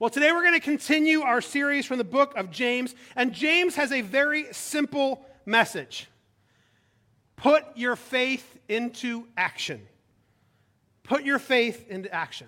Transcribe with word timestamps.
Well, 0.00 0.08
today 0.08 0.32
we're 0.32 0.40
going 0.40 0.54
to 0.54 0.60
continue 0.60 1.20
our 1.20 1.42
series 1.42 1.84
from 1.84 1.98
the 1.98 2.04
book 2.04 2.34
of 2.34 2.50
James, 2.50 2.94
and 3.16 3.34
James 3.34 3.74
has 3.74 3.92
a 3.92 4.00
very 4.00 4.50
simple 4.50 5.22
message 5.44 6.08
Put 7.36 7.64
your 7.76 7.96
faith 7.96 8.58
into 8.66 9.26
action. 9.36 9.86
Put 11.02 11.24
your 11.24 11.38
faith 11.38 11.86
into 11.90 12.10
action. 12.14 12.46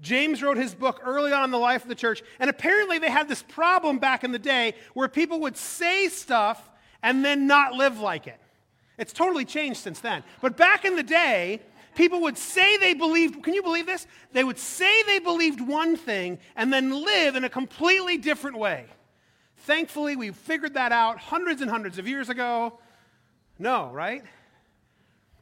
James 0.00 0.44
wrote 0.44 0.58
his 0.58 0.72
book 0.72 1.00
early 1.02 1.32
on 1.32 1.42
in 1.42 1.50
the 1.50 1.58
life 1.58 1.82
of 1.82 1.88
the 1.88 1.96
church, 1.96 2.22
and 2.38 2.48
apparently 2.48 2.98
they 2.98 3.10
had 3.10 3.28
this 3.28 3.42
problem 3.42 3.98
back 3.98 4.22
in 4.22 4.30
the 4.30 4.38
day 4.38 4.74
where 4.94 5.08
people 5.08 5.40
would 5.40 5.56
say 5.56 6.06
stuff 6.06 6.70
and 7.02 7.24
then 7.24 7.48
not 7.48 7.72
live 7.72 7.98
like 7.98 8.28
it. 8.28 8.38
It's 8.96 9.12
totally 9.12 9.44
changed 9.44 9.80
since 9.80 9.98
then. 9.98 10.22
But 10.40 10.56
back 10.56 10.84
in 10.84 10.94
the 10.94 11.02
day, 11.02 11.62
people 11.94 12.22
would 12.22 12.38
say 12.38 12.76
they 12.76 12.94
believed, 12.94 13.42
can 13.42 13.54
you 13.54 13.62
believe 13.62 13.86
this? 13.86 14.06
They 14.32 14.44
would 14.44 14.58
say 14.58 15.02
they 15.04 15.18
believed 15.18 15.60
one 15.60 15.96
thing 15.96 16.38
and 16.56 16.72
then 16.72 16.90
live 17.04 17.36
in 17.36 17.44
a 17.44 17.48
completely 17.48 18.16
different 18.16 18.58
way. 18.58 18.86
Thankfully, 19.58 20.16
we 20.16 20.30
figured 20.30 20.74
that 20.74 20.92
out 20.92 21.18
hundreds 21.18 21.60
and 21.60 21.70
hundreds 21.70 21.98
of 21.98 22.08
years 22.08 22.28
ago. 22.28 22.78
No, 23.58 23.90
right? 23.90 24.24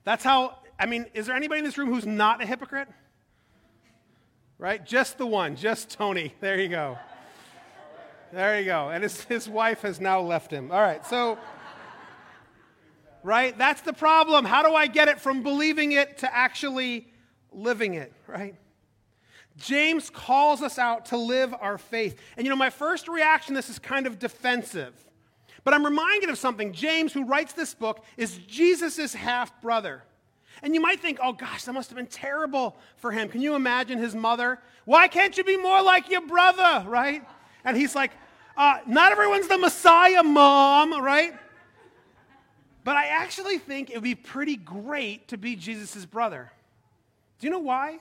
That's 0.04 0.24
how, 0.24 0.58
I 0.78 0.86
mean, 0.86 1.06
is 1.14 1.26
there 1.26 1.36
anybody 1.36 1.60
in 1.60 1.64
this 1.64 1.78
room 1.78 1.88
who's 1.88 2.06
not 2.06 2.42
a 2.42 2.46
hypocrite? 2.46 2.88
Right? 4.58 4.84
Just 4.84 5.18
the 5.18 5.26
one, 5.26 5.54
just 5.54 5.90
Tony. 5.90 6.34
There 6.40 6.58
you 6.58 6.68
go. 6.68 6.98
There 8.32 8.58
you 8.58 8.66
go. 8.66 8.90
And 8.90 9.02
his, 9.02 9.22
his 9.24 9.48
wife 9.48 9.82
has 9.82 10.00
now 10.00 10.20
left 10.20 10.50
him. 10.50 10.72
All 10.72 10.80
right, 10.80 11.06
so 11.06 11.38
right? 13.28 13.58
That's 13.58 13.82
the 13.82 13.92
problem. 13.92 14.46
How 14.46 14.62
do 14.62 14.74
I 14.74 14.86
get 14.86 15.08
it 15.08 15.20
from 15.20 15.42
believing 15.42 15.92
it 15.92 16.16
to 16.18 16.34
actually 16.34 17.06
living 17.52 17.92
it, 17.92 18.10
right? 18.26 18.54
James 19.58 20.08
calls 20.08 20.62
us 20.62 20.78
out 20.78 21.06
to 21.06 21.18
live 21.18 21.54
our 21.60 21.76
faith. 21.76 22.18
And 22.38 22.46
you 22.46 22.50
know, 22.50 22.56
my 22.56 22.70
first 22.70 23.06
reaction 23.06 23.54
this 23.54 23.68
is 23.68 23.78
kind 23.78 24.06
of 24.06 24.18
defensive. 24.18 24.94
But 25.62 25.74
I'm 25.74 25.84
reminded 25.84 26.30
of 26.30 26.38
something. 26.38 26.72
James, 26.72 27.12
who 27.12 27.26
writes 27.26 27.52
this 27.52 27.74
book, 27.74 28.02
is 28.16 28.38
Jesus' 28.38 29.12
half 29.12 29.60
brother. 29.60 30.04
And 30.62 30.74
you 30.74 30.80
might 30.80 31.00
think, 31.00 31.18
oh 31.22 31.34
gosh, 31.34 31.64
that 31.64 31.74
must 31.74 31.90
have 31.90 31.98
been 31.98 32.06
terrible 32.06 32.78
for 32.96 33.12
him. 33.12 33.28
Can 33.28 33.42
you 33.42 33.54
imagine 33.54 33.98
his 33.98 34.14
mother? 34.14 34.58
Why 34.86 35.06
can't 35.06 35.36
you 35.36 35.44
be 35.44 35.58
more 35.58 35.82
like 35.82 36.08
your 36.08 36.26
brother, 36.26 36.88
right? 36.88 37.22
And 37.62 37.76
he's 37.76 37.94
like, 37.94 38.12
uh, 38.56 38.78
not 38.86 39.12
everyone's 39.12 39.48
the 39.48 39.58
Messiah, 39.58 40.22
mom, 40.22 40.98
right? 41.04 41.34
But 42.88 42.96
I 42.96 43.08
actually 43.08 43.58
think 43.58 43.90
it 43.90 43.96
would 43.96 44.02
be 44.02 44.14
pretty 44.14 44.56
great 44.56 45.28
to 45.28 45.36
be 45.36 45.56
Jesus' 45.56 46.06
brother. 46.06 46.50
Do 47.38 47.46
you 47.46 47.50
know 47.50 47.58
why? 47.58 47.98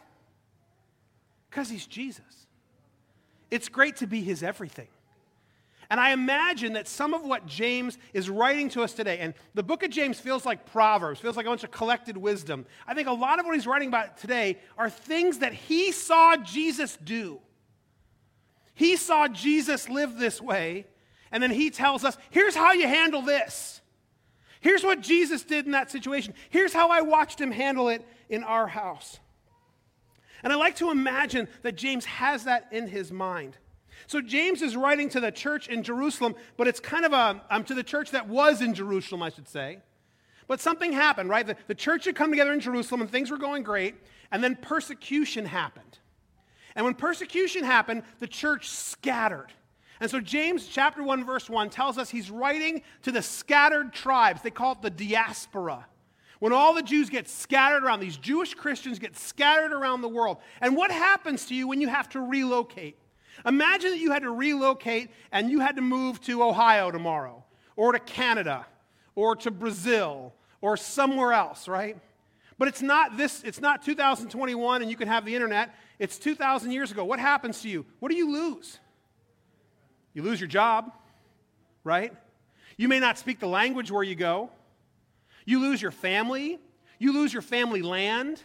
Because 1.50 1.70
he's 1.70 1.86
Jesus. 1.86 2.48
It's 3.52 3.68
great 3.68 3.98
to 3.98 4.08
be 4.08 4.22
his 4.22 4.44
everything. 4.44 4.88
And 5.90 6.00
I 6.00 6.12
imagine 6.14 6.72
that 6.72 6.88
some 6.88 7.14
of 7.14 7.26
what 7.26 7.46
James 7.46 7.98
is 8.14 8.30
writing 8.30 8.70
to 8.70 8.82
us 8.82 8.94
today, 8.94 9.18
and 9.20 9.34
the 9.56 9.62
book 9.62 9.84
of 9.84 9.90
James 9.90 10.22
feels 10.22 10.46
like 10.46 10.66
Proverbs, 10.72 11.20
feels 11.20 11.36
like 11.36 11.48
a 11.48 11.50
bunch 11.50 11.66
of 11.66 11.72
collected 11.72 12.16
wisdom. 12.16 12.66
I 12.88 12.94
think 12.94 13.10
a 13.10 13.12
lot 13.12 13.40
of 13.40 13.46
what 13.46 13.56
he's 13.56 13.68
writing 13.68 13.90
about 13.90 14.16
today 14.20 14.58
are 14.78 14.90
things 14.90 15.40
that 15.40 15.52
he 15.52 15.92
saw 15.92 16.38
Jesus 16.38 16.98
do. 17.04 17.42
He 18.74 18.96
saw 18.96 19.28
Jesus 19.28 19.90
live 19.90 20.18
this 20.18 20.42
way, 20.42 20.86
and 21.30 21.44
then 21.44 21.52
he 21.52 21.72
tells 21.72 22.06
us 22.06 22.18
here's 22.30 22.56
how 22.56 22.72
you 22.72 22.88
handle 22.88 23.22
this. 23.22 23.82
Here's 24.62 24.84
what 24.84 25.02
Jesus 25.02 25.44
did 25.44 25.66
in 25.66 25.72
that 25.72 25.92
situation. 25.92 26.34
Here's 26.50 26.74
how 26.74 26.90
I 26.90 27.02
watched 27.02 27.40
him 27.40 27.52
handle 27.52 27.90
it 27.90 28.06
in 28.30 28.44
our 28.44 28.68
house. 28.68 29.20
And 30.44 30.54
I 30.54 30.56
like 30.56 30.76
to 30.78 30.92
imagine 30.92 31.48
that 31.64 31.76
James 31.76 32.06
has 32.06 32.46
that 32.46 32.68
in 32.72 32.88
his 32.88 33.12
mind. 33.12 33.58
So 34.06 34.22
James 34.22 34.62
is 34.62 34.76
writing 34.76 35.10
to 35.10 35.20
the 35.20 35.32
church 35.32 35.68
in 35.68 35.84
Jerusalem, 35.84 36.36
but 36.56 36.68
it's 36.68 36.80
kind 36.80 37.06
of 37.06 37.14
a, 37.14 37.42
um, 37.50 37.64
to 37.66 37.74
the 37.74 37.84
church 37.84 38.12
that 38.12 38.28
was 38.28 38.62
in 38.62 38.74
Jerusalem, 38.74 39.24
I 39.24 39.30
should 39.30 39.48
say. 39.48 39.80
But 40.48 40.62
something 40.62 40.94
happened, 40.94 41.30
right? 41.30 41.46
The, 41.46 41.58
the 41.68 41.76
church 41.76 42.06
had 42.06 42.16
come 42.16 42.30
together 42.30 42.54
in 42.54 42.60
Jerusalem 42.60 43.02
and 43.02 43.10
things 43.10 43.32
were 43.32 43.38
going 43.38 43.64
great, 43.64 43.96
and 44.32 44.44
then 44.44 44.56
persecution 44.56 45.46
happened. 45.46 46.00
And 46.76 46.86
when 46.86 46.94
persecution 46.94 47.64
happened, 47.64 48.04
the 48.20 48.28
church 48.28 48.70
scattered. 48.70 49.52
And 50.00 50.10
so 50.10 50.20
James 50.20 50.68
chapter 50.68 51.02
1 51.02 51.26
verse 51.26 51.50
1 51.50 51.70
tells 51.70 51.98
us 51.98 52.10
he's 52.10 52.30
writing 52.30 52.84
to 53.04 53.12
the 53.12 53.22
scattered 53.22 53.94
tribes. 53.94 54.42
They 54.42 54.52
call 54.52 54.74
it 54.74 54.82
the 54.82 54.90
diaspora. 54.90 55.86
When 56.40 56.54
all 56.54 56.74
the 56.74 56.84
Jews 56.84 57.10
get 57.10 57.28
scattered 57.28 57.84
around, 57.84 58.00
these 58.00 58.18
Jewish 58.18 58.54
Christians 58.54 59.00
get 59.00 59.18
scattered 59.18 59.74
around 59.74 60.02
the 60.02 60.10
world. 60.10 60.38
And 60.62 60.76
what 60.76 60.92
happens 60.92 61.46
to 61.48 61.56
you 61.56 61.68
when 61.68 61.82
you 61.82 61.88
have 61.88 62.10
to 62.10 62.22
relocate? 62.22 62.98
Imagine 63.46 63.92
that 63.92 64.00
you 64.00 64.12
had 64.12 64.24
to 64.24 64.32
relocate 64.32 65.10
and 65.32 65.50
you 65.50 65.60
had 65.60 65.76
to 65.78 65.82
move 65.82 66.22
to 66.22 66.44
Ohio 66.44 66.92
tomorrow, 66.92 67.44
or 67.76 67.92
to 67.92 68.00
Canada, 68.00 68.66
or 69.16 69.36
to 69.38 69.52
Brazil, 69.52 70.34
or 70.62 70.78
somewhere 70.78 71.34
else, 71.34 71.68
right? 71.68 71.98
But 72.60 72.68
it's 72.68 72.82
not 72.82 73.18
this, 73.18 73.44
it's 73.44 73.62
not 73.62 73.84
2021 73.84 74.82
and 74.82 74.90
you 74.90 74.98
can 74.98 75.08
have 75.08 75.26
the 75.26 75.36
internet. 75.36 75.76
It's 76.00 76.18
2,000 76.18 76.72
years 76.72 76.92
ago. 76.92 77.06
What 77.06 77.20
happens 77.20 77.62
to 77.62 77.70
you? 77.70 77.86
What 78.00 78.10
do 78.10 78.18
you 78.18 78.32
lose? 78.32 78.80
You 80.18 80.24
lose 80.24 80.42
your 80.42 80.48
job, 80.48 80.92
right? 81.84 82.12
You 82.76 82.88
may 82.88 83.00
not 83.00 83.20
speak 83.20 83.40
the 83.40 83.48
language 83.48 83.92
where 83.92 84.02
you 84.02 84.16
go. 84.16 84.50
You 85.46 85.60
lose 85.60 85.80
your 85.80 85.92
family. 85.92 86.58
You 86.98 87.14
lose 87.14 87.32
your 87.32 87.44
family 87.44 87.84
land. 87.84 88.42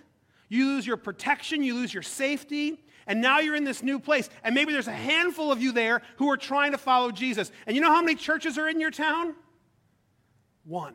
You 0.51 0.67
lose 0.67 0.87
your 0.87 0.99
protection. 0.99 1.63
You 1.63 1.75
lose 1.75 1.95
your 1.95 2.03
safety. 2.03 2.85
And 3.07 3.23
now 3.23 3.39
you're 3.39 3.57
in 3.57 3.65
this 3.65 3.83
new 3.83 3.99
place. 3.99 4.29
And 4.45 4.55
maybe 4.55 4.75
there's 4.75 4.87
a 4.87 4.93
handful 4.93 5.51
of 5.51 5.63
you 5.63 5.73
there 5.73 6.03
who 6.19 6.31
are 6.31 6.37
trying 6.37 6.73
to 6.73 6.79
follow 6.79 7.11
Jesus. 7.11 7.51
And 7.67 7.75
you 7.75 7.81
know 7.81 7.89
how 7.91 8.03
many 8.03 8.17
churches 8.17 8.59
are 8.59 8.69
in 8.69 8.79
your 8.79 8.91
town? 8.91 9.35
One. 10.67 10.93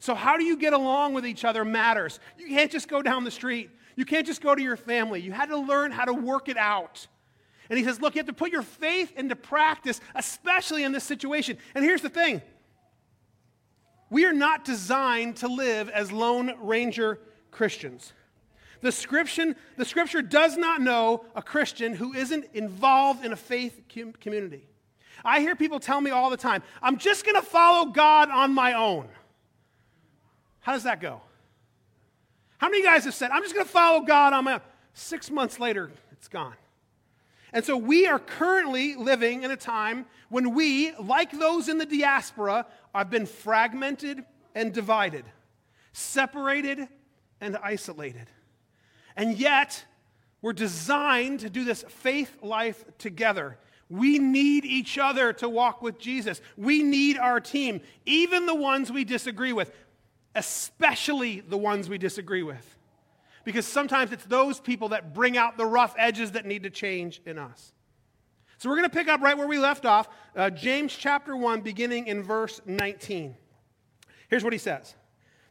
So, 0.00 0.14
how 0.14 0.36
do 0.36 0.44
you 0.44 0.58
get 0.58 0.74
along 0.74 1.14
with 1.14 1.24
each 1.24 1.46
other 1.46 1.64
matters. 1.64 2.20
You 2.38 2.48
can't 2.48 2.70
just 2.70 2.88
go 2.88 3.00
down 3.00 3.24
the 3.24 3.30
street. 3.30 3.70
You 3.96 4.04
can't 4.04 4.26
just 4.26 4.42
go 4.42 4.54
to 4.54 4.62
your 4.62 4.76
family. 4.76 5.22
You 5.22 5.32
had 5.32 5.48
to 5.48 5.56
learn 5.56 5.92
how 5.92 6.04
to 6.04 6.12
work 6.12 6.50
it 6.50 6.58
out. 6.58 7.06
And 7.68 7.78
he 7.78 7.84
says, 7.84 8.00
Look, 8.00 8.14
you 8.14 8.20
have 8.20 8.26
to 8.26 8.32
put 8.32 8.52
your 8.52 8.62
faith 8.62 9.12
into 9.16 9.36
practice, 9.36 10.00
especially 10.14 10.84
in 10.84 10.92
this 10.92 11.04
situation. 11.04 11.58
And 11.74 11.84
here's 11.84 12.02
the 12.02 12.08
thing 12.08 12.42
we 14.10 14.24
are 14.24 14.32
not 14.32 14.64
designed 14.64 15.36
to 15.36 15.48
live 15.48 15.88
as 15.88 16.12
Lone 16.12 16.54
Ranger 16.60 17.18
Christians. 17.50 18.12
The 18.80 18.92
scripture, 18.92 19.56
the 19.76 19.84
scripture 19.84 20.22
does 20.22 20.56
not 20.56 20.80
know 20.80 21.24
a 21.34 21.42
Christian 21.42 21.94
who 21.94 22.12
isn't 22.12 22.44
involved 22.54 23.24
in 23.24 23.32
a 23.32 23.36
faith 23.36 23.80
community. 24.20 24.68
I 25.24 25.40
hear 25.40 25.56
people 25.56 25.80
tell 25.80 26.00
me 26.00 26.10
all 26.10 26.30
the 26.30 26.36
time, 26.36 26.62
I'm 26.82 26.98
just 26.98 27.24
going 27.24 27.34
to 27.34 27.42
follow 27.42 27.90
God 27.90 28.30
on 28.30 28.52
my 28.52 28.74
own. 28.74 29.08
How 30.60 30.72
does 30.72 30.84
that 30.84 31.00
go? 31.00 31.20
How 32.58 32.68
many 32.68 32.80
of 32.80 32.84
you 32.84 32.90
guys 32.90 33.04
have 33.04 33.14
said, 33.14 33.30
I'm 33.30 33.42
just 33.42 33.54
going 33.54 33.66
to 33.66 33.72
follow 33.72 34.00
God 34.02 34.32
on 34.32 34.44
my 34.44 34.54
own? 34.54 34.60
Six 34.94 35.30
months 35.30 35.58
later, 35.58 35.90
it's 36.12 36.28
gone. 36.28 36.54
And 37.52 37.64
so 37.64 37.76
we 37.76 38.06
are 38.06 38.18
currently 38.18 38.96
living 38.96 39.42
in 39.42 39.50
a 39.50 39.56
time 39.56 40.06
when 40.28 40.54
we, 40.54 40.92
like 40.96 41.30
those 41.30 41.68
in 41.68 41.78
the 41.78 41.86
diaspora, 41.86 42.66
have 42.94 43.10
been 43.10 43.26
fragmented 43.26 44.24
and 44.54 44.72
divided, 44.72 45.24
separated 45.92 46.88
and 47.40 47.56
isolated. 47.62 48.28
And 49.16 49.38
yet, 49.38 49.84
we're 50.42 50.52
designed 50.52 51.40
to 51.40 51.50
do 51.50 51.64
this 51.64 51.84
faith 51.88 52.36
life 52.42 52.84
together. 52.98 53.58
We 53.88 54.18
need 54.18 54.64
each 54.64 54.98
other 54.98 55.32
to 55.34 55.48
walk 55.48 55.80
with 55.80 55.98
Jesus. 55.98 56.40
We 56.56 56.82
need 56.82 57.16
our 57.16 57.40
team, 57.40 57.80
even 58.04 58.46
the 58.46 58.54
ones 58.54 58.90
we 58.90 59.04
disagree 59.04 59.52
with, 59.52 59.72
especially 60.34 61.40
the 61.40 61.56
ones 61.56 61.88
we 61.88 61.98
disagree 61.98 62.42
with 62.42 62.75
because 63.46 63.64
sometimes 63.64 64.10
it's 64.10 64.24
those 64.24 64.58
people 64.58 64.88
that 64.88 65.14
bring 65.14 65.36
out 65.38 65.56
the 65.56 65.64
rough 65.64 65.94
edges 65.96 66.32
that 66.32 66.44
need 66.46 66.64
to 66.64 66.70
change 66.70 67.22
in 67.24 67.38
us. 67.38 67.72
So 68.58 68.68
we're 68.68 68.74
going 68.74 68.90
to 68.90 68.96
pick 68.96 69.06
up 69.06 69.20
right 69.20 69.38
where 69.38 69.46
we 69.46 69.56
left 69.56 69.86
off, 69.86 70.08
uh, 70.34 70.50
James 70.50 70.92
chapter 70.92 71.36
1, 71.36 71.60
beginning 71.60 72.08
in 72.08 72.24
verse 72.24 72.60
19. 72.66 73.36
Here's 74.28 74.42
what 74.42 74.52
he 74.52 74.58
says 74.58 74.96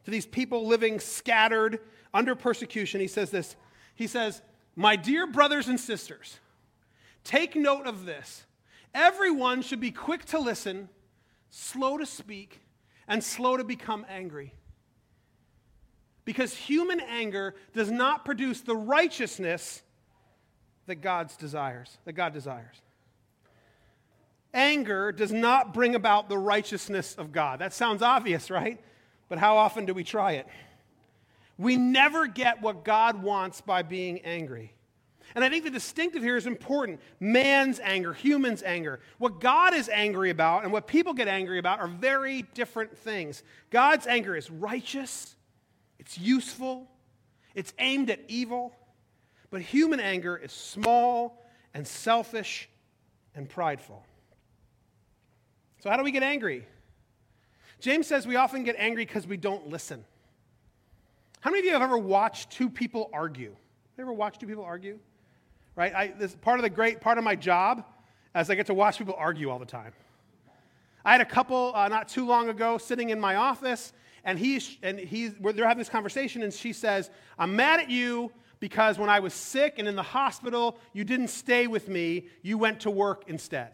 to 0.04 0.10
these 0.10 0.26
people 0.26 0.66
living 0.66 1.00
scattered 1.00 1.80
under 2.12 2.34
persecution. 2.34 3.00
He 3.00 3.06
says 3.06 3.30
this 3.30 3.56
He 3.94 4.06
says, 4.06 4.42
My 4.74 4.94
dear 4.96 5.26
brothers 5.26 5.66
and 5.66 5.80
sisters, 5.80 6.38
take 7.24 7.56
note 7.56 7.86
of 7.86 8.04
this. 8.04 8.44
Everyone 8.92 9.62
should 9.62 9.80
be 9.80 9.90
quick 9.90 10.26
to 10.26 10.38
listen, 10.38 10.90
slow 11.48 11.96
to 11.96 12.04
speak, 12.04 12.60
and 13.08 13.24
slow 13.24 13.56
to 13.56 13.64
become 13.64 14.04
angry 14.06 14.52
because 16.26 16.54
human 16.54 17.00
anger 17.00 17.54
does 17.72 17.90
not 17.90 18.26
produce 18.26 18.60
the 18.60 18.76
righteousness 18.76 19.82
that 20.86 20.96
God's 20.96 21.36
desires, 21.36 21.96
that 22.04 22.12
God 22.12 22.34
desires. 22.34 22.82
Anger 24.52 25.12
does 25.12 25.32
not 25.32 25.72
bring 25.72 25.94
about 25.94 26.28
the 26.28 26.36
righteousness 26.36 27.14
of 27.14 27.32
God. 27.32 27.60
That 27.60 27.72
sounds 27.72 28.02
obvious, 28.02 28.50
right? 28.50 28.78
But 29.28 29.38
how 29.38 29.56
often 29.56 29.86
do 29.86 29.94
we 29.94 30.04
try 30.04 30.32
it? 30.32 30.46
We 31.58 31.76
never 31.76 32.26
get 32.26 32.60
what 32.60 32.84
God 32.84 33.22
wants 33.22 33.60
by 33.60 33.82
being 33.82 34.20
angry. 34.20 34.74
And 35.34 35.44
I 35.44 35.48
think 35.48 35.64
the 35.64 35.70
distinctive 35.70 36.22
here 36.22 36.36
is 36.36 36.46
important. 36.46 37.00
Man's 37.20 37.78
anger, 37.80 38.12
human's 38.12 38.62
anger. 38.62 39.00
What 39.18 39.40
God 39.40 39.74
is 39.74 39.88
angry 39.88 40.30
about 40.30 40.64
and 40.64 40.72
what 40.72 40.86
people 40.86 41.12
get 41.12 41.28
angry 41.28 41.58
about 41.58 41.78
are 41.78 41.88
very 41.88 42.42
different 42.54 42.96
things. 42.96 43.42
God's 43.70 44.06
anger 44.06 44.34
is 44.34 44.50
righteous, 44.50 45.35
it's 45.98 46.18
useful, 46.18 46.90
it's 47.54 47.72
aimed 47.78 48.10
at 48.10 48.20
evil. 48.28 48.74
But 49.50 49.62
human 49.62 50.00
anger 50.00 50.36
is 50.36 50.52
small 50.52 51.42
and 51.72 51.86
selfish 51.86 52.68
and 53.34 53.48
prideful. 53.48 54.04
So, 55.78 55.90
how 55.90 55.96
do 55.96 56.02
we 56.02 56.10
get 56.10 56.22
angry? 56.22 56.66
James 57.80 58.06
says 58.06 58.26
we 58.26 58.36
often 58.36 58.64
get 58.64 58.76
angry 58.78 59.04
because 59.04 59.26
we 59.26 59.36
don't 59.36 59.68
listen. 59.68 60.04
How 61.40 61.50
many 61.50 61.60
of 61.60 61.64
you 61.66 61.72
have 61.72 61.82
ever 61.82 61.98
watched 61.98 62.50
two 62.50 62.68
people 62.68 63.10
argue? 63.12 63.50
Have 63.50 63.98
you 63.98 64.02
ever 64.02 64.12
watched 64.12 64.40
two 64.40 64.46
people 64.46 64.64
argue? 64.64 64.98
Right? 65.76 65.94
I, 65.94 66.08
this 66.08 66.34
part 66.34 66.58
of 66.58 66.62
the 66.62 66.70
great 66.70 67.00
part 67.00 67.18
of 67.18 67.24
my 67.24 67.36
job 67.36 67.84
as 68.34 68.50
I 68.50 68.54
get 68.54 68.66
to 68.66 68.74
watch 68.74 68.98
people 68.98 69.14
argue 69.16 69.50
all 69.50 69.58
the 69.58 69.66
time. 69.66 69.92
I 71.04 71.12
had 71.12 71.20
a 71.20 71.26
couple 71.26 71.72
uh, 71.74 71.86
not 71.88 72.08
too 72.08 72.26
long 72.26 72.48
ago 72.48 72.78
sitting 72.78 73.10
in 73.10 73.20
my 73.20 73.36
office, 73.36 73.92
and 74.26 74.38
he's 74.38 74.76
and 74.82 74.98
he's 74.98 75.32
they're 75.40 75.66
having 75.66 75.78
this 75.78 75.88
conversation, 75.88 76.42
and 76.42 76.52
she 76.52 76.74
says, 76.74 77.10
"I'm 77.38 77.56
mad 77.56 77.80
at 77.80 77.88
you 77.88 78.30
because 78.60 78.98
when 78.98 79.08
I 79.08 79.20
was 79.20 79.32
sick 79.32 79.76
and 79.78 79.88
in 79.88 79.96
the 79.96 80.02
hospital, 80.02 80.78
you 80.92 81.04
didn't 81.04 81.28
stay 81.28 81.66
with 81.66 81.88
me. 81.88 82.26
You 82.42 82.58
went 82.58 82.80
to 82.80 82.90
work 82.90 83.24
instead." 83.28 83.70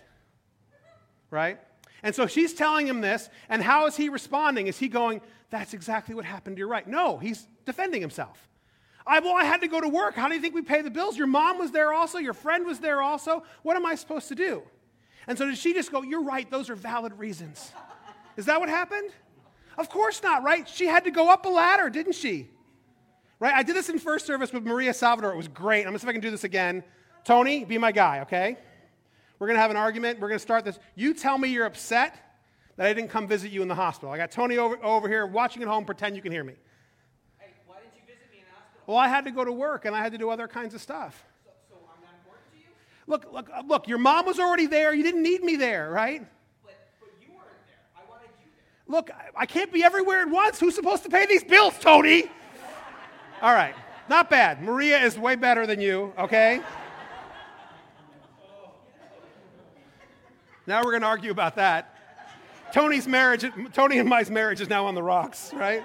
Right? 1.31 1.59
And 2.03 2.15
so 2.15 2.27
she's 2.27 2.53
telling 2.53 2.87
him 2.87 3.01
this, 3.01 3.29
and 3.49 3.63
how 3.63 3.87
is 3.87 3.97
he 3.97 4.09
responding? 4.09 4.67
Is 4.67 4.79
he 4.79 4.89
going, 4.89 5.21
That's 5.51 5.73
exactly 5.73 6.15
what 6.15 6.25
happened, 6.25 6.59
you're 6.59 6.69
right? 6.69 6.87
No, 6.87 7.19
he's 7.19 7.47
defending 7.65 8.01
himself. 8.01 8.49
I, 9.07 9.21
well, 9.21 9.35
I 9.35 9.45
had 9.45 9.63
to 9.63 9.69
go 9.69 9.81
to 9.81 9.89
work. 9.89 10.15
How 10.15 10.29
do 10.29 10.35
you 10.35 10.41
think 10.41 10.55
we 10.55 10.63
pay 10.63 10.83
the 10.83 10.91
bills? 10.91 11.17
Your 11.17 11.27
mom 11.27 11.59
was 11.59 11.73
there 11.73 11.93
also. 11.93 12.19
Your 12.19 12.35
friend 12.35 12.65
was 12.67 12.79
there 12.79 13.03
also. 13.03 13.43
What 13.63 13.77
am 13.77 13.85
I 13.85 13.97
supposed 13.97 14.29
to 14.29 14.37
do? 14.37 14.63
And 15.27 15.37
so 15.37 15.47
did 15.47 15.59
she 15.59 15.73
just 15.73 15.91
go, 15.91 16.03
You're 16.03 16.25
right. 16.25 16.51
Those 16.51 16.69
are 16.71 16.77
valid 16.77 17.19
reasons. 17.19 17.73
Is 18.37 18.47
that 18.47 18.61
what 18.61 18.69
happened? 18.69 19.11
Of 19.79 19.89
course 19.89 20.23
not, 20.23 20.43
right? 20.43 20.69
She 20.69 20.87
had 20.87 21.05
to 21.05 21.11
go 21.11 21.31
up 21.31 21.45
a 21.45 21.49
ladder, 21.49 21.91
didn't 21.91 22.15
she? 22.15 22.49
Right? 23.41 23.55
I 23.55 23.63
did 23.63 23.75
this 23.75 23.89
in 23.89 23.99
first 23.99 24.27
service 24.27 24.53
with 24.53 24.65
Maria 24.65 24.95
Salvador. 24.95 25.33
It 25.33 25.37
was 25.37 25.49
great. 25.49 25.81
I'm 25.81 25.85
going 25.87 25.95
to 25.95 25.99
see 26.01 26.07
if 26.07 26.11
I 26.11 26.13
can 26.13 26.21
do 26.21 26.31
this 26.31 26.45
again. 26.45 26.85
Tony, 27.25 27.65
be 27.65 27.79
my 27.79 27.93
guy, 27.93 28.21
okay? 28.21 28.57
We're 29.39 29.49
going 29.49 29.57
to 29.57 29.61
have 29.61 29.73
an 29.73 29.77
argument. 29.77 30.21
We're 30.21 30.29
going 30.29 30.39
to 30.39 30.43
start 30.43 30.65
this. 30.65 30.79
You 30.95 31.15
tell 31.15 31.37
me 31.37 31.49
you're 31.49 31.67
upset 31.67 32.17
that 32.77 32.87
I 32.87 32.93
didn't 32.93 33.11
come 33.11 33.27
visit 33.27 33.51
you 33.51 33.63
in 33.63 33.69
the 33.69 33.75
hospital. 33.75 34.13
I 34.13 34.17
got 34.17 34.31
Tony 34.31 34.57
over, 34.59 34.83
over 34.85 35.09
here 35.09 35.27
watching 35.27 35.63
at 35.63 35.69
home. 35.69 35.85
Pretend 35.85 36.15
you 36.15 36.23
can 36.23 36.31
hear 36.31 36.45
me. 36.45 36.55
Hey, 37.39 37.51
why 37.67 37.77
didn't 37.77 37.95
you 37.97 38.03
visit 38.07 38.31
me 38.31 38.39
in 38.39 38.45
the 38.45 38.55
hospital? 38.55 38.83
Well, 38.87 38.97
I 38.97 39.09
had 39.09 39.25
to 39.25 39.33
go 39.33 39.45
to 39.45 39.53
work 39.53 39.85
and 39.85 39.97
I 39.97 39.99
had 39.99 40.13
to 40.13 40.19
do 40.19 40.31
other 40.31 40.47
kinds 40.47 40.75
of 40.75 40.81
stuff. 40.81 41.25
So, 41.45 41.51
so 41.69 41.77
I'm 41.93 42.01
not 42.03 42.15
important 42.23 42.53
to 42.53 42.59
you? 42.59 42.67
Look, 43.09 43.33
look, 43.33 43.51
look, 43.69 43.89
your 43.89 43.99
mom 43.99 44.27
was 44.27 44.39
already 44.39 44.67
there. 44.67 44.95
You 44.95 45.03
didn't 45.03 45.25
need 45.25 45.43
me 45.43 45.57
there, 45.57 45.91
right? 45.91 46.21
But, 46.65 46.79
but 47.01 47.11
you 47.21 47.35
weren't 47.35 47.67
there. 47.67 47.83
I 47.97 48.09
wanted 48.09 48.31
you 48.41 48.47
there. 48.55 48.72
Look, 48.89 49.11
I, 49.37 49.47
can't 49.47 49.73
be 49.73 49.83
everywhere 49.83 50.21
at 50.21 50.29
once. 50.29 50.59
Who's 50.59 50.75
supposed 50.75 51.03
to 51.05 51.09
pay 51.09 51.27
these 51.27 51.45
bills, 51.45 51.75
Tony? 51.79 52.25
All 53.41 53.53
right, 53.55 53.75
not 54.09 54.29
bad. 54.29 54.63
Maria 54.63 54.99
is 55.03 55.19
way 55.19 55.35
better 55.35 55.67
than 55.67 55.81
you, 55.81 56.13
okay? 56.19 56.61
Now 60.67 60.85
we're 60.85 60.93
going 60.93 61.03
to 61.03 61.09
argue 61.09 61.31
about 61.31 61.57
that. 61.57 61.97
Tony's 62.73 63.07
marriage, 63.07 63.45
Tony 63.73 63.99
and 63.99 64.09
my 64.09 64.25
marriage 64.25 64.61
is 64.61 64.69
now 64.69 64.87
on 64.87 64.95
the 64.95 65.03
rocks, 65.03 65.53
right? 65.53 65.83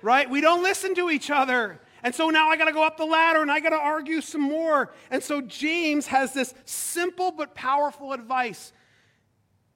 Right? 0.00 0.28
We 0.28 0.40
don't 0.40 0.62
listen 0.62 0.94
to 0.96 1.10
each 1.10 1.30
other. 1.30 1.80
And 2.02 2.14
so 2.14 2.30
now 2.30 2.48
I 2.48 2.56
got 2.56 2.64
to 2.64 2.72
go 2.72 2.84
up 2.84 2.96
the 2.96 3.04
ladder 3.04 3.42
and 3.42 3.50
I 3.50 3.60
got 3.60 3.70
to 3.70 3.76
argue 3.76 4.20
some 4.20 4.40
more. 4.40 4.92
And 5.10 5.22
so 5.22 5.40
James 5.40 6.06
has 6.08 6.32
this 6.32 6.54
simple 6.64 7.30
but 7.30 7.54
powerful 7.54 8.12
advice. 8.12 8.72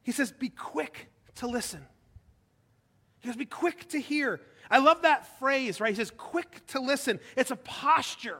He 0.06 0.12
says, 0.12 0.31
Be 0.31 0.50
quick 0.50 1.08
to 1.35 1.49
listen. 1.49 1.85
He 3.19 3.29
goes, 3.29 3.37
Be 3.37 3.44
quick 3.44 3.88
to 3.88 4.00
hear. 4.00 4.41
I 4.70 4.79
love 4.79 5.03
that 5.03 5.38
phrase, 5.41 5.81
right? 5.81 5.91
He 5.91 5.97
says, 5.97 6.12
Quick 6.17 6.64
to 6.69 6.81
listen. 6.81 7.19
It's 7.37 7.50
a 7.50 7.56
posture. 7.56 8.38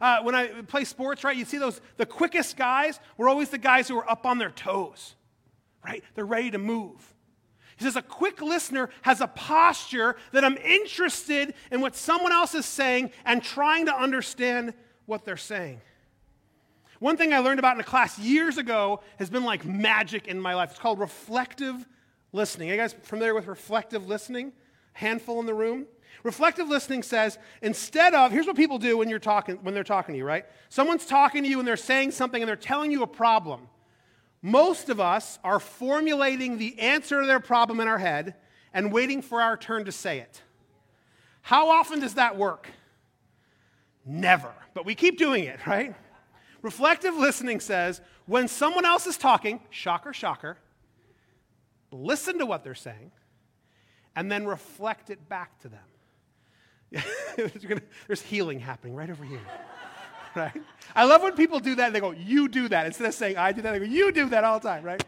Uh, 0.00 0.22
when 0.22 0.34
I 0.34 0.46
play 0.62 0.84
sports, 0.84 1.24
right, 1.24 1.36
you 1.36 1.44
see 1.44 1.58
those, 1.58 1.82
the 1.98 2.06
quickest 2.06 2.56
guys 2.56 3.00
were 3.18 3.28
always 3.28 3.50
the 3.50 3.58
guys 3.58 3.86
who 3.86 3.96
were 3.96 4.10
up 4.10 4.24
on 4.24 4.38
their 4.38 4.50
toes, 4.50 5.14
right? 5.84 6.02
They're 6.14 6.24
ready 6.24 6.52
to 6.52 6.58
move. 6.58 7.14
He 7.76 7.84
says, 7.84 7.96
a 7.96 8.02
quick 8.02 8.40
listener 8.40 8.88
has 9.02 9.20
a 9.20 9.26
posture 9.26 10.16
that 10.32 10.42
I'm 10.42 10.56
interested 10.56 11.52
in 11.70 11.82
what 11.82 11.96
someone 11.96 12.32
else 12.32 12.54
is 12.54 12.64
saying 12.64 13.10
and 13.26 13.42
trying 13.42 13.86
to 13.86 13.94
understand 13.94 14.72
what 15.04 15.24
they're 15.26 15.36
saying. 15.36 15.82
One 16.98 17.16
thing 17.16 17.32
I 17.32 17.38
learned 17.38 17.58
about 17.58 17.76
in 17.76 17.80
a 17.80 17.84
class 17.84 18.18
years 18.18 18.58
ago 18.58 19.00
has 19.18 19.30
been 19.30 19.44
like 19.44 19.64
magic 19.64 20.26
in 20.26 20.40
my 20.40 20.54
life. 20.54 20.70
It's 20.70 20.80
called 20.80 20.98
reflective 20.98 21.86
listening. 22.32 22.70
Are 22.70 22.74
you 22.74 22.80
guys 22.80 22.94
familiar 23.02 23.34
with 23.34 23.46
reflective 23.46 24.08
listening? 24.08 24.52
Handful 24.94 25.38
in 25.40 25.46
the 25.46 25.54
room? 25.54 25.86
Reflective 26.24 26.68
listening 26.68 27.04
says 27.04 27.38
instead 27.62 28.14
of, 28.14 28.32
here's 28.32 28.46
what 28.46 28.56
people 28.56 28.78
do 28.78 28.98
when 28.98 29.08
you're 29.08 29.20
talking 29.20 29.56
when 29.62 29.74
they're 29.74 29.84
talking 29.84 30.14
to 30.14 30.18
you, 30.18 30.24
right? 30.24 30.44
Someone's 30.68 31.06
talking 31.06 31.44
to 31.44 31.48
you 31.48 31.60
and 31.60 31.68
they're 31.68 31.76
saying 31.76 32.10
something 32.10 32.42
and 32.42 32.48
they're 32.48 32.56
telling 32.56 32.90
you 32.90 33.02
a 33.02 33.06
problem. 33.06 33.68
Most 34.42 34.88
of 34.88 35.00
us 35.00 35.38
are 35.44 35.60
formulating 35.60 36.58
the 36.58 36.78
answer 36.80 37.20
to 37.20 37.26
their 37.26 37.40
problem 37.40 37.80
in 37.80 37.88
our 37.88 37.98
head 37.98 38.34
and 38.74 38.92
waiting 38.92 39.22
for 39.22 39.40
our 39.40 39.56
turn 39.56 39.84
to 39.84 39.92
say 39.92 40.18
it. 40.18 40.42
How 41.42 41.70
often 41.70 42.00
does 42.00 42.14
that 42.14 42.36
work? 42.36 42.68
Never. 44.04 44.52
But 44.74 44.84
we 44.84 44.94
keep 44.94 45.18
doing 45.18 45.44
it, 45.44 45.64
right? 45.66 45.94
Reflective 46.62 47.14
listening 47.14 47.60
says 47.60 48.00
when 48.26 48.48
someone 48.48 48.84
else 48.84 49.06
is 49.06 49.16
talking, 49.16 49.60
shocker, 49.70 50.12
shocker, 50.12 50.58
listen 51.90 52.38
to 52.38 52.46
what 52.46 52.64
they're 52.64 52.74
saying 52.74 53.12
and 54.16 54.30
then 54.30 54.46
reflect 54.46 55.10
it 55.10 55.28
back 55.28 55.58
to 55.60 55.68
them. 55.68 57.04
There's 58.06 58.22
healing 58.22 58.58
happening 58.58 58.94
right 58.94 59.10
over 59.10 59.24
here. 59.24 59.40
Right? 60.36 60.62
I 60.94 61.04
love 61.04 61.22
when 61.22 61.32
people 61.32 61.58
do 61.58 61.74
that. 61.76 61.92
They 61.92 62.00
go, 62.00 62.10
You 62.12 62.48
do 62.48 62.68
that. 62.68 62.86
Instead 62.86 63.08
of 63.08 63.14
saying, 63.14 63.38
I 63.38 63.50
do 63.50 63.62
that, 63.62 63.72
they 63.72 63.78
go, 63.78 63.84
You 63.86 64.12
do 64.12 64.28
that 64.28 64.44
all 64.44 64.60
the 64.60 64.68
time, 64.68 64.84
right? 64.84 65.02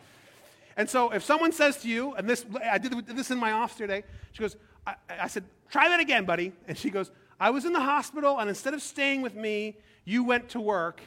And 0.77 0.89
so 0.89 1.11
if 1.11 1.23
someone 1.23 1.53
says 1.53 1.77
to 1.83 1.89
you, 1.89 2.15
and 2.15 2.29
this, 2.29 2.47
I 2.69 2.79
did 2.79 3.07
this 3.07 3.31
in 3.31 3.39
my 3.39 3.53
office 3.53 3.77
today, 3.77 4.03
she 4.33 4.41
goes, 4.41 4.57
I, 4.87 4.95
I 5.21 5.29
said, 5.29 5.45
Try 5.71 5.89
that 5.91 6.01
again, 6.01 6.25
buddy. 6.25 6.53
And 6.67 6.77
she 6.77 6.89
goes, 6.89 7.13
I 7.39 7.51
was 7.51 7.65
in 7.67 7.73
the 7.75 7.81
hospital, 7.81 8.39
and 8.39 8.49
instead 8.49 8.75
of 8.75 8.83
staying 8.83 9.21
with 9.21 9.35
me, 9.35 9.77
you 10.05 10.25
went 10.25 10.49
to 10.51 10.61
work. 10.61 11.01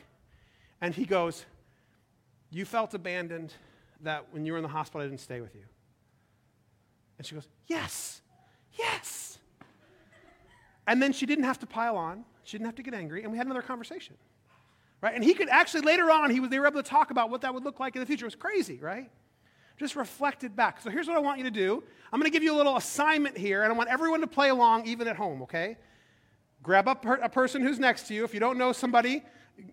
And 0.83 0.93
he 0.93 1.05
goes, 1.05 1.45
You 2.51 2.65
felt 2.65 2.93
abandoned 2.93 3.53
that 4.01 4.25
when 4.31 4.45
you 4.45 4.51
were 4.51 4.57
in 4.57 4.63
the 4.63 4.69
hospital, 4.69 4.99
I 4.99 5.05
didn't 5.05 5.21
stay 5.21 5.39
with 5.39 5.55
you. 5.55 5.63
And 7.17 7.25
she 7.25 7.35
goes, 7.35 7.47
Yes, 7.67 8.21
yes. 8.77 9.37
And 10.85 11.01
then 11.01 11.13
she 11.13 11.25
didn't 11.25 11.45
have 11.45 11.57
to 11.59 11.65
pile 11.65 11.95
on. 11.95 12.25
She 12.43 12.57
didn't 12.57 12.65
have 12.65 12.75
to 12.75 12.83
get 12.83 12.93
angry. 12.93 13.23
And 13.23 13.31
we 13.31 13.37
had 13.37 13.47
another 13.47 13.61
conversation. 13.61 14.17
Right? 14.99 15.15
And 15.15 15.23
he 15.23 15.33
could 15.33 15.47
actually, 15.47 15.81
later 15.81 16.11
on, 16.11 16.29
he 16.29 16.41
was, 16.41 16.49
they 16.49 16.59
were 16.59 16.67
able 16.67 16.83
to 16.83 16.89
talk 16.89 17.11
about 17.11 17.29
what 17.29 17.39
that 17.41 17.53
would 17.53 17.63
look 17.63 17.79
like 17.79 17.95
in 17.95 18.01
the 18.01 18.05
future. 18.05 18.25
It 18.25 18.27
was 18.27 18.35
crazy, 18.35 18.77
right? 18.79 19.09
Just 19.79 19.95
reflected 19.95 20.53
back. 20.53 20.81
So 20.81 20.89
here's 20.89 21.07
what 21.07 21.15
I 21.15 21.21
want 21.21 21.37
you 21.37 21.45
to 21.45 21.51
do 21.51 21.81
I'm 22.11 22.19
going 22.19 22.29
to 22.29 22.35
give 22.35 22.43
you 22.43 22.53
a 22.53 22.57
little 22.57 22.75
assignment 22.75 23.37
here, 23.37 23.63
and 23.63 23.71
I 23.71 23.75
want 23.75 23.89
everyone 23.89 24.19
to 24.19 24.27
play 24.27 24.49
along, 24.49 24.85
even 24.85 25.07
at 25.07 25.15
home, 25.15 25.43
okay? 25.43 25.77
Grab 26.61 26.89
up 26.89 27.05
a 27.05 27.29
person 27.29 27.61
who's 27.61 27.79
next 27.79 28.07
to 28.09 28.13
you. 28.13 28.25
If 28.25 28.33
you 28.33 28.41
don't 28.41 28.57
know 28.57 28.73
somebody, 28.73 29.23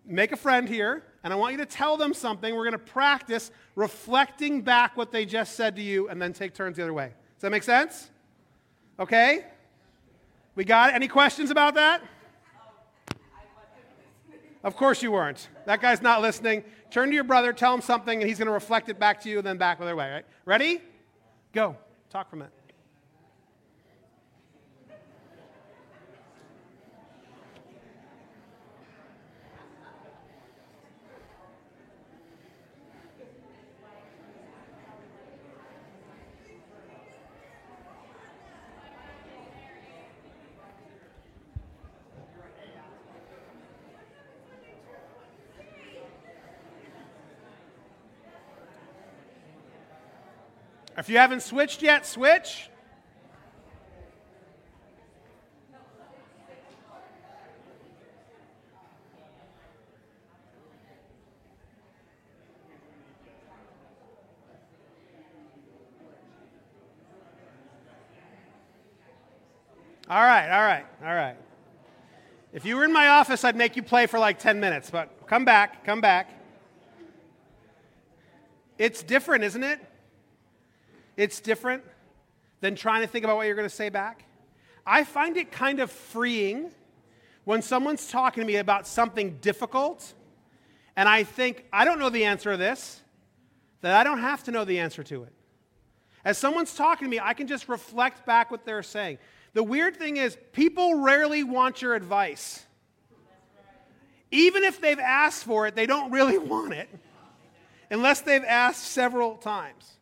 make 0.04 0.32
a 0.32 0.36
friend 0.36 0.68
here, 0.68 1.04
and 1.22 1.32
I 1.32 1.36
want 1.36 1.52
you 1.52 1.58
to 1.58 1.66
tell 1.66 1.96
them 1.96 2.14
something. 2.14 2.54
We're 2.54 2.64
going 2.64 2.72
to 2.72 2.78
practice 2.78 3.50
reflecting 3.74 4.62
back 4.62 4.96
what 4.96 5.12
they 5.12 5.24
just 5.24 5.54
said 5.54 5.76
to 5.76 5.82
you 5.82 6.08
and 6.08 6.20
then 6.20 6.32
take 6.32 6.54
turns 6.54 6.76
the 6.76 6.82
other 6.82 6.92
way. 6.92 7.06
Does 7.06 7.42
that 7.42 7.50
make 7.50 7.62
sense? 7.62 8.10
Okay? 8.98 9.44
We 10.54 10.64
got 10.64 10.90
it? 10.90 10.94
Any 10.94 11.08
questions 11.08 11.50
about 11.50 11.74
that? 11.74 12.02
Of 14.62 14.76
course 14.76 15.02
you 15.02 15.10
weren't. 15.12 15.48
That 15.64 15.80
guy's 15.80 16.02
not 16.02 16.20
listening. 16.20 16.64
Turn 16.90 17.08
to 17.08 17.14
your 17.14 17.24
brother, 17.24 17.52
tell 17.52 17.72
him 17.72 17.80
something, 17.80 18.20
and 18.20 18.28
he's 18.28 18.38
going 18.38 18.46
to 18.46 18.52
reflect 18.52 18.88
it 18.90 18.98
back 18.98 19.22
to 19.22 19.30
you 19.30 19.38
and 19.38 19.46
then 19.46 19.56
back 19.56 19.78
the 19.78 19.84
other 19.84 19.96
way, 19.96 20.10
right? 20.10 20.24
Ready? 20.44 20.82
Go. 21.52 21.76
Talk 22.10 22.28
for 22.28 22.36
a 22.36 22.59
If 51.00 51.08
you 51.08 51.16
haven't 51.16 51.40
switched 51.40 51.80
yet, 51.80 52.04
switch. 52.04 52.68
All 70.10 70.20
right, 70.20 70.50
all 70.50 70.60
right, 70.60 70.84
all 71.02 71.14
right. 71.14 71.34
If 72.52 72.66
you 72.66 72.76
were 72.76 72.84
in 72.84 72.92
my 72.92 73.08
office, 73.08 73.42
I'd 73.42 73.56
make 73.56 73.74
you 73.74 73.82
play 73.82 74.06
for 74.06 74.18
like 74.18 74.38
10 74.38 74.60
minutes, 74.60 74.90
but 74.90 75.26
come 75.26 75.46
back, 75.46 75.82
come 75.82 76.02
back. 76.02 76.28
It's 78.76 79.02
different, 79.02 79.44
isn't 79.44 79.64
it? 79.64 79.89
It's 81.20 81.38
different 81.38 81.84
than 82.62 82.76
trying 82.76 83.02
to 83.02 83.06
think 83.06 83.26
about 83.26 83.36
what 83.36 83.46
you're 83.46 83.54
going 83.54 83.68
to 83.68 83.74
say 83.74 83.90
back. 83.90 84.24
I 84.86 85.04
find 85.04 85.36
it 85.36 85.52
kind 85.52 85.78
of 85.80 85.90
freeing 85.90 86.70
when 87.44 87.60
someone's 87.60 88.10
talking 88.10 88.40
to 88.40 88.46
me 88.46 88.56
about 88.56 88.86
something 88.86 89.36
difficult 89.42 90.14
and 90.96 91.06
I 91.06 91.24
think, 91.24 91.66
I 91.74 91.84
don't 91.84 91.98
know 91.98 92.08
the 92.08 92.24
answer 92.24 92.52
to 92.52 92.56
this, 92.56 93.02
that 93.82 93.94
I 93.94 94.02
don't 94.02 94.20
have 94.20 94.44
to 94.44 94.50
know 94.50 94.64
the 94.64 94.78
answer 94.78 95.02
to 95.02 95.24
it. 95.24 95.32
As 96.24 96.38
someone's 96.38 96.74
talking 96.74 97.04
to 97.04 97.10
me, 97.10 97.20
I 97.22 97.34
can 97.34 97.46
just 97.46 97.68
reflect 97.68 98.24
back 98.24 98.50
what 98.50 98.64
they're 98.64 98.82
saying. 98.82 99.18
The 99.52 99.62
weird 99.62 99.96
thing 99.96 100.16
is, 100.16 100.38
people 100.52 101.02
rarely 101.02 101.44
want 101.44 101.82
your 101.82 101.94
advice. 101.94 102.64
Even 104.30 104.64
if 104.64 104.80
they've 104.80 104.98
asked 104.98 105.44
for 105.44 105.66
it, 105.66 105.74
they 105.74 105.84
don't 105.84 106.12
really 106.12 106.38
want 106.54 106.72
it 106.72 106.88
unless 107.90 108.22
they've 108.22 108.44
asked 108.44 108.84
several 108.84 109.36
times. 109.36 109.98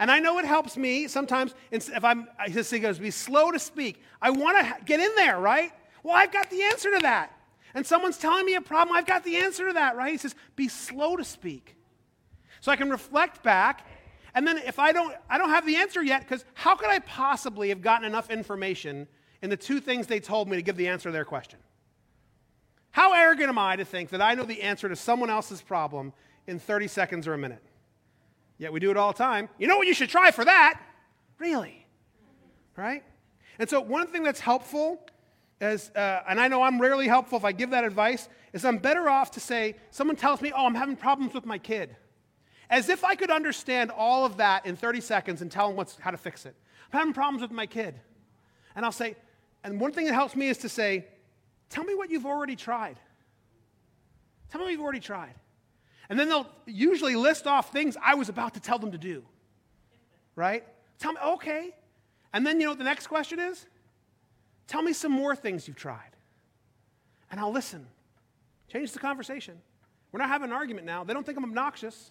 And 0.00 0.10
I 0.10 0.18
know 0.18 0.38
it 0.38 0.46
helps 0.46 0.78
me 0.78 1.06
sometimes 1.08 1.54
if 1.70 2.02
I'm, 2.02 2.26
he 2.48 2.78
goes, 2.78 2.98
be 2.98 3.10
slow 3.10 3.50
to 3.50 3.58
speak. 3.58 4.02
I 4.20 4.30
want 4.30 4.58
to 4.58 4.84
get 4.86 4.98
in 4.98 5.14
there, 5.14 5.38
right? 5.38 5.72
Well, 6.02 6.16
I've 6.16 6.32
got 6.32 6.48
the 6.48 6.62
answer 6.62 6.90
to 6.94 7.00
that. 7.02 7.36
And 7.74 7.86
someone's 7.86 8.16
telling 8.16 8.46
me 8.46 8.54
a 8.54 8.62
problem, 8.62 8.96
I've 8.96 9.06
got 9.06 9.24
the 9.24 9.36
answer 9.36 9.66
to 9.66 9.74
that, 9.74 9.96
right? 9.96 10.10
He 10.10 10.16
says, 10.16 10.34
be 10.56 10.68
slow 10.68 11.16
to 11.16 11.22
speak. 11.22 11.76
So 12.62 12.72
I 12.72 12.76
can 12.76 12.88
reflect 12.88 13.42
back. 13.42 13.86
And 14.34 14.46
then 14.46 14.56
if 14.56 14.78
I 14.78 14.92
don't, 14.92 15.14
I 15.28 15.36
don't 15.36 15.50
have 15.50 15.66
the 15.66 15.76
answer 15.76 16.02
yet, 16.02 16.22
because 16.22 16.46
how 16.54 16.76
could 16.76 16.88
I 16.88 17.00
possibly 17.00 17.68
have 17.68 17.82
gotten 17.82 18.06
enough 18.06 18.30
information 18.30 19.06
in 19.42 19.50
the 19.50 19.56
two 19.56 19.80
things 19.80 20.06
they 20.06 20.18
told 20.18 20.48
me 20.48 20.56
to 20.56 20.62
give 20.62 20.76
the 20.76 20.88
answer 20.88 21.10
to 21.10 21.12
their 21.12 21.26
question? 21.26 21.58
How 22.90 23.12
arrogant 23.12 23.50
am 23.50 23.58
I 23.58 23.76
to 23.76 23.84
think 23.84 24.08
that 24.10 24.22
I 24.22 24.34
know 24.34 24.44
the 24.44 24.62
answer 24.62 24.88
to 24.88 24.96
someone 24.96 25.28
else's 25.28 25.60
problem 25.60 26.14
in 26.46 26.58
30 26.58 26.88
seconds 26.88 27.28
or 27.28 27.34
a 27.34 27.38
minute? 27.38 27.62
Yet 28.60 28.74
we 28.74 28.78
do 28.78 28.90
it 28.90 28.98
all 28.98 29.12
the 29.12 29.18
time. 29.18 29.48
You 29.58 29.66
know 29.66 29.78
what 29.78 29.86
you 29.86 29.94
should 29.94 30.10
try 30.10 30.30
for 30.30 30.44
that? 30.44 30.78
Really? 31.38 31.86
Right? 32.76 33.02
And 33.58 33.68
so, 33.70 33.80
one 33.80 34.06
thing 34.06 34.22
that's 34.22 34.38
helpful 34.38 35.00
is, 35.62 35.90
uh, 35.96 36.20
and 36.28 36.38
I 36.38 36.46
know 36.46 36.62
I'm 36.62 36.78
rarely 36.78 37.08
helpful 37.08 37.38
if 37.38 37.44
I 37.44 37.52
give 37.52 37.70
that 37.70 37.84
advice, 37.84 38.28
is 38.52 38.66
I'm 38.66 38.76
better 38.76 39.08
off 39.08 39.30
to 39.32 39.40
say, 39.40 39.76
someone 39.90 40.14
tells 40.14 40.42
me, 40.42 40.52
oh, 40.54 40.66
I'm 40.66 40.74
having 40.74 40.94
problems 40.94 41.32
with 41.32 41.46
my 41.46 41.56
kid. 41.56 41.96
As 42.68 42.90
if 42.90 43.02
I 43.02 43.14
could 43.14 43.30
understand 43.30 43.90
all 43.90 44.26
of 44.26 44.36
that 44.36 44.66
in 44.66 44.76
30 44.76 45.00
seconds 45.00 45.40
and 45.40 45.50
tell 45.50 45.68
them 45.68 45.76
what's, 45.76 45.98
how 45.98 46.10
to 46.10 46.18
fix 46.18 46.44
it. 46.44 46.54
I'm 46.92 46.98
having 46.98 47.14
problems 47.14 47.40
with 47.40 47.52
my 47.52 47.64
kid. 47.64 47.98
And 48.76 48.84
I'll 48.84 48.92
say, 48.92 49.16
and 49.64 49.80
one 49.80 49.92
thing 49.92 50.04
that 50.04 50.12
helps 50.12 50.36
me 50.36 50.48
is 50.48 50.58
to 50.58 50.68
say, 50.68 51.06
tell 51.70 51.84
me 51.84 51.94
what 51.94 52.10
you've 52.10 52.26
already 52.26 52.56
tried. 52.56 53.00
Tell 54.50 54.58
me 54.58 54.66
what 54.66 54.72
you've 54.72 54.82
already 54.82 55.00
tried. 55.00 55.34
And 56.10 56.18
then 56.18 56.28
they'll 56.28 56.50
usually 56.66 57.14
list 57.14 57.46
off 57.46 57.72
things 57.72 57.96
I 58.04 58.16
was 58.16 58.28
about 58.28 58.54
to 58.54 58.60
tell 58.60 58.78
them 58.78 58.90
to 58.92 58.98
do. 58.98 59.22
Right? 60.34 60.64
Tell 60.98 61.12
me, 61.12 61.18
okay. 61.24 61.70
And 62.32 62.44
then 62.44 62.60
you 62.60 62.66
know 62.66 62.72
what 62.72 62.78
the 62.78 62.84
next 62.84 63.06
question 63.06 63.38
is? 63.38 63.64
Tell 64.66 64.82
me 64.82 64.92
some 64.92 65.12
more 65.12 65.34
things 65.36 65.68
you've 65.68 65.76
tried. 65.76 66.10
And 67.30 67.38
I'll 67.38 67.52
listen. 67.52 67.86
Change 68.68 68.92
the 68.92 68.98
conversation. 68.98 69.56
We're 70.10 70.18
not 70.18 70.28
having 70.28 70.50
an 70.50 70.52
argument 70.52 70.84
now. 70.84 71.04
They 71.04 71.14
don't 71.14 71.24
think 71.24 71.38
I'm 71.38 71.44
obnoxious. 71.44 72.10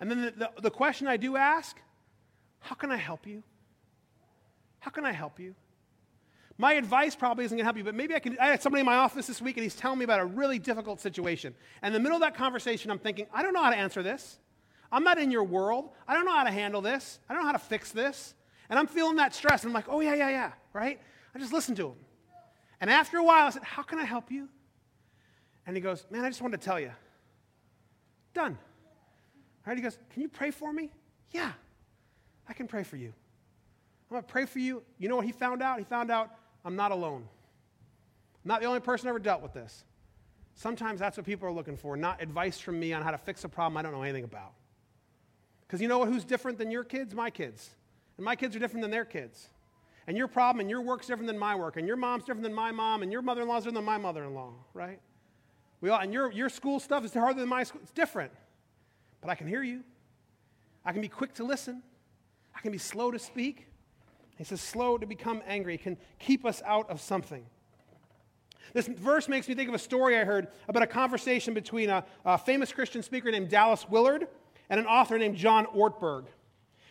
And 0.00 0.10
then 0.10 0.22
the, 0.22 0.30
the, 0.32 0.62
the 0.62 0.70
question 0.70 1.06
I 1.06 1.16
do 1.16 1.36
ask 1.36 1.76
how 2.58 2.74
can 2.74 2.90
I 2.90 2.96
help 2.96 3.28
you? 3.28 3.44
How 4.80 4.90
can 4.90 5.04
I 5.04 5.12
help 5.12 5.38
you? 5.38 5.54
My 6.58 6.72
advice 6.74 7.14
probably 7.14 7.44
isn't 7.44 7.56
going 7.56 7.62
to 7.62 7.66
help 7.66 7.76
you, 7.76 7.84
but 7.84 7.94
maybe 7.94 8.14
I 8.14 8.18
can. 8.18 8.38
I 8.40 8.46
had 8.46 8.62
somebody 8.62 8.80
in 8.80 8.86
my 8.86 8.96
office 8.96 9.26
this 9.26 9.42
week 9.42 9.56
and 9.56 9.64
he's 9.64 9.74
telling 9.74 9.98
me 9.98 10.04
about 10.04 10.20
a 10.20 10.24
really 10.24 10.58
difficult 10.58 11.00
situation. 11.00 11.54
And 11.82 11.94
in 11.94 12.00
the 12.00 12.02
middle 12.02 12.16
of 12.16 12.22
that 12.22 12.34
conversation, 12.34 12.90
I'm 12.90 12.98
thinking, 12.98 13.26
I 13.32 13.42
don't 13.42 13.52
know 13.52 13.62
how 13.62 13.70
to 13.70 13.76
answer 13.76 14.02
this. 14.02 14.38
I'm 14.90 15.04
not 15.04 15.18
in 15.18 15.30
your 15.30 15.44
world. 15.44 15.90
I 16.08 16.14
don't 16.14 16.24
know 16.24 16.34
how 16.34 16.44
to 16.44 16.50
handle 16.50 16.80
this. 16.80 17.18
I 17.28 17.34
don't 17.34 17.42
know 17.42 17.46
how 17.46 17.52
to 17.52 17.58
fix 17.58 17.92
this. 17.92 18.34
And 18.70 18.78
I'm 18.78 18.86
feeling 18.86 19.16
that 19.16 19.34
stress. 19.34 19.62
And 19.62 19.70
I'm 19.70 19.74
like, 19.74 19.86
oh, 19.88 20.00
yeah, 20.00 20.14
yeah, 20.14 20.30
yeah, 20.30 20.52
right? 20.72 20.98
I 21.34 21.38
just 21.38 21.52
listened 21.52 21.76
to 21.76 21.88
him. 21.88 21.96
And 22.80 22.90
after 22.90 23.18
a 23.18 23.24
while, 23.24 23.46
I 23.46 23.50
said, 23.50 23.62
How 23.62 23.82
can 23.82 23.98
I 23.98 24.04
help 24.04 24.30
you? 24.30 24.48
And 25.66 25.76
he 25.76 25.80
goes, 25.80 26.06
Man, 26.10 26.24
I 26.24 26.28
just 26.28 26.42
wanted 26.42 26.60
to 26.60 26.64
tell 26.64 26.80
you. 26.80 26.92
Done. 28.34 28.58
All 29.66 29.70
right, 29.70 29.76
he 29.76 29.82
goes, 29.82 29.98
Can 30.10 30.22
you 30.22 30.28
pray 30.28 30.50
for 30.50 30.72
me? 30.72 30.90
Yeah, 31.30 31.52
I 32.48 32.52
can 32.52 32.66
pray 32.66 32.82
for 32.82 32.96
you. 32.96 33.12
I'm 34.08 34.14
going 34.14 34.22
to 34.22 34.28
pray 34.28 34.46
for 34.46 34.60
you. 34.60 34.82
You 34.98 35.08
know 35.08 35.16
what 35.16 35.24
he 35.24 35.32
found 35.32 35.62
out? 35.62 35.78
He 35.78 35.84
found 35.84 36.10
out 36.10 36.30
I'm 36.66 36.74
not 36.74 36.90
alone. 36.90 37.22
I'm 38.44 38.48
not 38.48 38.60
the 38.60 38.66
only 38.66 38.80
person 38.80 39.08
ever 39.08 39.20
dealt 39.20 39.40
with 39.40 39.54
this. 39.54 39.84
Sometimes 40.56 40.98
that's 40.98 41.16
what 41.16 41.24
people 41.24 41.48
are 41.48 41.52
looking 41.52 41.76
for, 41.76 41.96
not 41.96 42.20
advice 42.20 42.58
from 42.58 42.80
me 42.80 42.92
on 42.92 43.02
how 43.02 43.12
to 43.12 43.18
fix 43.18 43.44
a 43.44 43.48
problem 43.48 43.76
I 43.76 43.82
don't 43.82 43.92
know 43.92 44.02
anything 44.02 44.24
about. 44.24 44.52
Because 45.66 45.80
you 45.80 45.86
know 45.86 46.04
who's 46.04 46.24
different 46.24 46.58
than 46.58 46.70
your 46.70 46.82
kids? 46.82 47.14
My 47.14 47.30
kids. 47.30 47.70
And 48.16 48.24
my 48.24 48.34
kids 48.34 48.56
are 48.56 48.58
different 48.58 48.82
than 48.82 48.90
their 48.90 49.04
kids. 49.04 49.48
And 50.08 50.16
your 50.16 50.28
problem 50.28 50.60
and 50.60 50.70
your 50.70 50.80
work's 50.80 51.06
different 51.06 51.26
than 51.28 51.38
my 51.38 51.54
work. 51.54 51.76
And 51.76 51.86
your 51.86 51.96
mom's 51.96 52.24
different 52.24 52.42
than 52.42 52.54
my 52.54 52.72
mom. 52.72 53.02
And 53.02 53.12
your 53.12 53.22
mother 53.22 53.42
in 53.42 53.48
law's 53.48 53.62
different 53.62 53.76
than 53.76 53.84
my 53.84 53.98
mother 53.98 54.24
in 54.24 54.34
law, 54.34 54.52
right? 54.74 55.00
We 55.80 55.90
all, 55.90 56.00
and 56.00 56.12
your, 56.12 56.32
your 56.32 56.48
school 56.48 56.80
stuff 56.80 57.04
is 57.04 57.12
harder 57.12 57.38
than 57.38 57.48
my 57.48 57.64
school. 57.64 57.80
It's 57.82 57.92
different. 57.92 58.32
But 59.20 59.30
I 59.30 59.34
can 59.34 59.46
hear 59.46 59.62
you. 59.62 59.82
I 60.84 60.92
can 60.92 61.00
be 61.00 61.08
quick 61.08 61.34
to 61.34 61.44
listen. 61.44 61.82
I 62.54 62.60
can 62.60 62.72
be 62.72 62.78
slow 62.78 63.10
to 63.10 63.18
speak. 63.18 63.66
He 64.36 64.44
says, 64.44 64.60
slow 64.60 64.98
to 64.98 65.06
become 65.06 65.42
angry 65.46 65.78
can 65.78 65.96
keep 66.18 66.44
us 66.44 66.62
out 66.64 66.90
of 66.90 67.00
something. 67.00 67.46
This 68.74 68.86
verse 68.86 69.28
makes 69.28 69.48
me 69.48 69.54
think 69.54 69.68
of 69.68 69.74
a 69.74 69.78
story 69.78 70.18
I 70.18 70.24
heard 70.24 70.48
about 70.68 70.82
a 70.82 70.86
conversation 70.86 71.54
between 71.54 71.88
a, 71.88 72.04
a 72.24 72.36
famous 72.36 72.72
Christian 72.72 73.02
speaker 73.02 73.30
named 73.30 73.48
Dallas 73.48 73.88
Willard 73.88 74.28
and 74.68 74.78
an 74.78 74.86
author 74.86 75.18
named 75.18 75.36
John 75.36 75.66
Ortberg. 75.66 76.26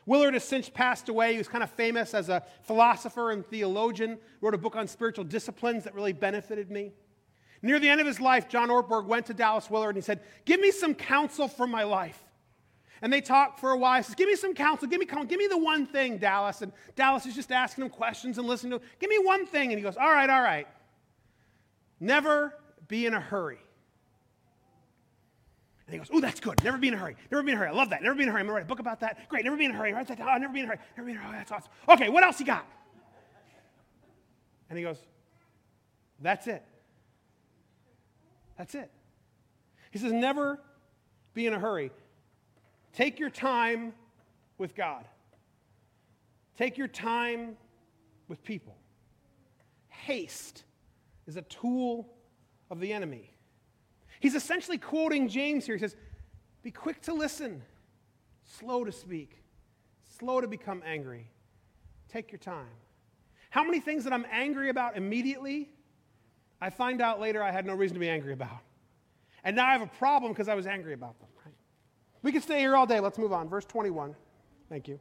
Willard 0.07 0.33
has 0.33 0.43
since 0.43 0.69
passed 0.69 1.09
away. 1.09 1.33
He 1.33 1.37
was 1.37 1.47
kind 1.47 1.63
of 1.63 1.69
famous 1.71 2.13
as 2.13 2.29
a 2.29 2.43
philosopher 2.63 3.31
and 3.31 3.45
theologian, 3.45 4.17
wrote 4.41 4.53
a 4.53 4.57
book 4.57 4.75
on 4.75 4.87
spiritual 4.87 5.25
disciplines 5.25 5.83
that 5.83 5.93
really 5.93 6.13
benefited 6.13 6.71
me. 6.71 6.91
Near 7.61 7.79
the 7.79 7.89
end 7.89 8.01
of 8.01 8.07
his 8.07 8.19
life, 8.19 8.47
John 8.47 8.69
Ortberg 8.69 9.05
went 9.05 9.25
to 9.27 9.33
Dallas 9.33 9.69
Willard 9.69 9.95
and 9.95 9.97
he 9.97 10.05
said, 10.05 10.21
Give 10.45 10.59
me 10.59 10.71
some 10.71 10.93
counsel 10.93 11.47
for 11.47 11.65
my 11.65 11.83
life. 11.83 12.24
And 13.05 13.13
they 13.13 13.21
talk 13.21 13.59
for 13.59 13.69
a 13.69 13.77
while. 13.77 13.97
He 13.97 14.01
says, 14.03 14.15
Give 14.15 14.27
me 14.27 14.35
some 14.35 14.55
counsel. 14.55 14.87
Give 14.87 14.99
me, 14.99 15.05
give 15.05 15.37
me 15.37 15.45
the 15.45 15.59
one 15.59 15.85
thing, 15.85 16.17
Dallas. 16.17 16.63
And 16.63 16.71
Dallas 16.95 17.27
is 17.27 17.35
just 17.35 17.51
asking 17.51 17.83
him 17.83 17.91
questions 17.91 18.39
and 18.39 18.47
listening 18.47 18.71
to 18.71 18.77
him. 18.77 18.91
Give 18.99 19.11
me 19.11 19.19
one 19.19 19.45
thing. 19.45 19.71
And 19.71 19.77
he 19.77 19.83
goes, 19.83 19.95
All 19.95 20.11
right, 20.11 20.27
all 20.27 20.41
right. 20.41 20.67
Never 21.99 22.55
be 22.87 23.05
in 23.05 23.13
a 23.13 23.19
hurry. 23.19 23.59
And 25.85 25.93
he 25.93 25.99
goes, 25.99 26.09
Oh, 26.11 26.19
that's 26.19 26.39
good. 26.39 26.63
Never 26.63 26.79
be 26.79 26.87
in 26.87 26.95
a 26.95 26.97
hurry. 26.97 27.15
Never 27.29 27.43
be 27.43 27.51
in 27.51 27.57
a 27.57 27.59
hurry. 27.59 27.69
I 27.69 27.73
love 27.73 27.91
that. 27.91 28.01
Never 28.01 28.15
be 28.15 28.23
in 28.23 28.29
a 28.29 28.31
hurry. 28.31 28.41
I'm 28.41 28.47
going 28.47 28.55
to 28.55 28.61
write 28.61 28.63
a 28.63 28.67
book 28.69 28.79
about 28.79 29.01
that. 29.01 29.29
Great. 29.29 29.43
Never 29.43 29.55
be 29.55 29.65
in 29.65 29.71
a 29.71 29.75
hurry. 29.75 29.93
Write 29.93 30.07
that 30.07 30.17
down. 30.17 30.27
Oh, 30.27 30.37
never 30.39 30.51
be 30.51 30.61
in 30.61 30.65
a 30.65 30.69
hurry. 30.69 30.79
Never 30.97 31.05
be 31.05 31.11
in 31.11 31.19
a 31.19 31.21
hurry. 31.21 31.31
Oh, 31.31 31.37
that's 31.37 31.51
awesome. 31.51 31.71
Okay, 31.87 32.09
what 32.09 32.23
else 32.23 32.39
you 32.39 32.47
got? 32.47 32.65
And 34.71 34.79
he 34.79 34.83
goes, 34.83 34.97
That's 36.19 36.47
it. 36.47 36.63
That's 38.57 38.73
it. 38.73 38.89
He 39.91 39.99
says, 39.99 40.11
Never 40.11 40.59
be 41.35 41.45
in 41.45 41.53
a 41.53 41.59
hurry. 41.59 41.91
Take 42.95 43.19
your 43.19 43.29
time 43.29 43.93
with 44.57 44.73
God. 44.73 45.05
Take 46.57 46.77
your 46.77 46.87
time 46.87 47.57
with 48.29 48.41
people. 48.41 48.77
Haste 49.89 50.63
is 51.27 51.35
a 51.35 51.41
tool 51.43 52.07
of 52.71 52.79
the 52.79 52.93
enemy. 52.93 53.29
He's 54.21 54.33
essentially 54.33 54.77
quoting 54.77 55.27
James 55.27 55.65
here. 55.65 55.75
He 55.75 55.79
says, 55.79 55.97
Be 56.63 56.71
quick 56.71 57.01
to 57.01 57.13
listen, 57.13 57.61
slow 58.45 58.85
to 58.85 58.93
speak, 58.93 59.43
slow 60.17 60.39
to 60.39 60.47
become 60.47 60.81
angry. 60.85 61.29
Take 62.07 62.31
your 62.31 62.39
time. 62.39 62.71
How 63.49 63.65
many 63.65 63.81
things 63.81 64.05
that 64.05 64.13
I'm 64.13 64.25
angry 64.31 64.69
about 64.69 64.95
immediately, 64.95 65.69
I 66.61 66.69
find 66.69 67.01
out 67.01 67.19
later 67.19 67.43
I 67.43 67.51
had 67.51 67.65
no 67.65 67.73
reason 67.73 67.95
to 67.95 67.99
be 67.99 68.09
angry 68.09 68.31
about. 68.31 68.61
And 69.43 69.57
now 69.57 69.67
I 69.67 69.73
have 69.73 69.81
a 69.81 69.87
problem 69.97 70.31
because 70.31 70.47
I 70.47 70.55
was 70.55 70.65
angry 70.65 70.93
about 70.93 71.19
them. 71.19 71.24
We 72.25 72.31
could 72.31 72.41
stay 72.41 72.57
here 72.57 72.75
all 72.75 72.87
day. 72.87 72.99
Let's 72.99 73.19
move 73.19 73.31
on. 73.31 73.47
Verse 73.47 73.65
21. 73.65 74.15
Thank 74.67 74.87
you. 74.87 74.99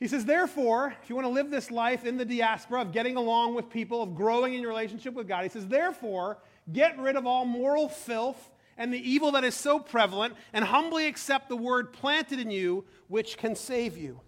He 0.00 0.08
says, 0.08 0.24
Therefore, 0.24 0.96
if 1.02 1.10
you 1.10 1.14
want 1.14 1.26
to 1.26 1.30
live 1.30 1.50
this 1.50 1.70
life 1.70 2.06
in 2.06 2.16
the 2.16 2.24
diaspora 2.24 2.80
of 2.80 2.92
getting 2.92 3.16
along 3.16 3.54
with 3.54 3.68
people, 3.68 4.02
of 4.02 4.14
growing 4.14 4.54
in 4.54 4.62
your 4.62 4.70
relationship 4.70 5.12
with 5.12 5.28
God, 5.28 5.42
he 5.42 5.50
says, 5.50 5.66
Therefore, 5.66 6.38
get 6.72 6.98
rid 6.98 7.14
of 7.14 7.26
all 7.26 7.44
moral 7.44 7.90
filth 7.90 8.52
and 8.78 8.90
the 8.90 9.10
evil 9.10 9.32
that 9.32 9.44
is 9.44 9.54
so 9.54 9.78
prevalent, 9.78 10.32
and 10.54 10.64
humbly 10.64 11.08
accept 11.08 11.50
the 11.50 11.56
word 11.56 11.92
planted 11.92 12.40
in 12.40 12.50
you, 12.50 12.86
which 13.08 13.36
can 13.36 13.54
save 13.54 13.98
you. 13.98 14.18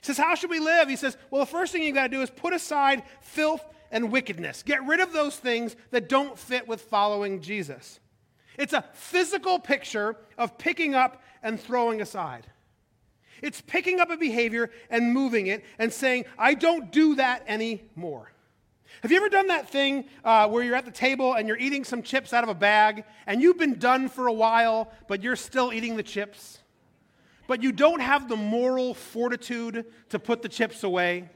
He 0.00 0.06
says, 0.06 0.16
How 0.16 0.36
should 0.36 0.50
we 0.50 0.60
live? 0.60 0.88
He 0.88 0.94
says, 0.94 1.16
Well, 1.28 1.40
the 1.40 1.50
first 1.50 1.72
thing 1.72 1.82
you 1.82 1.92
got 1.92 2.04
to 2.04 2.16
do 2.16 2.22
is 2.22 2.30
put 2.30 2.52
aside 2.52 3.02
filth 3.20 3.64
and 3.90 4.12
wickedness. 4.12 4.62
Get 4.62 4.86
rid 4.86 5.00
of 5.00 5.12
those 5.12 5.34
things 5.34 5.74
that 5.90 6.08
don't 6.08 6.38
fit 6.38 6.68
with 6.68 6.82
following 6.82 7.40
Jesus. 7.40 7.98
It's 8.58 8.72
a 8.72 8.84
physical 8.92 9.58
picture 9.58 10.16
of 10.38 10.58
picking 10.58 10.94
up 10.94 11.22
and 11.42 11.60
throwing 11.60 12.00
aside. 12.00 12.46
It's 13.42 13.60
picking 13.60 14.00
up 14.00 14.10
a 14.10 14.16
behavior 14.16 14.70
and 14.90 15.12
moving 15.12 15.46
it 15.46 15.64
and 15.78 15.92
saying, 15.92 16.24
I 16.38 16.54
don't 16.54 16.90
do 16.90 17.16
that 17.16 17.44
anymore. 17.46 18.32
Have 19.02 19.10
you 19.10 19.18
ever 19.18 19.28
done 19.28 19.48
that 19.48 19.68
thing 19.68 20.06
uh, 20.24 20.48
where 20.48 20.62
you're 20.62 20.74
at 20.74 20.86
the 20.86 20.90
table 20.90 21.34
and 21.34 21.46
you're 21.46 21.58
eating 21.58 21.84
some 21.84 22.02
chips 22.02 22.32
out 22.32 22.44
of 22.44 22.48
a 22.48 22.54
bag 22.54 23.04
and 23.26 23.42
you've 23.42 23.58
been 23.58 23.78
done 23.78 24.08
for 24.08 24.26
a 24.26 24.32
while, 24.32 24.90
but 25.06 25.22
you're 25.22 25.36
still 25.36 25.72
eating 25.72 25.96
the 25.96 26.02
chips? 26.02 26.58
But 27.46 27.62
you 27.62 27.72
don't 27.72 28.00
have 28.00 28.28
the 28.28 28.36
moral 28.36 28.94
fortitude 28.94 29.84
to 30.08 30.18
put 30.18 30.42
the 30.42 30.48
chips 30.48 30.82
away. 30.82 31.28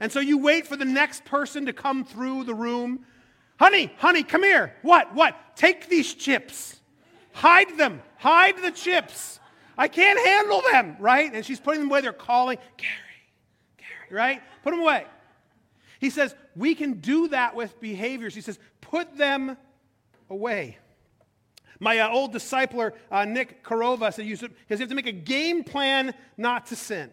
And 0.00 0.12
so 0.12 0.20
you 0.20 0.38
wait 0.38 0.66
for 0.66 0.76
the 0.76 0.84
next 0.84 1.24
person 1.24 1.66
to 1.66 1.72
come 1.72 2.04
through 2.04 2.44
the 2.44 2.54
room. 2.54 3.06
Honey, 3.58 3.92
honey, 3.98 4.22
come 4.22 4.42
here. 4.42 4.74
What? 4.82 5.14
What? 5.14 5.36
Take 5.56 5.88
these 5.88 6.14
chips. 6.14 6.80
Hide 7.32 7.76
them. 7.78 8.02
Hide 8.18 8.58
the 8.62 8.70
chips. 8.70 9.40
I 9.76 9.88
can't 9.88 10.18
handle 10.18 10.62
them, 10.70 10.96
right? 10.98 11.32
And 11.32 11.44
she's 11.44 11.60
putting 11.60 11.80
them 11.80 11.90
away. 11.90 12.02
They're 12.02 12.12
calling, 12.12 12.58
Gary, 12.76 12.92
Gary, 13.78 14.16
right? 14.16 14.42
Put 14.62 14.70
them 14.70 14.80
away. 14.80 15.06
He 15.98 16.10
says, 16.10 16.34
we 16.56 16.74
can 16.74 16.94
do 16.94 17.28
that 17.28 17.54
with 17.54 17.80
behaviors. 17.80 18.34
He 18.34 18.40
says, 18.40 18.58
put 18.80 19.16
them 19.16 19.56
away. 20.28 20.78
My 21.78 21.98
uh, 21.98 22.10
old 22.10 22.32
discipler, 22.34 22.92
uh, 23.10 23.24
Nick 23.24 23.64
Karova, 23.64 24.12
said, 24.12 24.26
said, 24.38 24.50
you 24.68 24.76
have 24.76 24.88
to 24.88 24.94
make 24.94 25.06
a 25.06 25.12
game 25.12 25.64
plan 25.64 26.14
not 26.36 26.66
to 26.66 26.76
sin. 26.76 27.10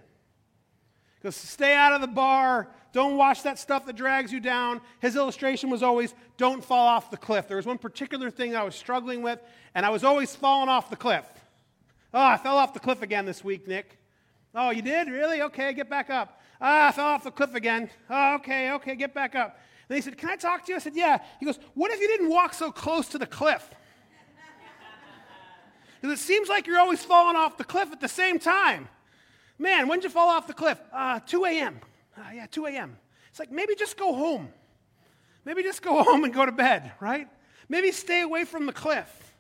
Because 1.20 1.36
stay 1.36 1.74
out 1.76 1.94
of 1.94 2.02
the 2.02 2.08
bar. 2.08 2.68
Don't 2.92 3.18
watch 3.18 3.44
that 3.44 3.60
stuff 3.60 3.86
that 3.86 3.96
drags 3.96 4.32
you 4.32 4.40
down. 4.40 4.82
His 5.00 5.16
illustration 5.16 5.70
was 5.70 5.84
always, 5.84 6.16
don't 6.38 6.64
fall 6.64 6.88
off 6.88 7.12
the 7.12 7.18
cliff. 7.18 7.48
There 7.48 7.58
was 7.58 7.66
one 7.66 7.78
particular 7.78 8.32
thing 8.32 8.56
I 8.56 8.64
was 8.64 8.76
struggling 8.76 9.22
with, 9.22 9.40
and 9.76 9.86
I 9.86 9.90
was 9.90 10.04
always 10.04 10.36
falling 10.36 10.70
off 10.70 10.90
the 10.90 10.96
cliff. 10.96 11.26
Oh, 12.14 12.22
I 12.22 12.38
fell 12.38 12.58
off 12.58 12.74
the 12.74 12.80
cliff 12.80 13.02
again 13.02 13.26
this 13.26 13.44
week, 13.44 13.68
Nick. 13.68 13.98
Oh, 14.56 14.72
you 14.72 14.82
did? 14.82 15.10
Really? 15.10 15.42
Okay, 15.44 15.74
get 15.74 15.90
back 15.90 16.10
up. 16.10 16.42
Ah, 16.60 16.88
I 16.88 16.92
fell 16.92 17.06
off 17.06 17.24
the 17.24 17.32
cliff 17.32 17.54
again. 17.54 17.90
Oh, 18.10 18.36
okay, 18.36 18.72
okay, 18.72 18.96
get 18.96 19.14
back 19.14 19.36
up. 19.36 19.60
Then 19.88 19.98
he 19.98 20.02
said, 20.02 20.18
Can 20.18 20.30
I 20.30 20.36
talk 20.36 20.66
to 20.66 20.72
you? 20.72 20.78
I 20.78 20.80
said, 20.80 20.96
Yeah. 20.96 21.20
He 21.40 21.46
goes, 21.46 21.60
What 21.74 21.92
if 21.92 22.00
you 22.00 22.08
didn't 22.08 22.30
walk 22.30 22.54
so 22.54 22.72
close 22.72 23.08
to 23.10 23.18
the 23.18 23.28
cliff? 23.28 23.70
Because 26.02 26.18
it 26.18 26.24
seems 26.24 26.48
like 26.48 26.66
you're 26.66 26.80
always 26.80 27.04
falling 27.04 27.36
off 27.36 27.58
the 27.58 27.66
cliff 27.66 27.92
at 27.92 28.00
the 28.00 28.08
same 28.08 28.40
time. 28.40 28.88
Man, 29.60 29.90
when 29.90 30.00
did 30.00 30.06
you 30.06 30.10
fall 30.10 30.30
off 30.30 30.48
the 30.48 30.54
cliff? 30.54 30.80
Uh, 30.92 31.20
2 31.20 31.46
a.m. 31.46 31.82
Uh, 32.18 32.22
yeah, 32.34 32.46
2 32.50 32.66
a.m. 32.68 32.98
It's 33.30 33.40
like 33.40 33.52
maybe 33.52 33.76
just 33.76 33.98
go 33.98 34.16
home. 34.16 34.50
Maybe 35.44 35.62
just 35.64 35.82
go 35.82 36.02
home 36.04 36.24
and 36.24 36.34
go 36.34 36.46
to 36.46 36.52
bed, 36.52 36.94
right? 37.02 37.28
Maybe 37.68 37.92
stay 37.92 38.22
away 38.22 38.46
from 38.46 38.66
the 38.66 38.74
cliff. 38.74 39.34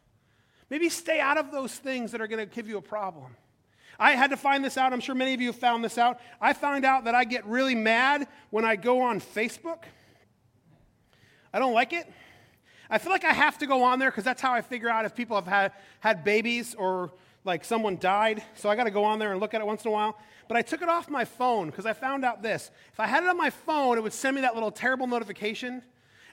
Maybe 0.70 0.90
stay 0.90 1.20
out 1.20 1.38
of 1.38 1.52
those 1.52 1.74
things 1.74 2.12
that 2.12 2.22
are 2.22 2.28
going 2.28 2.46
to 2.48 2.54
give 2.54 2.68
you 2.68 2.78
a 2.78 2.82
problem. 2.82 3.36
I 3.98 4.12
had 4.12 4.30
to 4.30 4.38
find 4.38 4.64
this 4.64 4.78
out. 4.78 4.94
I'm 4.94 5.00
sure 5.00 5.16
many 5.16 5.34
of 5.34 5.42
you 5.42 5.48
have 5.48 5.56
found 5.56 5.84
this 5.84 5.98
out. 5.98 6.20
I 6.40 6.54
found 6.54 6.86
out 6.86 7.06
that 7.06 7.16
I 7.16 7.24
get 7.24 7.46
really 7.46 7.76
mad 7.76 8.28
when 8.50 8.66
I 8.66 8.76
go 8.76 9.02
on 9.02 9.20
Facebook. 9.20 9.84
I 11.54 11.60
don't 11.60 11.74
like 11.74 11.94
it. 11.94 12.12
I 12.90 12.98
feel 12.98 13.12
like 13.12 13.26
I 13.26 13.34
have 13.34 13.58
to 13.60 13.68
go 13.68 13.84
on 13.84 14.00
there 14.00 14.10
because 14.10 14.24
that's 14.24 14.42
how 14.42 14.54
I 14.54 14.62
figure 14.62 14.90
out 14.90 15.06
if 15.06 15.16
people 15.16 15.36
have 15.36 15.48
had, 15.48 15.74
had 16.00 16.24
babies 16.24 16.76
or 16.76 17.12
like 17.44 17.64
someone 17.64 17.98
died. 17.98 18.44
So 18.56 18.70
I 18.70 18.76
got 18.76 18.86
to 18.86 18.92
go 18.92 19.04
on 19.04 19.20
there 19.20 19.32
and 19.32 19.40
look 19.40 19.54
at 19.54 19.62
it 19.62 19.68
once 19.68 19.84
in 19.84 19.90
a 19.90 19.92
while. 19.92 20.18
But 20.48 20.58
I 20.58 20.62
took 20.62 20.82
it 20.82 20.90
off 20.90 21.10
my 21.10 21.26
phone 21.26 21.68
because 21.68 21.86
I 21.86 21.94
found 21.94 22.26
out 22.26 22.42
this. 22.42 22.72
If 22.92 23.00
I 23.00 23.08
had 23.08 23.24
it 23.24 23.30
on 23.30 23.38
my 23.38 23.50
phone, 23.50 23.98
it 23.98 24.02
would 24.02 24.14
send 24.14 24.36
me 24.36 24.42
that 24.42 24.56
little 24.56 24.72
terrible 24.72 25.08
notification. 25.08 25.84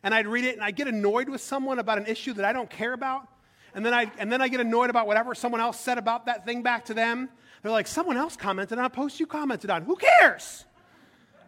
And 0.02 0.14
I'd 0.14 0.26
read 0.26 0.44
it 0.44 0.54
and 0.54 0.64
I'd 0.64 0.76
get 0.76 0.88
annoyed 0.88 1.28
with 1.28 1.40
someone 1.40 1.78
about 1.78 1.98
an 1.98 2.06
issue 2.06 2.32
that 2.34 2.44
I 2.44 2.52
don't 2.52 2.70
care 2.70 2.92
about. 2.92 3.28
And 3.74 3.84
then, 3.84 3.92
I, 3.92 4.10
and 4.18 4.32
then 4.32 4.40
I 4.40 4.48
get 4.48 4.60
annoyed 4.60 4.88
about 4.88 5.06
whatever 5.06 5.34
someone 5.34 5.60
else 5.60 5.78
said 5.78 5.98
about 5.98 6.26
that 6.26 6.46
thing 6.46 6.62
back 6.62 6.86
to 6.86 6.94
them. 6.94 7.28
They're 7.62 7.72
like, 7.72 7.86
someone 7.86 8.16
else 8.16 8.36
commented 8.36 8.78
on 8.78 8.84
a 8.84 8.90
post 8.90 9.20
you 9.20 9.26
commented 9.26 9.70
on. 9.70 9.82
Who 9.82 9.96
cares? 9.96 10.64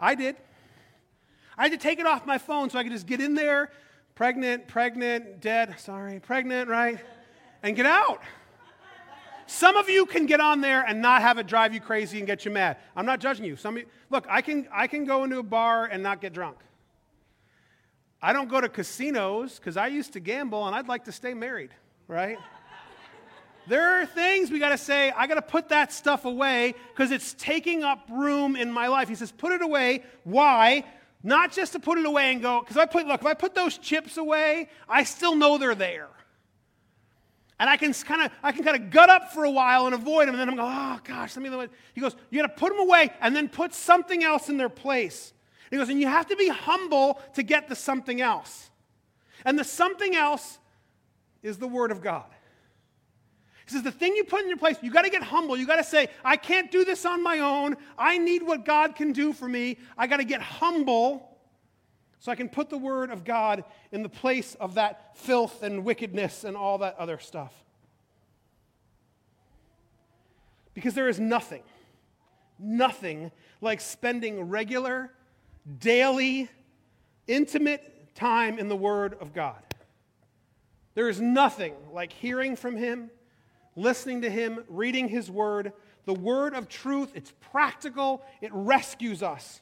I 0.00 0.14
did. 0.14 0.36
I 1.56 1.62
had 1.64 1.72
to 1.72 1.78
take 1.78 1.98
it 1.98 2.06
off 2.06 2.26
my 2.26 2.38
phone 2.38 2.70
so 2.70 2.78
I 2.78 2.82
could 2.82 2.92
just 2.92 3.06
get 3.06 3.20
in 3.20 3.34
there, 3.34 3.70
pregnant, 4.14 4.68
pregnant, 4.68 5.40
dead, 5.40 5.74
sorry, 5.78 6.20
pregnant, 6.20 6.68
right? 6.68 6.98
And 7.62 7.74
get 7.74 7.86
out. 7.86 8.22
Some 9.48 9.76
of 9.76 9.88
you 9.88 10.06
can 10.06 10.26
get 10.26 10.40
on 10.40 10.60
there 10.60 10.82
and 10.82 11.02
not 11.02 11.22
have 11.22 11.38
it 11.38 11.46
drive 11.46 11.74
you 11.74 11.80
crazy 11.80 12.18
and 12.18 12.26
get 12.26 12.44
you 12.44 12.50
mad. 12.50 12.76
I'm 12.94 13.06
not 13.06 13.18
judging 13.18 13.44
you. 13.44 13.56
Some 13.56 13.78
you, 13.78 13.86
look, 14.10 14.26
I 14.28 14.42
can, 14.42 14.68
I 14.72 14.86
can 14.86 15.04
go 15.04 15.24
into 15.24 15.38
a 15.38 15.42
bar 15.42 15.86
and 15.86 16.02
not 16.02 16.20
get 16.20 16.32
drunk. 16.32 16.58
I 18.22 18.32
don't 18.32 18.48
go 18.48 18.60
to 18.60 18.68
casinos 18.68 19.56
because 19.58 19.76
I 19.76 19.88
used 19.88 20.12
to 20.12 20.20
gamble 20.20 20.66
and 20.66 20.76
I'd 20.76 20.88
like 20.88 21.04
to 21.04 21.12
stay 21.12 21.34
married 21.34 21.70
right? 22.08 22.38
there 23.68 24.00
are 24.00 24.06
things 24.06 24.50
we 24.50 24.58
got 24.58 24.70
to 24.70 24.78
say, 24.78 25.12
I 25.12 25.26
got 25.26 25.34
to 25.34 25.42
put 25.42 25.68
that 25.68 25.92
stuff 25.92 26.24
away 26.24 26.74
because 26.92 27.12
it's 27.12 27.34
taking 27.34 27.84
up 27.84 28.08
room 28.10 28.56
in 28.56 28.72
my 28.72 28.88
life. 28.88 29.08
He 29.08 29.14
says, 29.14 29.30
put 29.30 29.52
it 29.52 29.62
away. 29.62 30.02
Why? 30.24 30.84
Not 31.22 31.52
just 31.52 31.72
to 31.72 31.80
put 31.80 31.98
it 31.98 32.06
away 32.06 32.32
and 32.32 32.42
go, 32.42 32.60
because 32.60 32.76
I 32.76 32.86
put, 32.86 33.06
look, 33.06 33.20
if 33.20 33.26
I 33.26 33.34
put 33.34 33.54
those 33.54 33.78
chips 33.78 34.16
away, 34.16 34.68
I 34.88 35.04
still 35.04 35.36
know 35.36 35.58
they're 35.58 35.74
there. 35.74 36.08
And 37.60 37.68
I 37.68 37.76
can 37.76 37.92
kind 37.92 38.22
of, 38.22 38.30
I 38.42 38.52
can 38.52 38.62
kind 38.62 38.76
of 38.76 38.90
gut 38.90 39.10
up 39.10 39.32
for 39.32 39.44
a 39.44 39.50
while 39.50 39.86
and 39.86 39.94
avoid 39.94 40.28
them, 40.28 40.34
and 40.34 40.40
then 40.40 40.48
I'm 40.48 40.56
going, 40.56 40.72
oh 40.72 41.00
gosh, 41.02 41.36
let 41.36 41.42
me. 41.42 41.68
He 41.94 42.00
goes, 42.00 42.14
you 42.30 42.40
got 42.40 42.46
to 42.48 42.60
put 42.60 42.70
them 42.70 42.78
away 42.78 43.10
and 43.20 43.34
then 43.34 43.48
put 43.48 43.74
something 43.74 44.22
else 44.22 44.48
in 44.48 44.58
their 44.58 44.68
place. 44.68 45.32
He 45.70 45.76
goes, 45.76 45.88
and 45.88 46.00
you 46.00 46.06
have 46.06 46.26
to 46.28 46.36
be 46.36 46.48
humble 46.48 47.20
to 47.34 47.42
get 47.42 47.68
the 47.68 47.74
something 47.74 48.20
else. 48.20 48.70
And 49.44 49.58
the 49.58 49.64
something 49.64 50.14
else 50.14 50.58
is 51.42 51.58
the 51.58 51.68
Word 51.68 51.90
of 51.90 52.00
God. 52.00 52.24
He 53.66 53.74
says, 53.74 53.82
the 53.82 53.92
thing 53.92 54.16
you 54.16 54.24
put 54.24 54.40
in 54.40 54.48
your 54.48 54.56
place, 54.56 54.78
you 54.80 54.90
got 54.90 55.02
to 55.02 55.10
get 55.10 55.22
humble. 55.22 55.54
You 55.56 55.66
got 55.66 55.76
to 55.76 55.84
say, 55.84 56.08
I 56.24 56.36
can't 56.36 56.70
do 56.70 56.86
this 56.86 57.04
on 57.04 57.22
my 57.22 57.40
own. 57.40 57.76
I 57.98 58.16
need 58.16 58.42
what 58.42 58.64
God 58.64 58.96
can 58.96 59.12
do 59.12 59.34
for 59.34 59.46
me. 59.46 59.76
I 59.98 60.06
got 60.06 60.18
to 60.18 60.24
get 60.24 60.40
humble 60.40 61.37
so 62.20 62.32
I 62.32 62.34
can 62.34 62.48
put 62.48 62.68
the 62.68 62.78
Word 62.78 63.10
of 63.10 63.24
God 63.24 63.64
in 63.92 64.02
the 64.02 64.08
place 64.08 64.56
of 64.56 64.74
that 64.74 65.16
filth 65.16 65.62
and 65.62 65.84
wickedness 65.84 66.44
and 66.44 66.56
all 66.56 66.78
that 66.78 66.96
other 66.98 67.18
stuff. 67.18 67.52
Because 70.74 70.94
there 70.94 71.08
is 71.08 71.20
nothing, 71.20 71.62
nothing 72.58 73.30
like 73.60 73.80
spending 73.80 74.42
regular, 74.42 75.12
daily, 75.78 76.48
intimate 77.26 78.14
time 78.14 78.58
in 78.58 78.68
the 78.68 78.76
Word 78.76 79.16
of 79.20 79.32
God. 79.32 79.62
There 80.94 81.08
is 81.08 81.20
nothing 81.20 81.74
like 81.92 82.12
hearing 82.12 82.56
from 82.56 82.76
Him, 82.76 83.10
listening 83.76 84.22
to 84.22 84.30
Him, 84.30 84.64
reading 84.68 85.08
His 85.08 85.30
Word. 85.30 85.72
The 86.06 86.14
Word 86.14 86.54
of 86.54 86.68
truth, 86.68 87.12
it's 87.14 87.32
practical, 87.52 88.24
it 88.40 88.50
rescues 88.52 89.22
us. 89.22 89.60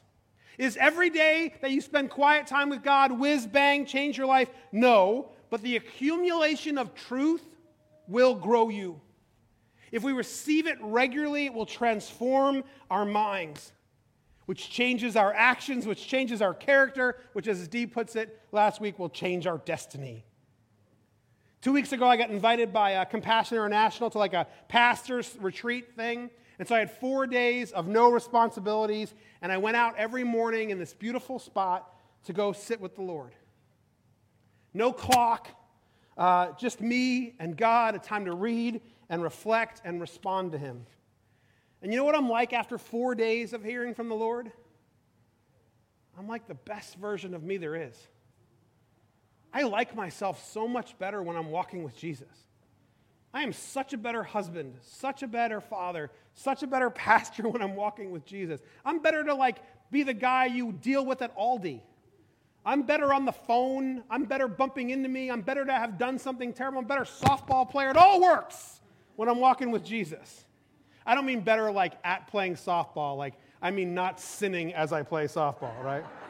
Is 0.57 0.75
every 0.77 1.09
day 1.09 1.53
that 1.61 1.71
you 1.71 1.81
spend 1.81 2.09
quiet 2.09 2.47
time 2.47 2.69
with 2.69 2.83
God, 2.83 3.11
whiz 3.11 3.45
bang, 3.45 3.85
change 3.85 4.17
your 4.17 4.25
life? 4.25 4.49
No, 4.71 5.29
but 5.49 5.61
the 5.61 5.75
accumulation 5.75 6.77
of 6.77 6.95
truth 6.95 7.43
will 8.07 8.33
grow 8.33 8.69
you. 8.69 8.99
If 9.91 10.03
we 10.03 10.13
receive 10.13 10.67
it 10.67 10.77
regularly, 10.81 11.45
it 11.45 11.53
will 11.53 11.65
transform 11.65 12.63
our 12.89 13.05
minds, 13.05 13.71
which 14.45 14.69
changes 14.69 15.15
our 15.15 15.33
actions, 15.33 15.85
which 15.85 16.07
changes 16.07 16.41
our 16.41 16.53
character, 16.53 17.17
which, 17.33 17.47
as 17.47 17.67
Dee 17.67 17.85
puts 17.85 18.15
it 18.15 18.41
last 18.51 18.81
week, 18.81 18.97
will 18.97 19.09
change 19.09 19.45
our 19.47 19.59
destiny. 19.59 20.25
Two 21.61 21.71
weeks 21.71 21.91
ago, 21.91 22.07
I 22.07 22.17
got 22.17 22.29
invited 22.29 22.73
by 22.73 22.95
uh, 22.95 23.05
Compassion 23.05 23.57
International 23.57 24.09
to 24.09 24.17
like 24.17 24.33
a 24.33 24.47
pastor's 24.67 25.37
retreat 25.39 25.95
thing. 25.95 26.29
And 26.59 26.67
so 26.67 26.75
I 26.75 26.79
had 26.79 26.91
four 26.91 27.27
days 27.27 27.71
of 27.71 27.87
no 27.87 28.09
responsibilities, 28.11 29.13
and 29.41 29.51
I 29.51 29.57
went 29.57 29.77
out 29.77 29.95
every 29.97 30.23
morning 30.23 30.71
in 30.71 30.79
this 30.79 30.93
beautiful 30.93 31.37
spot 31.37 31.93
to 32.25 32.33
go 32.33 32.51
sit 32.51 32.81
with 32.81 32.95
the 32.95 33.03
Lord. 33.03 33.33
No 34.73 34.91
clock, 34.91 35.49
uh, 36.17 36.51
just 36.59 36.81
me 36.81 37.35
and 37.39 37.55
God, 37.55 37.95
a 37.95 37.99
time 37.99 38.25
to 38.25 38.33
read 38.33 38.81
and 39.09 39.21
reflect 39.21 39.81
and 39.85 40.01
respond 40.01 40.51
to 40.53 40.57
Him. 40.57 40.85
And 41.81 41.91
you 41.91 41.97
know 41.97 42.05
what 42.05 42.15
I'm 42.15 42.29
like 42.29 42.53
after 42.53 42.77
four 42.77 43.13
days 43.13 43.53
of 43.53 43.63
hearing 43.63 43.93
from 43.93 44.09
the 44.09 44.15
Lord? 44.15 44.51
I'm 46.17 46.27
like 46.27 46.47
the 46.47 46.55
best 46.55 46.95
version 46.95 47.35
of 47.35 47.43
me 47.43 47.57
there 47.57 47.75
is. 47.75 47.95
I 49.53 49.63
like 49.63 49.95
myself 49.95 50.51
so 50.51 50.67
much 50.67 50.97
better 50.97 51.21
when 51.21 51.37
I'm 51.37 51.51
walking 51.51 51.83
with 51.83 51.95
Jesus. 51.95 52.46
I 53.37 53.43
am 53.43 53.53
such 53.53 53.93
a 53.93 53.99
better 53.99 54.23
husband, 54.23 54.73
such 54.81 55.21
a 55.21 55.27
better 55.27 55.61
father, 55.61 56.09
such 56.33 56.63
a 56.63 56.67
better 56.67 56.89
pastor 57.05 57.47
when 57.47 57.61
I'm 57.61 57.75
walking 57.75 58.09
with 58.09 58.25
Jesus. 58.25 58.61
I'm 58.83 58.97
better 58.97 59.23
to 59.23 59.35
like 59.35 59.57
be 59.91 60.01
the 60.01 60.15
guy 60.15 60.47
you 60.47 60.71
deal 60.71 61.05
with 61.05 61.21
at 61.21 61.37
Aldi. 61.37 61.81
I'm 62.65 62.81
better 62.81 63.13
on 63.13 63.25
the 63.25 63.31
phone. 63.31 64.03
I'm 64.09 64.23
better 64.23 64.47
bumping 64.47 64.89
into 64.89 65.07
me. 65.07 65.29
I'm 65.29 65.41
better 65.41 65.63
to 65.63 65.71
have 65.71 65.99
done 65.99 66.17
something 66.17 66.51
terrible. 66.51 66.79
I'm 66.79 66.85
better 66.85 67.03
softball 67.03 67.69
player. 67.69 67.91
It 67.91 67.95
all 67.95 68.19
works 68.19 68.81
when 69.17 69.29
I'm 69.29 69.39
walking 69.39 69.69
with 69.69 69.83
Jesus. 69.83 70.45
I 71.05 71.13
don't 71.13 71.27
mean 71.27 71.41
better 71.41 71.71
like 71.71 71.93
at 72.03 72.25
playing 72.25 72.55
softball, 72.55 73.17
like 73.17 73.35
I 73.61 73.69
mean 73.69 73.93
not 73.93 74.19
sinning 74.19 74.73
as 74.73 74.91
I 74.91 75.03
play 75.03 75.25
softball, 75.25 75.79
right? 75.83 76.03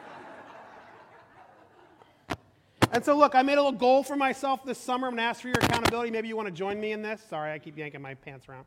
And 2.90 3.04
so, 3.04 3.16
look, 3.16 3.34
I 3.34 3.42
made 3.42 3.54
a 3.54 3.62
little 3.62 3.72
goal 3.72 4.02
for 4.02 4.16
myself 4.16 4.64
this 4.64 4.78
summer. 4.78 5.08
I'm 5.08 5.12
going 5.12 5.18
to 5.18 5.24
ask 5.24 5.42
for 5.42 5.48
your 5.48 5.58
accountability. 5.58 6.10
Maybe 6.10 6.28
you 6.28 6.36
want 6.36 6.48
to 6.48 6.54
join 6.54 6.80
me 6.80 6.92
in 6.92 7.02
this. 7.02 7.22
Sorry, 7.28 7.52
I 7.52 7.58
keep 7.58 7.76
yanking 7.76 8.00
my 8.00 8.14
pants 8.14 8.48
around. 8.48 8.64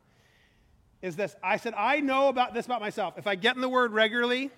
is 1.01 1.15
this. 1.15 1.35
I 1.43 1.57
said, 1.57 1.73
I 1.75 2.01
know 2.01 2.29
about 2.29 2.53
this 2.53 2.67
about 2.67 2.81
myself. 2.81 3.17
If 3.17 3.25
I 3.25 3.33
get 3.33 3.55
in 3.55 3.61
the 3.61 3.69
Word 3.69 3.93
regularly, 3.93 4.51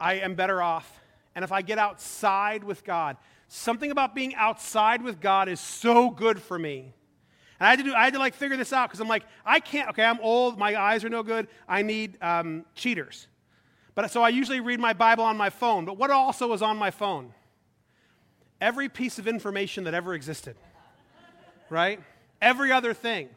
I 0.00 0.14
am 0.14 0.34
better 0.34 0.60
off. 0.60 1.00
And 1.36 1.44
if 1.44 1.52
I 1.52 1.62
get 1.62 1.78
outside 1.78 2.64
with 2.64 2.84
God, 2.84 3.16
something 3.46 3.92
about 3.92 4.12
being 4.12 4.34
outside 4.34 5.02
with 5.02 5.20
God 5.20 5.48
is 5.48 5.60
so 5.60 6.10
good 6.10 6.42
for 6.42 6.58
me. 6.58 6.92
And 7.60 7.66
I 7.68 7.70
had 7.70 7.78
to 7.78 7.84
do, 7.84 7.94
I 7.94 8.04
had 8.04 8.14
to 8.14 8.18
like 8.18 8.34
figure 8.34 8.56
this 8.56 8.72
out 8.72 8.88
because 8.88 9.00
I'm 9.00 9.08
like, 9.08 9.24
I 9.46 9.60
can't, 9.60 9.88
okay, 9.90 10.04
I'm 10.04 10.18
old, 10.20 10.58
my 10.58 10.80
eyes 10.80 11.04
are 11.04 11.08
no 11.08 11.22
good, 11.22 11.46
I 11.68 11.82
need 11.82 12.18
um, 12.20 12.64
cheaters. 12.74 13.28
But 13.94 14.10
so 14.10 14.22
I 14.22 14.30
usually 14.30 14.58
read 14.58 14.80
my 14.80 14.92
Bible 14.92 15.22
on 15.22 15.36
my 15.36 15.50
phone. 15.50 15.84
But 15.84 15.96
what 15.96 16.10
also 16.10 16.52
is 16.52 16.62
on 16.62 16.76
my 16.76 16.90
phone? 16.90 17.32
Every 18.60 18.88
piece 18.88 19.18
of 19.18 19.26
information 19.26 19.84
that 19.84 19.94
ever 19.94 20.14
existed, 20.14 20.56
right? 21.70 22.00
Every 22.40 22.72
other 22.72 22.94
thing. 22.94 23.28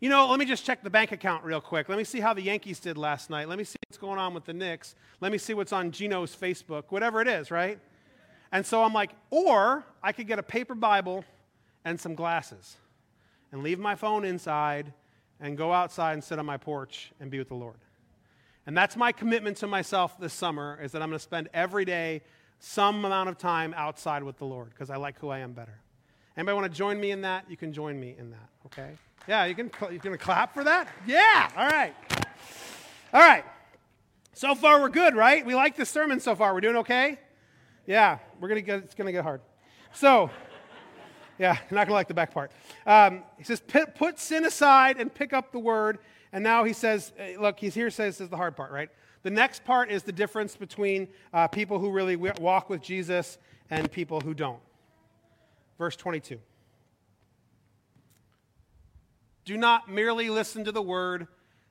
You 0.00 0.08
know, 0.08 0.28
let 0.28 0.38
me 0.38 0.46
just 0.46 0.64
check 0.64 0.82
the 0.82 0.88
bank 0.88 1.12
account 1.12 1.44
real 1.44 1.60
quick. 1.60 1.88
Let 1.88 1.98
me 1.98 2.04
see 2.04 2.20
how 2.20 2.32
the 2.32 2.40
Yankees 2.40 2.80
did 2.80 2.96
last 2.96 3.28
night. 3.28 3.48
Let 3.48 3.58
me 3.58 3.64
see 3.64 3.76
what's 3.88 3.98
going 3.98 4.18
on 4.18 4.32
with 4.32 4.46
the 4.46 4.54
Knicks. 4.54 4.94
Let 5.20 5.30
me 5.30 5.36
see 5.36 5.52
what's 5.52 5.72
on 5.72 5.90
Gino's 5.90 6.34
Facebook, 6.34 6.84
whatever 6.88 7.20
it 7.20 7.28
is, 7.28 7.50
right? 7.50 7.78
And 8.50 8.64
so 8.64 8.82
I'm 8.82 8.94
like, 8.94 9.10
or 9.28 9.84
I 10.02 10.12
could 10.12 10.26
get 10.26 10.38
a 10.38 10.42
paper 10.42 10.74
Bible 10.74 11.24
and 11.84 12.00
some 12.00 12.14
glasses 12.14 12.76
and 13.52 13.62
leave 13.62 13.78
my 13.78 13.94
phone 13.94 14.24
inside 14.24 14.92
and 15.38 15.56
go 15.56 15.72
outside 15.72 16.14
and 16.14 16.24
sit 16.24 16.38
on 16.38 16.46
my 16.46 16.56
porch 16.56 17.12
and 17.20 17.30
be 17.30 17.38
with 17.38 17.48
the 17.48 17.54
Lord. 17.54 17.78
And 18.66 18.76
that's 18.76 18.96
my 18.96 19.12
commitment 19.12 19.56
to 19.58 19.66
myself 19.66 20.18
this 20.18 20.32
summer 20.32 20.78
is 20.82 20.92
that 20.92 21.02
I'm 21.02 21.08
going 21.08 21.18
to 21.18 21.22
spend 21.22 21.48
every 21.52 21.84
day 21.84 22.22
some 22.60 23.04
amount 23.04 23.28
of 23.28 23.38
time 23.38 23.74
outside 23.76 24.22
with 24.22 24.38
the 24.38 24.44
Lord 24.44 24.70
because 24.70 24.90
I 24.90 24.96
like 24.96 25.18
who 25.18 25.30
I 25.30 25.38
am 25.38 25.52
better. 25.52 25.80
Anybody 26.36 26.54
want 26.54 26.72
to 26.72 26.78
join 26.78 27.00
me 27.00 27.10
in 27.10 27.22
that? 27.22 27.50
You 27.50 27.56
can 27.56 27.72
join 27.72 27.98
me 27.98 28.14
in 28.16 28.30
that, 28.30 28.48
okay? 28.66 28.92
Yeah, 29.26 29.46
you 29.46 29.54
can 29.54 29.70
you 29.90 29.98
can 29.98 30.16
clap 30.18 30.54
for 30.54 30.62
that? 30.64 30.88
Yeah. 31.06 31.50
All 31.56 31.66
right. 31.66 31.94
All 33.12 33.20
right. 33.20 33.44
So 34.34 34.54
far 34.54 34.80
we're 34.80 34.88
good, 34.90 35.16
right? 35.16 35.44
We 35.44 35.54
like 35.54 35.76
this 35.76 35.88
sermon 35.88 36.20
so 36.20 36.34
far. 36.34 36.54
We're 36.54 36.60
doing 36.60 36.76
okay? 36.76 37.18
Yeah, 37.86 38.18
we're 38.38 38.48
going 38.48 38.60
to 38.60 38.66
get 38.66 38.78
it's 38.84 38.94
going 38.94 39.06
to 39.06 39.12
get 39.12 39.24
hard. 39.24 39.40
So, 39.92 40.30
yeah, 41.38 41.56
not 41.70 41.86
going 41.86 41.88
to 41.88 41.92
like 41.94 42.08
the 42.08 42.14
back 42.14 42.32
part. 42.32 42.52
Um, 42.86 43.24
he 43.38 43.44
says, 43.44 43.60
put 43.60 44.18
sin 44.18 44.44
aside 44.44 44.98
and 44.98 45.12
pick 45.12 45.32
up 45.32 45.50
the 45.52 45.58
word. 45.58 45.98
And 46.32 46.44
now 46.44 46.64
he 46.64 46.72
says, 46.72 47.12
eh, 47.18 47.34
look, 47.38 47.58
he's 47.58 47.74
here 47.74 47.90
says 47.90 48.20
is 48.20 48.28
the 48.28 48.36
hard 48.36 48.54
part, 48.54 48.70
right? 48.70 48.90
The 49.22 49.30
next 49.30 49.64
part 49.64 49.90
is 49.90 50.02
the 50.02 50.12
difference 50.12 50.56
between 50.56 51.08
uh, 51.32 51.48
people 51.48 51.78
who 51.78 51.90
really 51.90 52.16
walk 52.16 52.70
with 52.70 52.80
Jesus 52.80 53.38
and 53.70 53.90
people 53.90 54.20
who 54.20 54.34
don't. 54.34 54.60
Verse 55.78 55.96
22. 55.96 56.38
Do 59.44 59.56
not 59.56 59.90
merely 59.90 60.30
listen 60.30 60.64
to 60.64 60.72
the 60.72 60.82
word 60.82 61.26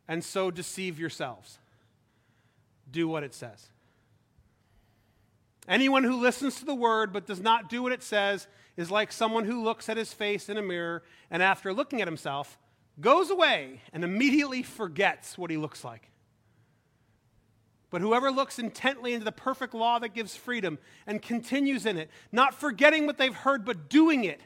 and 0.07 0.23
so 0.23 0.51
deceive 0.51 0.99
yourselves. 0.99 1.59
Do 2.91 3.07
what 3.07 3.23
it 3.23 3.33
says. 3.33 3.69
Anyone 5.67 6.03
who 6.03 6.19
listens 6.19 6.55
to 6.55 6.65
the 6.65 6.73
word 6.73 7.13
but 7.13 7.27
does 7.27 7.39
not 7.39 7.69
do 7.69 7.83
what 7.83 7.91
it 7.91 8.01
says 8.01 8.47
is 8.75 8.89
like 8.89 9.11
someone 9.11 9.45
who 9.45 9.63
looks 9.63 9.87
at 9.87 9.97
his 9.97 10.11
face 10.13 10.49
in 10.49 10.57
a 10.57 10.61
mirror 10.61 11.03
and 11.29 11.43
after 11.43 11.73
looking 11.73 12.01
at 12.01 12.07
himself 12.07 12.57
goes 12.99 13.29
away 13.29 13.81
and 13.93 14.03
immediately 14.03 14.63
forgets 14.63 15.37
what 15.37 15.51
he 15.51 15.57
looks 15.57 15.83
like. 15.83 16.08
But 17.89 18.01
whoever 18.01 18.31
looks 18.31 18.59
intently 18.59 19.13
into 19.13 19.25
the 19.25 19.31
perfect 19.31 19.73
law 19.73 19.99
that 19.99 20.13
gives 20.13 20.35
freedom 20.35 20.77
and 21.07 21.21
continues 21.21 21.85
in 21.85 21.97
it, 21.97 22.09
not 22.31 22.53
forgetting 22.53 23.07
what 23.07 23.17
they've 23.17 23.33
heard 23.33 23.65
but 23.65 23.89
doing 23.89 24.25
it, 24.25 24.41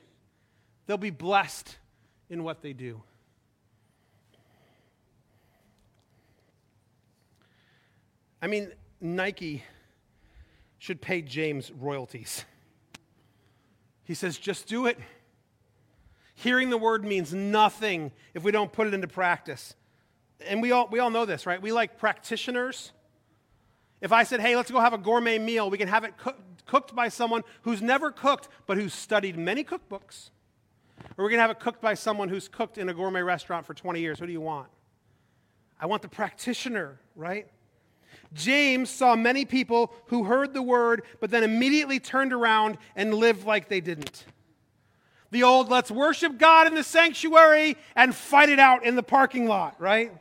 they'll 0.85 0.97
be 0.97 1.09
blessed 1.09 1.77
in 2.29 2.43
what 2.43 2.61
they 2.61 2.73
do. 2.73 3.01
I 8.41 8.47
mean, 8.47 8.71
Nike 8.99 9.63
should 10.77 11.01
pay 11.01 11.21
James 11.21 11.71
royalties. 11.71 12.43
He 14.03 14.13
says, 14.13 14.37
just 14.37 14.67
do 14.67 14.85
it. 14.85 14.99
Hearing 16.35 16.69
the 16.69 16.77
word 16.77 17.05
means 17.05 17.33
nothing 17.33 18.11
if 18.33 18.43
we 18.43 18.51
don't 18.51 18.71
put 18.71 18.87
it 18.87 18.93
into 18.93 19.07
practice. 19.07 19.75
And 20.45 20.61
we 20.61 20.71
all, 20.73 20.89
we 20.91 20.99
all 20.99 21.09
know 21.09 21.25
this, 21.25 21.45
right? 21.45 21.61
We 21.61 21.71
like 21.71 21.97
practitioners. 21.97 22.91
If 24.03 24.11
I 24.11 24.23
said, 24.23 24.41
hey, 24.41 24.57
let's 24.57 24.69
go 24.69 24.81
have 24.81 24.91
a 24.91 24.97
gourmet 24.97 25.39
meal, 25.39 25.69
we 25.69 25.77
can 25.77 25.87
have 25.87 26.03
it 26.03 26.17
co- 26.17 26.35
cooked 26.65 26.93
by 26.93 27.07
someone 27.07 27.41
who's 27.61 27.81
never 27.81 28.11
cooked, 28.11 28.49
but 28.67 28.77
who's 28.77 28.93
studied 28.93 29.37
many 29.37 29.63
cookbooks. 29.63 30.29
Or 31.17 31.23
we're 31.23 31.29
going 31.29 31.37
to 31.37 31.43
have 31.43 31.51
it 31.51 31.61
cooked 31.61 31.81
by 31.81 31.93
someone 31.93 32.27
who's 32.27 32.49
cooked 32.49 32.77
in 32.77 32.89
a 32.89 32.93
gourmet 32.93 33.21
restaurant 33.21 33.65
for 33.65 33.73
20 33.73 34.01
years. 34.01 34.19
Who 34.19 34.25
do 34.25 34.33
you 34.33 34.41
want? 34.41 34.67
I 35.79 35.85
want 35.85 36.01
the 36.01 36.09
practitioner, 36.09 36.99
right? 37.15 37.47
James 38.33 38.89
saw 38.89 39.15
many 39.15 39.45
people 39.45 39.93
who 40.07 40.25
heard 40.25 40.53
the 40.53 40.61
word, 40.61 41.03
but 41.21 41.31
then 41.31 41.43
immediately 41.43 42.01
turned 42.01 42.33
around 42.33 42.77
and 42.97 43.13
lived 43.13 43.45
like 43.45 43.69
they 43.69 43.79
didn't. 43.79 44.25
The 45.31 45.43
old, 45.43 45.69
let's 45.69 45.89
worship 45.89 46.37
God 46.37 46.67
in 46.67 46.75
the 46.75 46.83
sanctuary 46.83 47.77
and 47.95 48.13
fight 48.13 48.49
it 48.49 48.59
out 48.59 48.85
in 48.85 48.97
the 48.97 49.03
parking 49.03 49.47
lot, 49.47 49.79
right? 49.79 50.11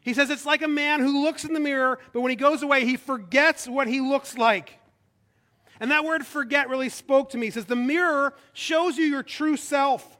He 0.00 0.14
says 0.14 0.30
it's 0.30 0.46
like 0.46 0.62
a 0.62 0.68
man 0.68 1.00
who 1.00 1.22
looks 1.22 1.44
in 1.44 1.52
the 1.52 1.60
mirror, 1.60 1.98
but 2.12 2.22
when 2.22 2.30
he 2.30 2.36
goes 2.36 2.62
away, 2.62 2.84
he 2.84 2.96
forgets 2.96 3.68
what 3.68 3.86
he 3.86 4.00
looks 4.00 4.38
like. 4.38 4.78
And 5.78 5.90
that 5.90 6.04
word 6.04 6.26
forget 6.26 6.68
really 6.68 6.88
spoke 6.88 7.30
to 7.30 7.38
me. 7.38 7.46
He 7.46 7.50
says 7.50 7.66
the 7.66 7.76
mirror 7.76 8.34
shows 8.52 8.96
you 8.96 9.04
your 9.04 9.22
true 9.22 9.56
self. 9.56 10.18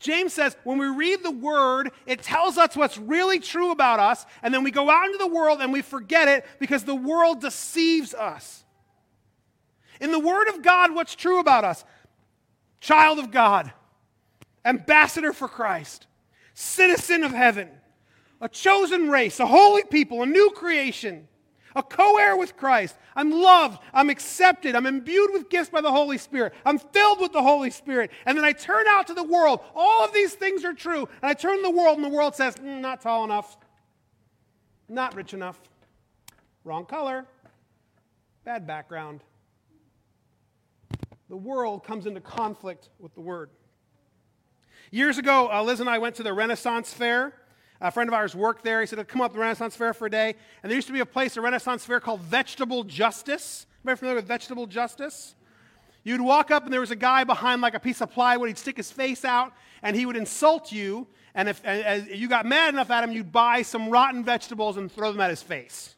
James 0.00 0.34
says 0.34 0.56
when 0.64 0.78
we 0.78 0.86
read 0.86 1.22
the 1.22 1.30
word, 1.30 1.90
it 2.06 2.22
tells 2.22 2.58
us 2.58 2.76
what's 2.76 2.98
really 2.98 3.38
true 3.38 3.70
about 3.70 4.00
us, 4.00 4.26
and 4.42 4.52
then 4.52 4.62
we 4.62 4.70
go 4.70 4.90
out 4.90 5.06
into 5.06 5.18
the 5.18 5.26
world 5.26 5.60
and 5.60 5.72
we 5.72 5.80
forget 5.80 6.28
it 6.28 6.44
because 6.58 6.84
the 6.84 6.94
world 6.94 7.40
deceives 7.40 8.12
us. 8.12 8.64
In 10.00 10.10
the 10.10 10.18
word 10.18 10.48
of 10.48 10.62
God, 10.62 10.94
what's 10.94 11.14
true 11.14 11.40
about 11.40 11.64
us? 11.64 11.84
Child 12.80 13.18
of 13.18 13.30
God, 13.30 13.72
ambassador 14.64 15.32
for 15.32 15.48
Christ, 15.48 16.06
citizen 16.52 17.24
of 17.24 17.32
heaven, 17.32 17.70
a 18.44 18.48
chosen 18.48 19.10
race, 19.10 19.40
a 19.40 19.46
holy 19.46 19.82
people, 19.82 20.22
a 20.22 20.26
new 20.26 20.50
creation 20.54 21.26
a 21.74 21.82
co 21.82 22.18
heir 22.18 22.36
with 22.36 22.56
Christ. 22.56 22.96
I'm 23.16 23.30
loved. 23.30 23.78
I'm 23.92 24.10
accepted. 24.10 24.76
I'm 24.76 24.86
imbued 24.86 25.30
with 25.32 25.50
gifts 25.50 25.70
by 25.70 25.80
the 25.80 25.90
Holy 25.90 26.18
Spirit. 26.18 26.52
I'm 26.64 26.78
filled 26.78 27.20
with 27.20 27.32
the 27.32 27.42
Holy 27.42 27.70
Spirit. 27.70 28.10
And 28.26 28.36
then 28.36 28.44
I 28.44 28.52
turn 28.52 28.86
out 28.88 29.08
to 29.08 29.14
the 29.14 29.24
world. 29.24 29.60
All 29.74 30.04
of 30.04 30.12
these 30.12 30.34
things 30.34 30.64
are 30.64 30.72
true. 30.72 31.08
And 31.22 31.30
I 31.30 31.34
turn 31.34 31.56
to 31.56 31.62
the 31.62 31.70
world, 31.70 31.96
and 31.96 32.04
the 32.04 32.16
world 32.16 32.34
says, 32.34 32.54
mm, 32.56 32.80
not 32.80 33.00
tall 33.00 33.24
enough, 33.24 33.56
not 34.88 35.14
rich 35.14 35.34
enough, 35.34 35.60
wrong 36.64 36.86
color, 36.86 37.26
bad 38.44 38.66
background. 38.66 39.20
The 41.28 41.36
world 41.36 41.84
comes 41.84 42.06
into 42.06 42.20
conflict 42.20 42.90
with 42.98 43.14
the 43.14 43.20
Word. 43.20 43.50
Years 44.90 45.18
ago, 45.18 45.50
uh, 45.50 45.62
Liz 45.62 45.80
and 45.80 45.90
I 45.90 45.98
went 45.98 46.14
to 46.16 46.22
the 46.22 46.32
Renaissance 46.32 46.92
Fair 46.92 47.32
a 47.80 47.90
friend 47.90 48.08
of 48.08 48.14
ours 48.14 48.34
worked 48.34 48.64
there. 48.64 48.80
He 48.80 48.86
said, 48.86 49.06
Come 49.08 49.20
up 49.20 49.32
to 49.32 49.34
the 49.34 49.40
Renaissance 49.40 49.76
Fair 49.76 49.94
for 49.94 50.06
a 50.06 50.10
day. 50.10 50.34
And 50.62 50.70
there 50.70 50.76
used 50.76 50.86
to 50.86 50.92
be 50.92 51.00
a 51.00 51.06
place, 51.06 51.36
a 51.36 51.40
Renaissance 51.40 51.84
Fair 51.84 52.00
called 52.00 52.20
Vegetable 52.20 52.84
Justice. 52.84 53.66
Anybody 53.82 53.98
familiar 53.98 54.16
with 54.16 54.28
Vegetable 54.28 54.66
Justice? 54.66 55.34
You'd 56.04 56.20
walk 56.20 56.50
up, 56.50 56.64
and 56.64 56.72
there 56.72 56.80
was 56.80 56.90
a 56.90 56.96
guy 56.96 57.24
behind 57.24 57.62
like 57.62 57.74
a 57.74 57.80
piece 57.80 58.00
of 58.00 58.12
plywood. 58.12 58.48
He'd 58.48 58.58
stick 58.58 58.76
his 58.76 58.90
face 58.90 59.24
out, 59.24 59.52
and 59.82 59.96
he 59.96 60.06
would 60.06 60.16
insult 60.16 60.70
you. 60.70 61.06
And 61.34 61.48
if 61.48 61.60
and, 61.64 62.08
you 62.08 62.28
got 62.28 62.46
mad 62.46 62.74
enough 62.74 62.90
at 62.90 63.02
him, 63.02 63.12
you'd 63.12 63.32
buy 63.32 63.62
some 63.62 63.88
rotten 63.88 64.22
vegetables 64.22 64.76
and 64.76 64.92
throw 64.92 65.10
them 65.10 65.20
at 65.20 65.30
his 65.30 65.42
face. 65.42 65.94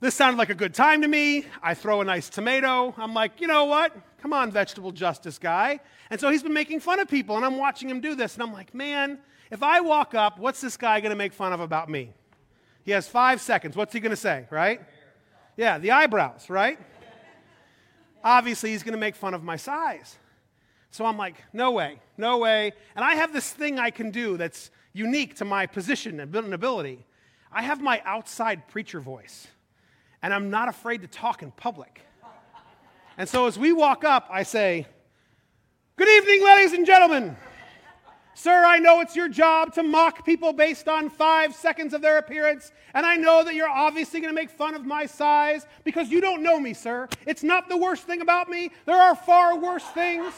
This 0.00 0.16
sounded 0.16 0.36
like 0.36 0.50
a 0.50 0.54
good 0.54 0.74
time 0.74 1.02
to 1.02 1.08
me. 1.08 1.46
I 1.62 1.74
throw 1.74 2.00
a 2.00 2.04
nice 2.04 2.28
tomato. 2.28 2.92
I'm 2.98 3.14
like, 3.14 3.40
you 3.40 3.46
know 3.46 3.66
what? 3.66 3.94
Come 4.20 4.32
on, 4.32 4.50
vegetable 4.50 4.90
justice 4.90 5.38
guy. 5.38 5.78
And 6.10 6.20
so 6.20 6.28
he's 6.28 6.42
been 6.42 6.52
making 6.52 6.80
fun 6.80 6.98
of 6.98 7.08
people, 7.08 7.36
and 7.36 7.44
I'm 7.44 7.56
watching 7.56 7.88
him 7.88 8.00
do 8.00 8.16
this. 8.16 8.34
And 8.34 8.42
I'm 8.42 8.52
like, 8.52 8.74
man, 8.74 9.18
if 9.52 9.62
I 9.62 9.80
walk 9.80 10.14
up, 10.14 10.38
what's 10.38 10.62
this 10.62 10.78
guy 10.78 11.00
going 11.00 11.10
to 11.10 11.16
make 11.16 11.34
fun 11.34 11.52
of 11.52 11.60
about 11.60 11.90
me? 11.90 12.10
He 12.84 12.92
has 12.92 13.06
five 13.06 13.38
seconds. 13.38 13.76
What's 13.76 13.92
he 13.92 14.00
going 14.00 14.10
to 14.10 14.16
say, 14.16 14.46
right? 14.50 14.80
Yeah, 15.58 15.76
the 15.76 15.90
eyebrows, 15.90 16.48
right? 16.48 16.78
Obviously, 18.24 18.70
he's 18.70 18.82
going 18.82 18.94
to 18.94 18.98
make 18.98 19.14
fun 19.14 19.34
of 19.34 19.44
my 19.44 19.56
size. 19.56 20.16
So 20.90 21.04
I'm 21.04 21.18
like, 21.18 21.36
no 21.52 21.70
way, 21.70 22.00
no 22.16 22.38
way. 22.38 22.72
And 22.96 23.04
I 23.04 23.14
have 23.16 23.34
this 23.34 23.50
thing 23.52 23.78
I 23.78 23.90
can 23.90 24.10
do 24.10 24.38
that's 24.38 24.70
unique 24.94 25.36
to 25.36 25.44
my 25.44 25.66
position 25.66 26.18
and 26.18 26.54
ability. 26.54 27.04
I 27.52 27.60
have 27.60 27.82
my 27.82 28.00
outside 28.06 28.68
preacher 28.68 29.00
voice, 29.00 29.48
and 30.22 30.32
I'm 30.32 30.48
not 30.48 30.70
afraid 30.70 31.02
to 31.02 31.08
talk 31.08 31.42
in 31.42 31.50
public. 31.50 32.00
And 33.18 33.28
so 33.28 33.46
as 33.46 33.58
we 33.58 33.74
walk 33.74 34.02
up, 34.02 34.28
I 34.30 34.44
say, 34.44 34.86
Good 35.96 36.08
evening, 36.08 36.42
ladies 36.42 36.72
and 36.72 36.86
gentlemen. 36.86 37.36
Sir, 38.34 38.64
I 38.64 38.78
know 38.78 39.00
it's 39.00 39.14
your 39.14 39.28
job 39.28 39.74
to 39.74 39.82
mock 39.82 40.24
people 40.24 40.52
based 40.52 40.88
on 40.88 41.10
five 41.10 41.54
seconds 41.54 41.92
of 41.92 42.00
their 42.00 42.16
appearance, 42.16 42.72
and 42.94 43.04
I 43.04 43.16
know 43.16 43.44
that 43.44 43.54
you're 43.54 43.68
obviously 43.68 44.20
going 44.20 44.34
to 44.34 44.40
make 44.40 44.50
fun 44.50 44.74
of 44.74 44.86
my 44.86 45.04
size 45.04 45.66
because 45.84 46.08
you 46.08 46.20
don't 46.20 46.42
know 46.42 46.58
me, 46.58 46.72
sir. 46.72 47.08
It's 47.26 47.42
not 47.42 47.68
the 47.68 47.76
worst 47.76 48.04
thing 48.04 48.22
about 48.22 48.48
me, 48.48 48.70
there 48.86 48.96
are 48.96 49.14
far 49.14 49.58
worse 49.58 49.84
things. 49.84 50.32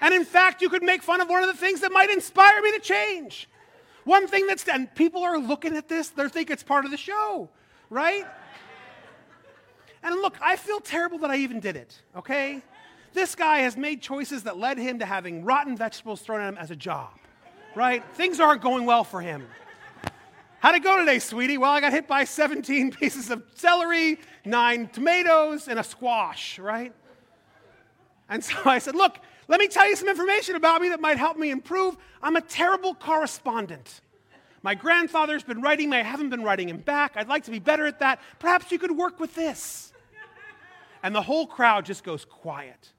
And 0.00 0.14
in 0.14 0.24
fact, 0.24 0.62
you 0.62 0.68
could 0.68 0.82
make 0.82 1.02
fun 1.02 1.20
of 1.20 1.28
one 1.28 1.42
of 1.42 1.48
the 1.48 1.56
things 1.56 1.80
that 1.80 1.92
might 1.92 2.10
inspire 2.10 2.60
me 2.62 2.72
to 2.72 2.80
change. 2.80 3.48
One 4.04 4.26
thing 4.26 4.46
that's, 4.46 4.66
and 4.68 4.94
people 4.94 5.22
are 5.22 5.38
looking 5.38 5.76
at 5.76 5.88
this, 5.88 6.08
they 6.10 6.28
think 6.28 6.50
it's 6.50 6.62
part 6.62 6.84
of 6.84 6.90
the 6.90 6.96
show, 6.96 7.50
right? 7.90 8.24
And 10.02 10.14
look, 10.16 10.36
I 10.40 10.56
feel 10.56 10.80
terrible 10.80 11.18
that 11.18 11.30
I 11.30 11.36
even 11.36 11.60
did 11.60 11.76
it, 11.76 12.00
okay? 12.16 12.62
This 13.16 13.34
guy 13.34 13.60
has 13.60 13.78
made 13.78 14.02
choices 14.02 14.42
that 14.42 14.58
led 14.58 14.76
him 14.76 14.98
to 14.98 15.06
having 15.06 15.42
rotten 15.42 15.74
vegetables 15.74 16.20
thrown 16.20 16.42
at 16.42 16.50
him 16.50 16.58
as 16.58 16.70
a 16.70 16.76
job, 16.76 17.08
right? 17.74 18.04
Things 18.12 18.40
aren't 18.40 18.60
going 18.60 18.84
well 18.84 19.04
for 19.04 19.22
him. 19.22 19.46
How'd 20.58 20.74
it 20.74 20.84
go 20.84 20.98
today, 20.98 21.18
sweetie? 21.18 21.56
Well, 21.56 21.70
I 21.70 21.80
got 21.80 21.94
hit 21.94 22.06
by 22.06 22.24
17 22.24 22.90
pieces 23.00 23.30
of 23.30 23.42
celery, 23.54 24.18
nine 24.44 24.88
tomatoes, 24.88 25.66
and 25.66 25.78
a 25.78 25.82
squash, 25.82 26.58
right? 26.58 26.92
And 28.28 28.44
so 28.44 28.54
I 28.66 28.78
said, 28.80 28.94
Look, 28.94 29.18
let 29.48 29.60
me 29.60 29.68
tell 29.68 29.88
you 29.88 29.96
some 29.96 30.10
information 30.10 30.54
about 30.54 30.82
me 30.82 30.90
that 30.90 31.00
might 31.00 31.16
help 31.16 31.38
me 31.38 31.50
improve. 31.50 31.96
I'm 32.22 32.36
a 32.36 32.42
terrible 32.42 32.94
correspondent. 32.94 34.02
My 34.60 34.74
grandfather's 34.74 35.42
been 35.42 35.62
writing 35.62 35.88
me, 35.88 35.96
I 35.96 36.02
haven't 36.02 36.28
been 36.28 36.42
writing 36.42 36.68
him 36.68 36.80
back. 36.80 37.12
I'd 37.16 37.28
like 37.28 37.44
to 37.44 37.50
be 37.50 37.60
better 37.60 37.86
at 37.86 38.00
that. 38.00 38.20
Perhaps 38.40 38.70
you 38.70 38.78
could 38.78 38.92
work 38.92 39.18
with 39.18 39.34
this. 39.34 39.94
And 41.02 41.14
the 41.14 41.22
whole 41.22 41.46
crowd 41.46 41.86
just 41.86 42.04
goes 42.04 42.26
quiet. 42.26 42.92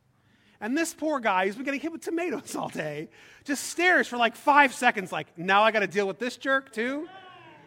And 0.60 0.76
this 0.76 0.94
poor 0.94 1.20
guy, 1.20 1.46
who's 1.46 1.56
been 1.56 1.66
getting 1.66 1.80
hit 1.80 1.92
with 1.92 2.02
tomatoes 2.02 2.56
all 2.56 2.70
day, 2.70 3.10
just 3.44 3.66
stares 3.66 4.08
for 4.08 4.18
like 4.18 4.36
five 4.36 4.74
seconds, 4.74 5.12
like, 5.12 5.38
now 5.38 5.62
I 5.64 5.72
got 5.72 5.82
to 5.82 5.88
deal 5.88 6.08
with 6.08 6.18
this 6.18 6.36
jerk 6.36 6.74
too? 6.74 7.08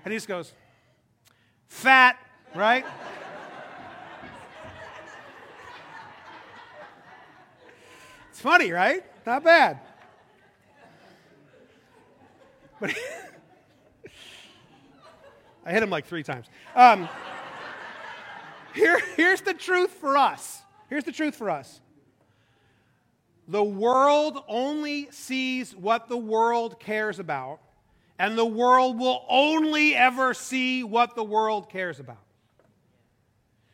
And 0.04 0.12
he 0.12 0.16
just 0.16 0.26
goes, 0.26 0.52
fat, 1.68 2.16
right? 2.54 2.84
it's 8.30 8.40
funny, 8.40 8.72
right? 8.72 9.04
Not 9.24 9.44
bad. 9.44 9.78
But 12.80 12.90
I 15.64 15.72
hit 15.72 15.82
him 15.82 15.90
like 15.90 16.06
three 16.06 16.24
times. 16.24 16.46
Um, 16.74 17.08
here, 18.74 19.00
here's 19.16 19.42
the 19.42 19.54
truth 19.54 19.90
for 19.92 20.16
us. 20.16 20.62
Here's 20.88 21.04
the 21.04 21.12
truth 21.12 21.36
for 21.36 21.50
us. 21.50 21.80
The 23.50 23.64
world 23.64 24.44
only 24.46 25.08
sees 25.10 25.74
what 25.74 26.08
the 26.08 26.16
world 26.16 26.78
cares 26.78 27.18
about, 27.18 27.58
and 28.16 28.38
the 28.38 28.46
world 28.46 28.96
will 28.96 29.24
only 29.28 29.96
ever 29.96 30.34
see 30.34 30.84
what 30.84 31.16
the 31.16 31.24
world 31.24 31.68
cares 31.68 31.98
about. 31.98 32.22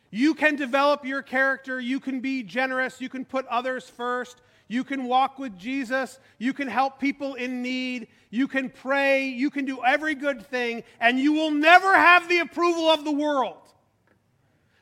You 0.09 0.33
can 0.33 0.55
develop 0.55 1.05
your 1.05 1.21
character, 1.21 1.79
you 1.79 1.99
can 1.99 2.21
be 2.21 2.41
generous, 2.41 2.99
you 2.99 3.07
can 3.07 3.23
put 3.23 3.45
others 3.45 3.87
first, 3.87 4.41
you 4.67 4.83
can 4.83 5.03
walk 5.03 5.37
with 5.37 5.55
Jesus, 5.59 6.17
you 6.39 6.53
can 6.53 6.67
help 6.67 6.99
people 6.99 7.35
in 7.35 7.61
need, 7.61 8.07
you 8.31 8.47
can 8.47 8.71
pray, 8.71 9.27
you 9.27 9.51
can 9.51 9.65
do 9.65 9.83
every 9.85 10.15
good 10.15 10.43
thing, 10.43 10.83
and 10.99 11.19
you 11.19 11.33
will 11.33 11.51
never 11.51 11.93
have 11.93 12.27
the 12.27 12.39
approval 12.39 12.89
of 12.89 13.05
the 13.05 13.11
world. 13.11 13.61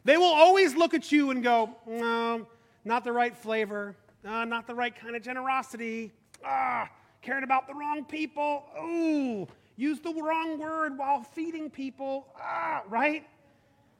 They 0.06 0.16
will 0.16 0.24
always 0.24 0.74
look 0.74 0.94
at 0.94 1.12
you 1.12 1.32
and 1.32 1.44
go, 1.44 1.76
no, 1.86 2.48
not 2.86 3.04
the 3.04 3.12
right 3.12 3.36
flavor, 3.36 3.98
uh, 4.26 4.46
not 4.46 4.68
the 4.68 4.76
right 4.76 4.96
kind 4.96 5.16
of 5.16 5.22
generosity, 5.22 6.12
ah, 6.44 6.90
caring 7.22 7.44
about 7.44 7.68
the 7.68 7.74
wrong 7.74 8.06
people, 8.06 8.64
ooh, 8.80 9.48
use 9.76 10.00
the 10.00 10.14
wrong 10.14 10.60
word 10.60 10.98
while 10.98 11.24
feeding 11.24 11.70
people, 11.70 12.28
ah, 12.40 12.84
right? 12.90 13.28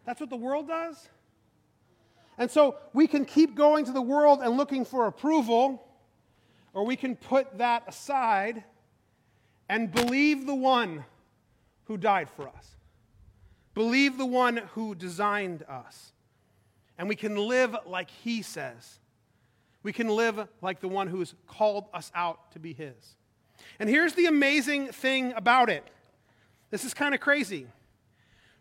That's 0.06 0.20
what 0.20 0.30
the 0.30 0.36
world 0.36 0.68
does. 0.68 1.10
And 2.38 2.50
so 2.52 2.76
we 2.94 3.08
can 3.08 3.26
keep 3.26 3.56
going 3.56 3.86
to 3.86 3.92
the 3.92 4.02
world 4.02 4.40
and 4.42 4.58
looking 4.58 4.86
for 4.86 5.08
approval, 5.08 5.82
or 6.74 6.86
we 6.86 6.96
can 6.96 7.16
put 7.16 7.58
that 7.58 7.84
aside 7.88 8.64
and 9.70 9.92
believe 9.92 10.46
the 10.46 10.56
one 10.56 11.06
who 11.86 11.98
died 11.98 12.30
for 12.30 12.48
us. 12.48 12.76
Believe 13.74 14.18
the 14.18 14.26
one 14.26 14.58
who 14.74 14.96
designed 14.96 15.64
us. 15.64 16.12
And 16.98 17.10
we 17.10 17.16
can 17.16 17.36
live 17.36 17.76
like 17.86 18.10
he 18.10 18.42
says. 18.42 19.00
We 19.86 19.94
can 19.94 20.08
live 20.08 20.48
like 20.64 20.80
the 20.80 20.88
one 20.88 21.06
who's 21.06 21.36
called 21.46 21.86
us 21.94 22.12
out 22.16 22.52
to 22.54 22.60
be 22.60 22.74
his. 22.74 22.96
And 23.80 23.88
here's 23.88 24.16
the 24.16 24.26
amazing 24.26 24.88
thing 24.88 25.32
about 25.34 25.70
it 25.70 25.88
this 26.72 26.84
is 26.84 26.96
kind 26.96 27.14
of 27.14 27.22
crazy. 27.22 27.68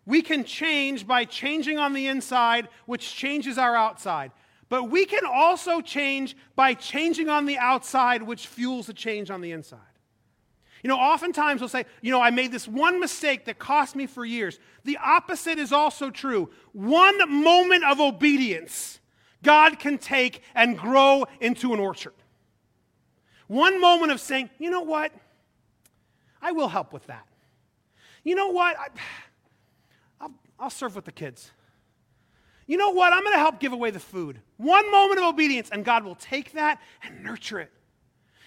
We 0.04 0.20
can 0.20 0.44
change 0.44 1.06
by 1.06 1.24
changing 1.24 1.78
on 1.78 1.94
the 1.94 2.08
inside, 2.08 2.68
which 2.84 3.14
changes 3.14 3.56
our 3.56 3.74
outside. 3.74 4.32
But 4.68 4.90
we 4.90 5.06
can 5.06 5.24
also 5.24 5.80
change 5.80 6.36
by 6.56 6.74
changing 6.74 7.30
on 7.30 7.46
the 7.46 7.56
outside, 7.56 8.22
which 8.22 8.46
fuels 8.46 8.86
the 8.86 8.92
change 8.92 9.30
on 9.30 9.40
the 9.40 9.52
inside. 9.52 9.80
You 10.82 10.88
know, 10.88 10.98
oftentimes 10.98 11.62
we'll 11.62 11.70
say, 11.70 11.86
you 12.02 12.10
know, 12.10 12.20
I 12.20 12.32
made 12.32 12.52
this 12.52 12.68
one 12.68 13.00
mistake 13.00 13.46
that 13.46 13.58
cost 13.58 13.96
me 13.96 14.06
for 14.06 14.26
years. 14.26 14.58
The 14.84 14.98
opposite 15.02 15.58
is 15.58 15.72
also 15.72 16.10
true. 16.10 16.50
One 16.72 17.42
moment 17.42 17.84
of 17.84 17.98
obedience, 17.98 19.00
God 19.44 19.78
can 19.78 19.98
take 19.98 20.42
and 20.54 20.76
grow 20.76 21.26
into 21.40 21.72
an 21.72 21.78
orchard. 21.80 22.14
One 23.46 23.80
moment 23.80 24.10
of 24.10 24.20
saying, 24.20 24.50
you 24.58 24.70
know 24.70 24.80
what? 24.80 25.12
I 26.42 26.52
will 26.52 26.68
help 26.68 26.92
with 26.92 27.06
that. 27.06 27.26
You 28.24 28.34
know 28.34 28.48
what? 28.48 28.76
I, 30.20 30.28
I'll 30.58 30.70
serve 30.70 30.96
with 30.96 31.04
the 31.04 31.12
kids. 31.12 31.50
You 32.66 32.78
know 32.78 32.90
what? 32.90 33.12
I'm 33.12 33.22
going 33.22 33.34
to 33.34 33.38
help 33.38 33.60
give 33.60 33.72
away 33.72 33.90
the 33.90 34.00
food. 34.00 34.40
One 34.56 34.90
moment 34.90 35.20
of 35.20 35.26
obedience, 35.26 35.68
and 35.70 35.84
God 35.84 36.04
will 36.04 36.14
take 36.14 36.52
that 36.52 36.80
and 37.02 37.22
nurture 37.22 37.60
it 37.60 37.70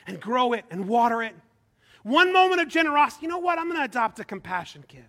and 0.07 0.19
grow 0.19 0.53
it 0.53 0.65
and 0.71 0.87
water 0.87 1.21
it. 1.21 1.35
One 2.03 2.33
moment 2.33 2.61
of 2.61 2.67
generosity. 2.67 3.25
You 3.25 3.29
know 3.29 3.37
what? 3.37 3.59
I'm 3.59 3.65
going 3.65 3.79
to 3.79 3.85
adopt 3.85 4.19
a 4.19 4.23
compassion 4.23 4.83
kid. 4.87 5.05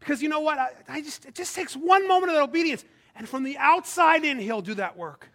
Because 0.00 0.20
you 0.20 0.28
know 0.28 0.40
what? 0.40 0.58
I, 0.58 0.70
I 0.88 1.00
just, 1.00 1.24
it 1.24 1.34
just 1.34 1.54
takes 1.54 1.74
one 1.74 2.06
moment 2.08 2.32
of 2.32 2.42
obedience. 2.42 2.84
And 3.14 3.28
from 3.28 3.44
the 3.44 3.58
outside 3.58 4.24
in, 4.24 4.38
He'll 4.38 4.62
do 4.62 4.74
that 4.74 4.96
work. 4.96 5.28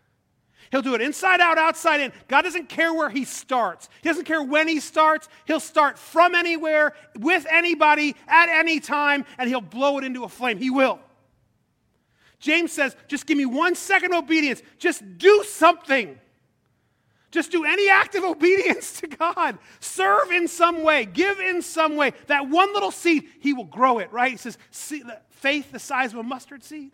He'll 0.72 0.82
do 0.82 0.96
it 0.96 1.02
inside 1.02 1.40
out, 1.40 1.58
outside 1.58 2.02
in. 2.02 2.12
God 2.28 2.42
doesn't 2.42 2.70
care 2.70 2.94
where 2.94 3.10
he 3.10 3.24
starts. 3.24 3.88
He 4.02 4.10
doesn't 4.10 4.26
care 4.26 4.44
when 4.44 4.68
he 4.68 4.80
starts. 4.80 5.30
He'll 5.46 5.60
start 5.60 5.98
from 5.98 6.36
anywhere, 6.36 6.94
with 7.18 7.46
anybody, 7.50 8.16
at 8.28 8.50
any 8.50 8.80
time, 8.80 9.26
and 9.38 9.50
he'll 9.50 9.62
blow 9.62 9.98
it 9.98 10.04
into 10.04 10.24
a 10.24 10.30
flame. 10.30 10.58
He 10.58 10.70
will. 10.70 11.00
James 12.40 12.72
says, 12.72 12.96
just 13.08 13.26
give 13.26 13.38
me 13.38 13.46
one 13.46 13.76
second 13.76 14.14
obedience. 14.14 14.62
Just 14.78 15.18
do 15.18 15.44
something. 15.48 16.20
Just 17.32 17.52
do 17.52 17.66
any 17.66 17.90
act 17.90 18.16
of 18.16 18.24
obedience 18.24 19.00
to 19.02 19.08
God. 19.08 19.58
Serve 19.80 20.32
in 20.32 20.48
some 20.48 20.84
way. 20.84 21.06
Give 21.06 21.40
in 21.40 21.62
some 21.62 21.96
way. 21.96 22.12
That 22.28 22.50
one 22.50 22.74
little 22.74 22.92
seed, 22.92 23.28
he 23.40 23.54
will 23.54 23.66
grow 23.66 24.00
it, 24.00 24.12
right? 24.12 24.32
He 24.32 24.38
says, 24.38 24.58
faith 25.30 25.72
the 25.72 25.80
size 25.80 26.14
of 26.14 26.20
a 26.20 26.24
mustard 26.24 26.64
seed. 26.64 26.92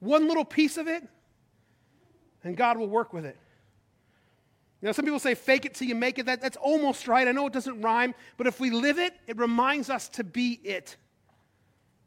One 0.00 0.26
little 0.26 0.44
piece 0.44 0.76
of 0.76 0.88
it 0.88 1.06
and 2.44 2.56
God 2.56 2.78
will 2.78 2.88
work 2.88 3.12
with 3.12 3.24
it. 3.24 3.36
You 4.80 4.86
know, 4.86 4.92
some 4.92 5.04
people 5.04 5.20
say 5.20 5.34
fake 5.34 5.66
it 5.66 5.74
till 5.74 5.88
you 5.88 5.94
make 5.94 6.18
it. 6.18 6.26
That, 6.26 6.40
that's 6.40 6.56
almost 6.56 7.06
right. 7.06 7.28
I 7.28 7.32
know 7.32 7.46
it 7.46 7.52
doesn't 7.52 7.82
rhyme, 7.82 8.14
but 8.38 8.46
if 8.46 8.60
we 8.60 8.70
live 8.70 8.98
it, 8.98 9.12
it 9.26 9.36
reminds 9.36 9.90
us 9.90 10.08
to 10.10 10.24
be 10.24 10.58
it. 10.64 10.96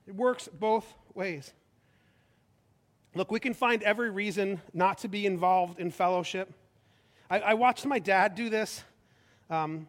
It 0.07 0.15
works 0.15 0.49
both 0.51 0.91
ways. 1.13 1.53
Look, 3.13 3.31
we 3.31 3.39
can 3.39 3.53
find 3.53 3.83
every 3.83 4.09
reason 4.09 4.59
not 4.73 4.97
to 4.99 5.07
be 5.07 5.27
involved 5.27 5.79
in 5.79 5.91
fellowship. 5.91 6.51
I, 7.29 7.39
I 7.39 7.53
watched 7.53 7.85
my 7.85 7.99
dad 7.99 8.33
do 8.33 8.49
this. 8.49 8.83
Um, 9.51 9.85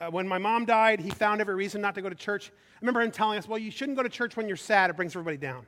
uh, 0.00 0.10
when 0.10 0.26
my 0.26 0.38
mom 0.38 0.64
died, 0.64 1.00
he 1.00 1.10
found 1.10 1.40
every 1.40 1.54
reason 1.54 1.80
not 1.80 1.94
to 1.94 2.02
go 2.02 2.08
to 2.08 2.14
church. 2.16 2.50
I 2.74 2.78
remember 2.80 3.02
him 3.02 3.12
telling 3.12 3.38
us, 3.38 3.46
well, 3.46 3.58
you 3.58 3.70
shouldn't 3.70 3.96
go 3.96 4.02
to 4.02 4.08
church 4.08 4.36
when 4.36 4.48
you're 4.48 4.56
sad, 4.56 4.90
it 4.90 4.96
brings 4.96 5.12
everybody 5.12 5.36
down. 5.36 5.64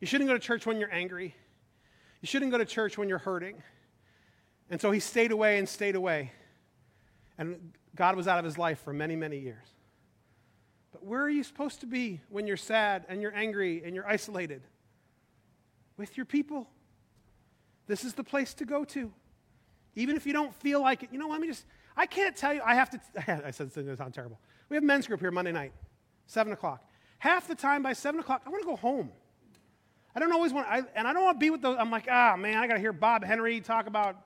You 0.00 0.06
shouldn't 0.06 0.28
go 0.28 0.34
to 0.34 0.40
church 0.40 0.66
when 0.66 0.78
you're 0.78 0.92
angry. 0.92 1.34
You 2.20 2.26
shouldn't 2.26 2.50
go 2.50 2.58
to 2.58 2.64
church 2.64 2.98
when 2.98 3.08
you're 3.08 3.18
hurting. 3.18 3.62
And 4.70 4.80
so 4.80 4.90
he 4.90 5.00
stayed 5.00 5.32
away 5.32 5.58
and 5.58 5.68
stayed 5.68 5.94
away. 5.94 6.32
And 7.38 7.72
God 7.94 8.16
was 8.16 8.28
out 8.28 8.38
of 8.38 8.44
his 8.44 8.56
life 8.56 8.80
for 8.80 8.92
many, 8.92 9.16
many 9.16 9.38
years. 9.38 9.66
But 10.92 11.04
where 11.04 11.22
are 11.22 11.30
you 11.30 11.42
supposed 11.42 11.80
to 11.80 11.86
be 11.86 12.20
when 12.28 12.46
you're 12.46 12.56
sad 12.56 13.04
and 13.08 13.20
you're 13.20 13.34
angry 13.34 13.82
and 13.84 13.94
you're 13.94 14.06
isolated? 14.06 14.62
With 15.96 16.16
your 16.16 16.26
people. 16.26 16.68
This 17.86 18.04
is 18.04 18.14
the 18.14 18.24
place 18.24 18.54
to 18.54 18.64
go 18.64 18.84
to. 18.84 19.12
Even 19.96 20.16
if 20.16 20.26
you 20.26 20.32
don't 20.32 20.54
feel 20.54 20.80
like 20.80 21.02
it. 21.02 21.10
You 21.12 21.18
know, 21.18 21.26
what 21.26 21.34
let 21.34 21.40
me 21.42 21.48
just, 21.48 21.64
I 21.96 22.06
can't 22.06 22.36
tell 22.36 22.54
you, 22.54 22.62
I 22.64 22.74
have 22.74 22.90
to, 22.90 23.00
I 23.46 23.50
said 23.50 23.70
this 23.70 23.98
sounds 23.98 24.14
terrible. 24.14 24.38
We 24.68 24.76
have 24.76 24.84
men's 24.84 25.06
group 25.06 25.20
here 25.20 25.30
Monday 25.30 25.52
night, 25.52 25.72
7 26.26 26.52
o'clock. 26.52 26.84
Half 27.18 27.48
the 27.48 27.54
time 27.54 27.82
by 27.82 27.92
7 27.92 28.20
o'clock, 28.20 28.42
I 28.46 28.50
want 28.50 28.62
to 28.62 28.68
go 28.68 28.76
home. 28.76 29.10
I 30.14 30.20
don't 30.20 30.32
always 30.32 30.52
want, 30.52 30.66
I, 30.68 30.82
and 30.94 31.06
I 31.06 31.12
don't 31.12 31.22
want 31.22 31.38
to 31.38 31.44
be 31.44 31.50
with 31.50 31.62
those. 31.62 31.76
I'm 31.78 31.90
like, 31.90 32.06
ah, 32.10 32.36
man, 32.36 32.56
I 32.56 32.66
got 32.66 32.74
to 32.74 32.80
hear 32.80 32.92
Bob 32.92 33.24
Henry 33.24 33.60
talk 33.60 33.86
about 33.86 34.16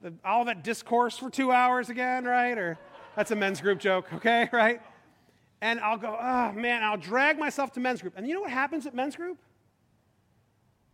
the, 0.00 0.12
all 0.24 0.44
that 0.46 0.64
discourse 0.64 1.16
for 1.16 1.30
two 1.30 1.52
hours 1.52 1.90
again, 1.90 2.24
right? 2.24 2.56
Or 2.58 2.78
that's 3.16 3.30
a 3.30 3.36
men's 3.36 3.60
group 3.60 3.78
joke, 3.78 4.12
okay, 4.14 4.48
right? 4.52 4.80
And 5.60 5.80
I'll 5.80 5.98
go, 5.98 6.16
oh, 6.20 6.52
man, 6.52 6.82
I'll 6.82 6.96
drag 6.96 7.38
myself 7.38 7.72
to 7.72 7.80
men's 7.80 8.00
group. 8.00 8.14
And 8.16 8.26
you 8.26 8.34
know 8.34 8.40
what 8.40 8.50
happens 8.50 8.86
at 8.86 8.94
men's 8.94 9.16
group? 9.16 9.38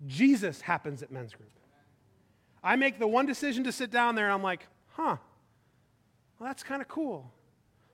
Jesus 0.06 0.60
happens 0.60 1.02
at 1.02 1.10
men's 1.10 1.32
group. 1.32 1.50
I 2.62 2.76
make 2.76 2.98
the 2.98 3.06
one 3.06 3.26
decision 3.26 3.64
to 3.64 3.72
sit 3.72 3.90
down 3.90 4.14
there 4.14 4.24
and 4.24 4.34
I'm 4.34 4.42
like, 4.42 4.66
huh, 4.92 5.16
well, 6.38 6.48
that's 6.48 6.62
kind 6.62 6.80
of 6.80 6.88
cool. 6.88 7.30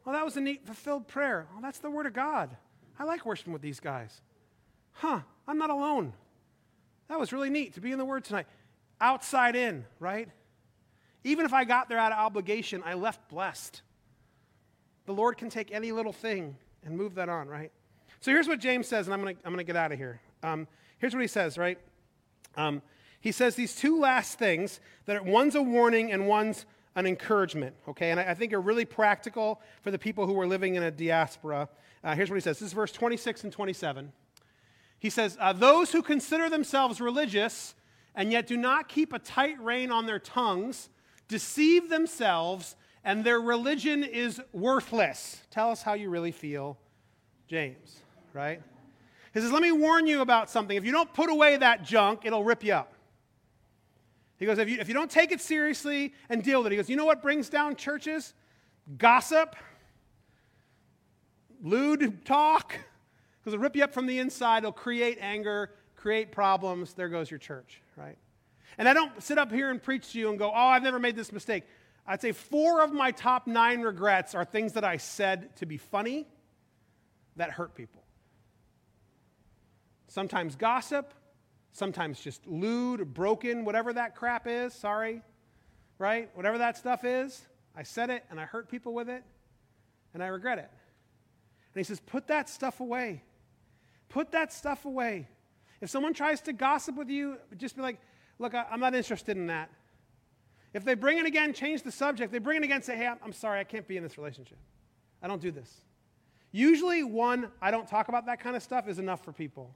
Well, 0.05 0.15
that 0.15 0.25
was 0.25 0.37
a 0.37 0.41
neat, 0.41 0.65
fulfilled 0.65 1.09
prayer. 1.09 1.47
Well, 1.53 1.63
that's 1.63 1.79
the 1.79 1.91
Word 1.91 2.07
of 2.07 2.13
God. 2.13 2.57
I 2.99 3.05
like 3.05 3.27
worshiping 3.27 3.53
with 3.53 3.63
these 3.63 3.81
guys. 3.81 4.21
Huh, 4.93 5.21
I'm 5.47 5.59
not 5.59 5.71
alone. 5.71 6.13
That 7.11 7.18
was 7.18 7.33
really 7.33 7.51
neat 7.51 7.75
to 7.75 7.81
be 7.81 7.90
in 7.90 7.99
the 7.99 8.05
Word 8.05 8.25
tonight. 8.25 8.46
Outside 9.01 9.57
in, 9.57 9.85
right? 9.99 10.29
Even 11.25 11.44
if 11.44 11.53
I 11.53 11.64
got 11.64 11.88
there 11.88 11.99
out 11.99 12.12
of 12.12 12.18
obligation, 12.18 12.85
I 12.87 12.94
left 12.94 13.29
blessed. 13.29 13.83
The 15.07 15.12
Lord 15.12 15.37
can 15.37 15.51
take 15.51 15.73
any 15.73 15.90
little 15.90 16.12
thing 16.12 16.57
and 16.85 16.96
move 16.96 17.16
that 17.16 17.29
on, 17.29 17.49
right? 17.49 17.73
So 18.20 18.31
here's 18.31 18.46
what 18.46 18.61
James 18.61 18.87
says, 18.87 19.09
and 19.09 19.14
I'm 19.14 19.20
going 19.23 19.35
to 19.35 19.42
I'm 19.44 19.57
to 19.57 19.64
get 19.64 19.75
out 19.75 19.90
of 19.90 19.99
here. 19.99 20.20
Um, 20.44 20.68
here's 20.99 21.12
what 21.12 21.20
he 21.20 21.27
says, 21.27 21.59
right? 21.59 21.79
Um, 22.57 22.81
he 23.20 23.33
says 23.33 23.57
these 23.57 23.75
two 23.75 23.99
last 23.99 24.38
things 24.38 24.79
that 25.07 25.25
one's 25.25 25.57
a 25.57 25.62
warning 25.62 26.12
and 26.12 26.29
one's 26.29 26.64
an 26.94 27.07
encouragement, 27.09 27.75
okay? 27.88 28.12
And 28.12 28.20
I, 28.20 28.31
I 28.31 28.35
think 28.35 28.53
are 28.53 28.61
really 28.61 28.85
practical 28.85 29.61
for 29.83 29.90
the 29.90 29.99
people 29.99 30.29
who 30.29 30.38
are 30.38 30.46
living 30.46 30.77
in 30.77 30.85
a 30.85 30.92
diaspora. 30.92 31.68
Uh, 32.05 32.14
here's 32.14 32.31
what 32.31 32.37
he 32.37 32.40
says 32.40 32.61
this 32.61 32.68
is 32.68 32.73
verse 32.73 32.92
26 32.92 33.42
and 33.42 33.53
27. 33.53 34.12
He 35.01 35.11
says, 35.11 35.37
uh, 35.41 35.53
Those 35.53 35.91
who 35.91 36.03
consider 36.03 36.49
themselves 36.49 37.01
religious 37.01 37.75
and 38.15 38.31
yet 38.31 38.47
do 38.47 38.57
not 38.57 38.89
keep 38.89 39.13
a 39.13 39.19
tight 39.19 39.61
rein 39.61 39.91
on 39.91 40.07
their 40.07 40.19
tongues 40.21 40.89
deceive 41.27 41.89
themselves, 41.89 42.77
and 43.05 43.25
their 43.25 43.41
religion 43.41 44.03
is 44.05 44.43
worthless. 44.53 45.41
Tell 45.51 45.71
us 45.71 45.81
how 45.81 45.95
you 45.95 46.11
really 46.11 46.33
feel, 46.33 46.77
James, 47.47 48.01
right? 48.33 48.61
He 49.33 49.41
says, 49.41 49.53
Let 49.53 49.63
me 49.63 49.73
warn 49.73 50.07
you 50.07 50.21
about 50.21 50.51
something. 50.51 50.77
If 50.77 50.85
you 50.85 50.93
don't 50.93 51.13
put 51.15 51.31
away 51.31 51.57
that 51.57 51.85
junk, 51.85 52.23
it'll 52.25 52.45
rip 52.45 52.63
you 52.63 52.75
up. 52.75 52.93
He 54.37 54.47
goes, 54.47 54.57
if 54.57 54.71
you, 54.71 54.81
if 54.81 54.89
you 54.89 54.95
don't 54.95 55.11
take 55.11 55.33
it 55.33 55.41
seriously 55.43 56.15
and 56.31 56.43
deal 56.43 56.61
with 56.61 56.69
it, 56.69 56.71
he 56.73 56.77
goes, 56.77 56.89
You 56.89 56.97
know 56.97 57.05
what 57.05 57.23
brings 57.23 57.49
down 57.49 57.77
churches? 57.77 58.35
Gossip, 58.97 59.55
lewd 61.63 62.25
talk, 62.25 62.75
because 63.40 63.55
it'll 63.55 63.62
rip 63.62 63.76
you 63.76 63.85
up 63.85 63.92
from 63.92 64.07
the 64.07 64.18
inside. 64.18 64.59
It'll 64.59 64.72
create 64.72 65.18
anger, 65.20 65.70
create 65.96 66.33
problems. 66.33 66.94
There 66.94 67.09
goes 67.09 67.31
your 67.31 67.38
church, 67.38 67.81
right? 67.96 68.16
And 68.79 68.88
I 68.88 68.94
don't 68.94 69.22
sit 69.22 69.38
up 69.38 69.50
here 69.50 69.70
and 69.70 69.83
preach 69.83 70.12
to 70.12 70.18
you 70.18 70.31
and 70.31 70.38
go, 70.38 70.50
Oh, 70.50 70.55
I've 70.55 70.83
never 70.83 70.98
made 70.98 71.16
this 71.16 71.33
mistake. 71.33 71.64
I'd 72.07 72.20
say 72.20 72.33
four 72.33 72.83
of 72.83 72.92
my 72.92 73.11
top 73.11 73.46
nine 73.46 73.83
regrets 73.83 74.35
are 74.35 74.44
things 74.44 74.72
that 74.74 74.85
I 74.85 74.96
said 74.96 75.55
to 75.57 75.66
be 75.66 75.76
funny 75.76 76.26
that 77.37 77.50
hurt 77.50 77.74
people. 77.74 78.03
Sometimes 80.09 80.57
gossip, 80.57 81.14
sometimes 81.72 82.20
just 82.20 82.46
lewd, 82.46 83.14
broken, 83.14 83.64
whatever 83.64 83.92
that 83.92 84.16
crap 84.16 84.46
is, 84.48 84.74
sorry, 84.74 85.22
right? 85.98 86.31
Whatever 86.35 86.59
that 86.59 86.76
stuff 86.76 87.05
is, 87.05 87.46
I 87.76 87.85
said 87.85 88.11
it 88.11 88.24
and 88.31 88.40
I 88.40 88.44
hurt 88.44 88.68
people 88.68 88.92
with 88.92 89.09
it 89.09 89.22
and 90.12 90.22
I 90.22 90.26
regret 90.26 90.59
it. 90.59 90.70
And 91.74 91.79
he 91.79 91.85
says, 91.85 92.00
put 92.00 92.26
that 92.26 92.48
stuff 92.48 92.81
away. 92.81 93.22
Put 94.11 94.33
that 94.33 94.53
stuff 94.53 94.85
away. 94.85 95.27
If 95.81 95.88
someone 95.88 96.12
tries 96.12 96.42
to 96.42 96.53
gossip 96.53 96.96
with 96.96 97.09
you, 97.09 97.38
just 97.57 97.77
be 97.77 97.83
like, 97.83 97.99
look, 98.38 98.55
I, 98.55 98.66
am 98.70 98.81
not 98.81 98.94
interested 98.94 99.37
in 99.37 99.46
that. 99.46 99.70
If 100.75 100.85
they 100.85 100.94
bring 100.94 101.18
it 101.18 101.27
again, 101.27 101.55
change 101.55 101.83
the 101.83 101.90
subject. 101.90 102.33
They 102.33 102.38
bring 102.38 102.59
it 102.59 102.64
again, 102.64 102.83
say, 102.83 102.96
hey, 102.96 103.11
I'm, 103.25 103.33
sorry, 103.33 103.61
I 103.61 103.64
can't 103.64 103.88
be 103.88 103.96
in 103.96 104.03
this 104.03 104.18
relationship. 104.18 104.59
I 105.23 105.29
don't 105.29 105.40
do 105.40 105.51
this. 105.51 105.81
Usually, 106.53 107.03
one, 107.03 107.49
I 107.62 107.70
don't 107.70 107.88
talk 107.88 108.09
about 108.09 108.27
that 108.27 108.40
kind 108.40 108.57
of 108.57 108.62
stuff 108.62 108.88
is 108.88 108.99
enough 108.99 109.25
for 109.25 109.33
people. 109.33 109.75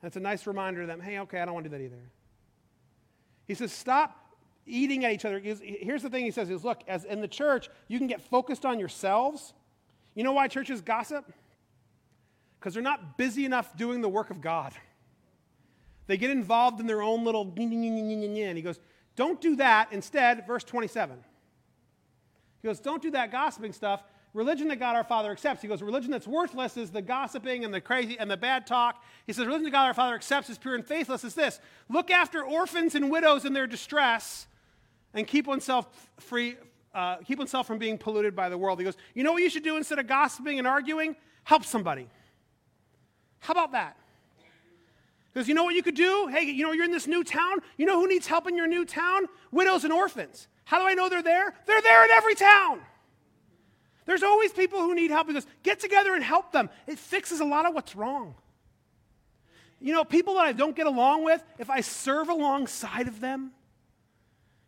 And 0.00 0.08
it's 0.08 0.16
a 0.16 0.20
nice 0.20 0.46
reminder 0.46 0.80
to 0.80 0.86
them, 0.86 1.00
hey, 1.00 1.18
okay, 1.20 1.40
I 1.40 1.44
don't 1.44 1.54
want 1.54 1.64
to 1.64 1.70
do 1.70 1.76
that 1.76 1.84
either. 1.84 2.10
He 3.46 3.54
says, 3.54 3.72
stop 3.72 4.34
eating 4.66 5.04
at 5.04 5.12
each 5.12 5.24
other. 5.24 5.38
Here's 5.38 6.02
the 6.02 6.10
thing 6.10 6.24
he 6.24 6.30
says 6.30 6.50
is 6.50 6.64
look, 6.64 6.82
as 6.88 7.04
in 7.04 7.20
the 7.20 7.28
church, 7.28 7.68
you 7.88 7.98
can 7.98 8.06
get 8.06 8.20
focused 8.20 8.66
on 8.66 8.78
yourselves. 8.78 9.54
You 10.14 10.24
know 10.24 10.32
why 10.32 10.48
churches 10.48 10.80
gossip? 10.80 11.32
Because 12.66 12.74
they're 12.74 12.82
not 12.82 13.16
busy 13.16 13.44
enough 13.44 13.76
doing 13.76 14.00
the 14.00 14.08
work 14.08 14.30
of 14.30 14.40
God. 14.40 14.72
They 16.08 16.16
get 16.16 16.30
involved 16.30 16.80
in 16.80 16.88
their 16.88 17.00
own 17.00 17.22
little 17.22 17.44
and 17.56 18.56
he 18.56 18.60
goes, 18.60 18.80
don't 19.14 19.40
do 19.40 19.54
that. 19.54 19.92
Instead, 19.92 20.48
verse 20.48 20.64
27. 20.64 21.16
He 22.60 22.66
goes, 22.66 22.80
don't 22.80 23.00
do 23.00 23.12
that 23.12 23.30
gossiping 23.30 23.72
stuff 23.72 24.02
religion 24.34 24.66
that 24.66 24.80
God 24.80 24.96
our 24.96 25.04
Father 25.04 25.30
accepts. 25.30 25.62
He 25.62 25.68
goes, 25.68 25.80
religion 25.80 26.10
that's 26.10 26.26
worthless 26.26 26.76
is 26.76 26.90
the 26.90 27.02
gossiping 27.02 27.64
and 27.64 27.72
the 27.72 27.80
crazy 27.80 28.18
and 28.18 28.28
the 28.28 28.36
bad 28.36 28.66
talk. 28.66 29.00
He 29.28 29.32
says, 29.32 29.46
religion 29.46 29.66
that 29.66 29.70
God 29.70 29.86
our 29.86 29.94
Father 29.94 30.16
accepts 30.16 30.50
is 30.50 30.58
pure 30.58 30.74
and 30.74 30.84
faithless 30.84 31.22
is 31.22 31.34
this 31.34 31.60
look 31.88 32.10
after 32.10 32.42
orphans 32.42 32.96
and 32.96 33.12
widows 33.12 33.44
in 33.44 33.52
their 33.52 33.68
distress 33.68 34.48
and 35.14 35.24
keep 35.24 35.46
oneself 35.46 36.10
free, 36.18 36.56
uh, 36.92 37.18
keep 37.18 37.38
oneself 37.38 37.68
from 37.68 37.78
being 37.78 37.96
polluted 37.96 38.34
by 38.34 38.48
the 38.48 38.58
world. 38.58 38.80
He 38.80 38.84
goes, 38.84 38.96
you 39.14 39.22
know 39.22 39.34
what 39.34 39.44
you 39.44 39.50
should 39.50 39.62
do 39.62 39.76
instead 39.76 40.00
of 40.00 40.08
gossiping 40.08 40.58
and 40.58 40.66
arguing? 40.66 41.14
Help 41.44 41.64
somebody. 41.64 42.08
How 43.40 43.52
about 43.52 43.72
that? 43.72 43.96
Because 45.32 45.48
you 45.48 45.54
know 45.54 45.64
what 45.64 45.74
you 45.74 45.82
could 45.82 45.94
do? 45.94 46.28
Hey, 46.28 46.44
you 46.44 46.64
know, 46.64 46.72
you're 46.72 46.84
in 46.84 46.92
this 46.92 47.06
new 47.06 47.22
town. 47.22 47.58
You 47.76 47.84
know 47.84 48.00
who 48.00 48.08
needs 48.08 48.26
help 48.26 48.48
in 48.48 48.56
your 48.56 48.66
new 48.66 48.84
town? 48.84 49.26
Widows 49.50 49.84
and 49.84 49.92
orphans. 49.92 50.48
How 50.64 50.78
do 50.78 50.86
I 50.86 50.94
know 50.94 51.08
they're 51.08 51.22
there? 51.22 51.54
They're 51.66 51.82
there 51.82 52.04
in 52.04 52.10
every 52.10 52.34
town. 52.34 52.80
There's 54.06 54.22
always 54.22 54.52
people 54.52 54.78
who 54.80 54.94
need 54.94 55.10
help. 55.10 55.26
He 55.26 55.34
goes, 55.34 55.46
get 55.62 55.78
together 55.78 56.14
and 56.14 56.24
help 56.24 56.52
them. 56.52 56.70
It 56.86 56.98
fixes 56.98 57.40
a 57.40 57.44
lot 57.44 57.66
of 57.66 57.74
what's 57.74 57.94
wrong. 57.94 58.34
You 59.80 59.92
know, 59.92 60.04
people 60.04 60.34
that 60.34 60.46
I 60.46 60.52
don't 60.52 60.74
get 60.74 60.86
along 60.86 61.24
with, 61.24 61.44
if 61.58 61.68
I 61.68 61.82
serve 61.82 62.28
alongside 62.28 63.08
of 63.08 63.20
them, 63.20 63.50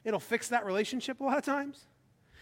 it'll 0.04 0.20
fix 0.20 0.48
that 0.48 0.66
relationship 0.66 1.20
a 1.20 1.24
lot 1.24 1.38
of 1.38 1.44
times. 1.44 1.86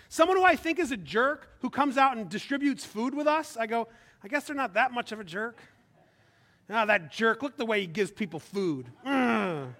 Someone 0.09 0.37
who 0.37 0.45
I 0.45 0.57
think 0.57 0.79
is 0.79 0.91
a 0.91 0.97
jerk 0.97 1.49
who 1.61 1.71
comes 1.71 1.97
out 1.97 2.17
and 2.17 2.29
distributes 2.29 2.85
food 2.85 3.15
with 3.15 3.27
us, 3.27 3.57
I 3.57 3.67
go, 3.67 3.89
I 4.25 4.29
guess 4.29 4.47
they're 4.47 4.57
not 4.57 4.75
that 4.75 4.93
much 4.93 5.13
of 5.13 5.21
a 5.21 5.25
jerk. 5.25 5.59
Ah, 6.69 6.83
oh, 6.83 6.87
that 6.87 7.13
jerk, 7.13 7.43
look 7.43 7.57
the 7.57 7.67
way 7.67 7.81
he 7.81 7.87
gives 7.87 8.11
people 8.11 8.41
food. 8.41 8.87
Mm. 9.07 9.75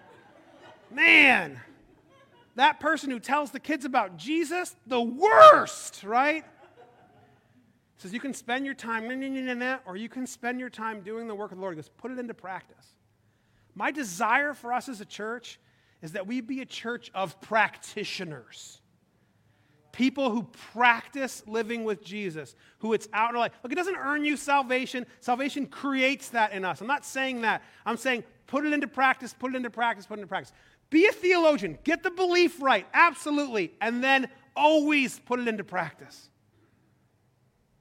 Man, 0.91 1.61
that 2.55 2.79
person 2.79 3.11
who 3.11 3.19
tells 3.19 3.51
the 3.51 3.61
kids 3.61 3.85
about 3.85 4.17
Jesus, 4.17 4.77
the 4.87 5.01
worst, 5.01 6.05
right? 6.05 6.45
says 7.99 8.13
you 8.13 8.21
can 8.21 8.35
spend 8.35 8.65
your 8.65 8.75
time, 8.75 9.05
or 9.87 9.97
you 9.97 10.09
can 10.09 10.27
spend 10.27 10.61
your 10.61 10.71
time 10.71 11.01
doing 11.01 11.27
the 11.29 11.35
work 11.35 11.51
of 11.51 11.59
the 11.59 11.63
Lord. 11.63 11.75
He 11.75 11.77
goes, 11.77 11.89
put 11.89 12.11
it 12.11 12.19
into 12.19 12.35
practice. 12.35 12.95
My 13.75 13.91
desire 13.91 14.55
for 14.55 14.73
us 14.73 14.89
as 14.89 15.01
a 15.01 15.05
church 15.05 15.59
is 16.03 16.13
that 16.13 16.27
we 16.27 16.41
be 16.41 16.61
a 16.61 16.67
church 16.67 17.11
of 17.15 17.41
practitioners. 17.41 18.81
People 19.97 20.31
who 20.31 20.43
practice 20.75 21.43
living 21.47 21.83
with 21.83 22.05
Jesus, 22.05 22.55
who 22.81 22.93
it's 22.93 23.09
out 23.15 23.31
in 23.31 23.35
their 23.35 23.41
life. 23.41 23.53
Look, 23.63 23.73
it 23.73 23.77
doesn't 23.77 23.97
earn 23.97 24.27
you 24.27 24.37
salvation. 24.37 25.07
Salvation 25.21 25.65
creates 25.65 26.29
that 26.31 26.53
in 26.53 26.67
us. 26.67 26.83
I'm 26.83 26.87
not 26.87 27.07
saying 27.07 27.41
that. 27.41 27.63
I'm 27.87 27.97
saying 27.97 28.23
put 28.47 28.67
it 28.67 28.75
into 28.75 28.89
practice, 28.89 29.33
put 29.33 29.55
it 29.55 29.57
into 29.57 29.71
practice, 29.71 30.05
put 30.05 30.19
it 30.19 30.21
into 30.21 30.29
practice. 30.29 30.53
Be 30.91 31.07
a 31.07 31.13
theologian. 31.13 31.79
Get 31.83 32.03
the 32.03 32.11
belief 32.11 32.61
right. 32.61 32.87
Absolutely. 32.93 33.73
And 33.81 34.05
then 34.05 34.29
always 34.55 35.19
put 35.19 35.41
it 35.41 35.49
into 35.49 35.65
practice. 35.65 36.29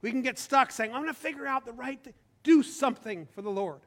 We 0.00 0.10
can 0.10 0.22
get 0.22 0.38
stuck 0.38 0.72
saying, 0.72 0.94
I'm 0.94 1.02
going 1.02 1.12
to 1.12 1.20
figure 1.20 1.46
out 1.46 1.66
the 1.66 1.72
right 1.72 2.02
thing. 2.02 2.14
Do 2.44 2.62
something 2.62 3.28
for 3.34 3.42
the 3.42 3.50
Lord. 3.50 3.80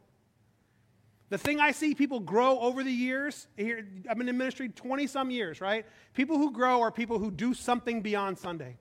The 1.29 1.37
thing 1.37 1.59
I 1.59 1.71
see 1.71 1.93
people 1.93 2.19
grow 2.19 2.59
over 2.59 2.83
the 2.83 2.91
years, 2.91 3.47
here, 3.55 3.87
I've 4.09 4.17
been 4.17 4.29
in 4.29 4.37
ministry 4.37 4.69
20 4.69 5.05
some 5.07 5.29
years, 5.29 5.61
right? 5.61 5.85
People 6.13 6.37
who 6.37 6.51
grow 6.51 6.81
are 6.81 6.91
people 6.91 7.19
who 7.19 7.29
do 7.29 7.53
something 7.53 8.01
beyond 8.01 8.39
Sunday. 8.39 8.77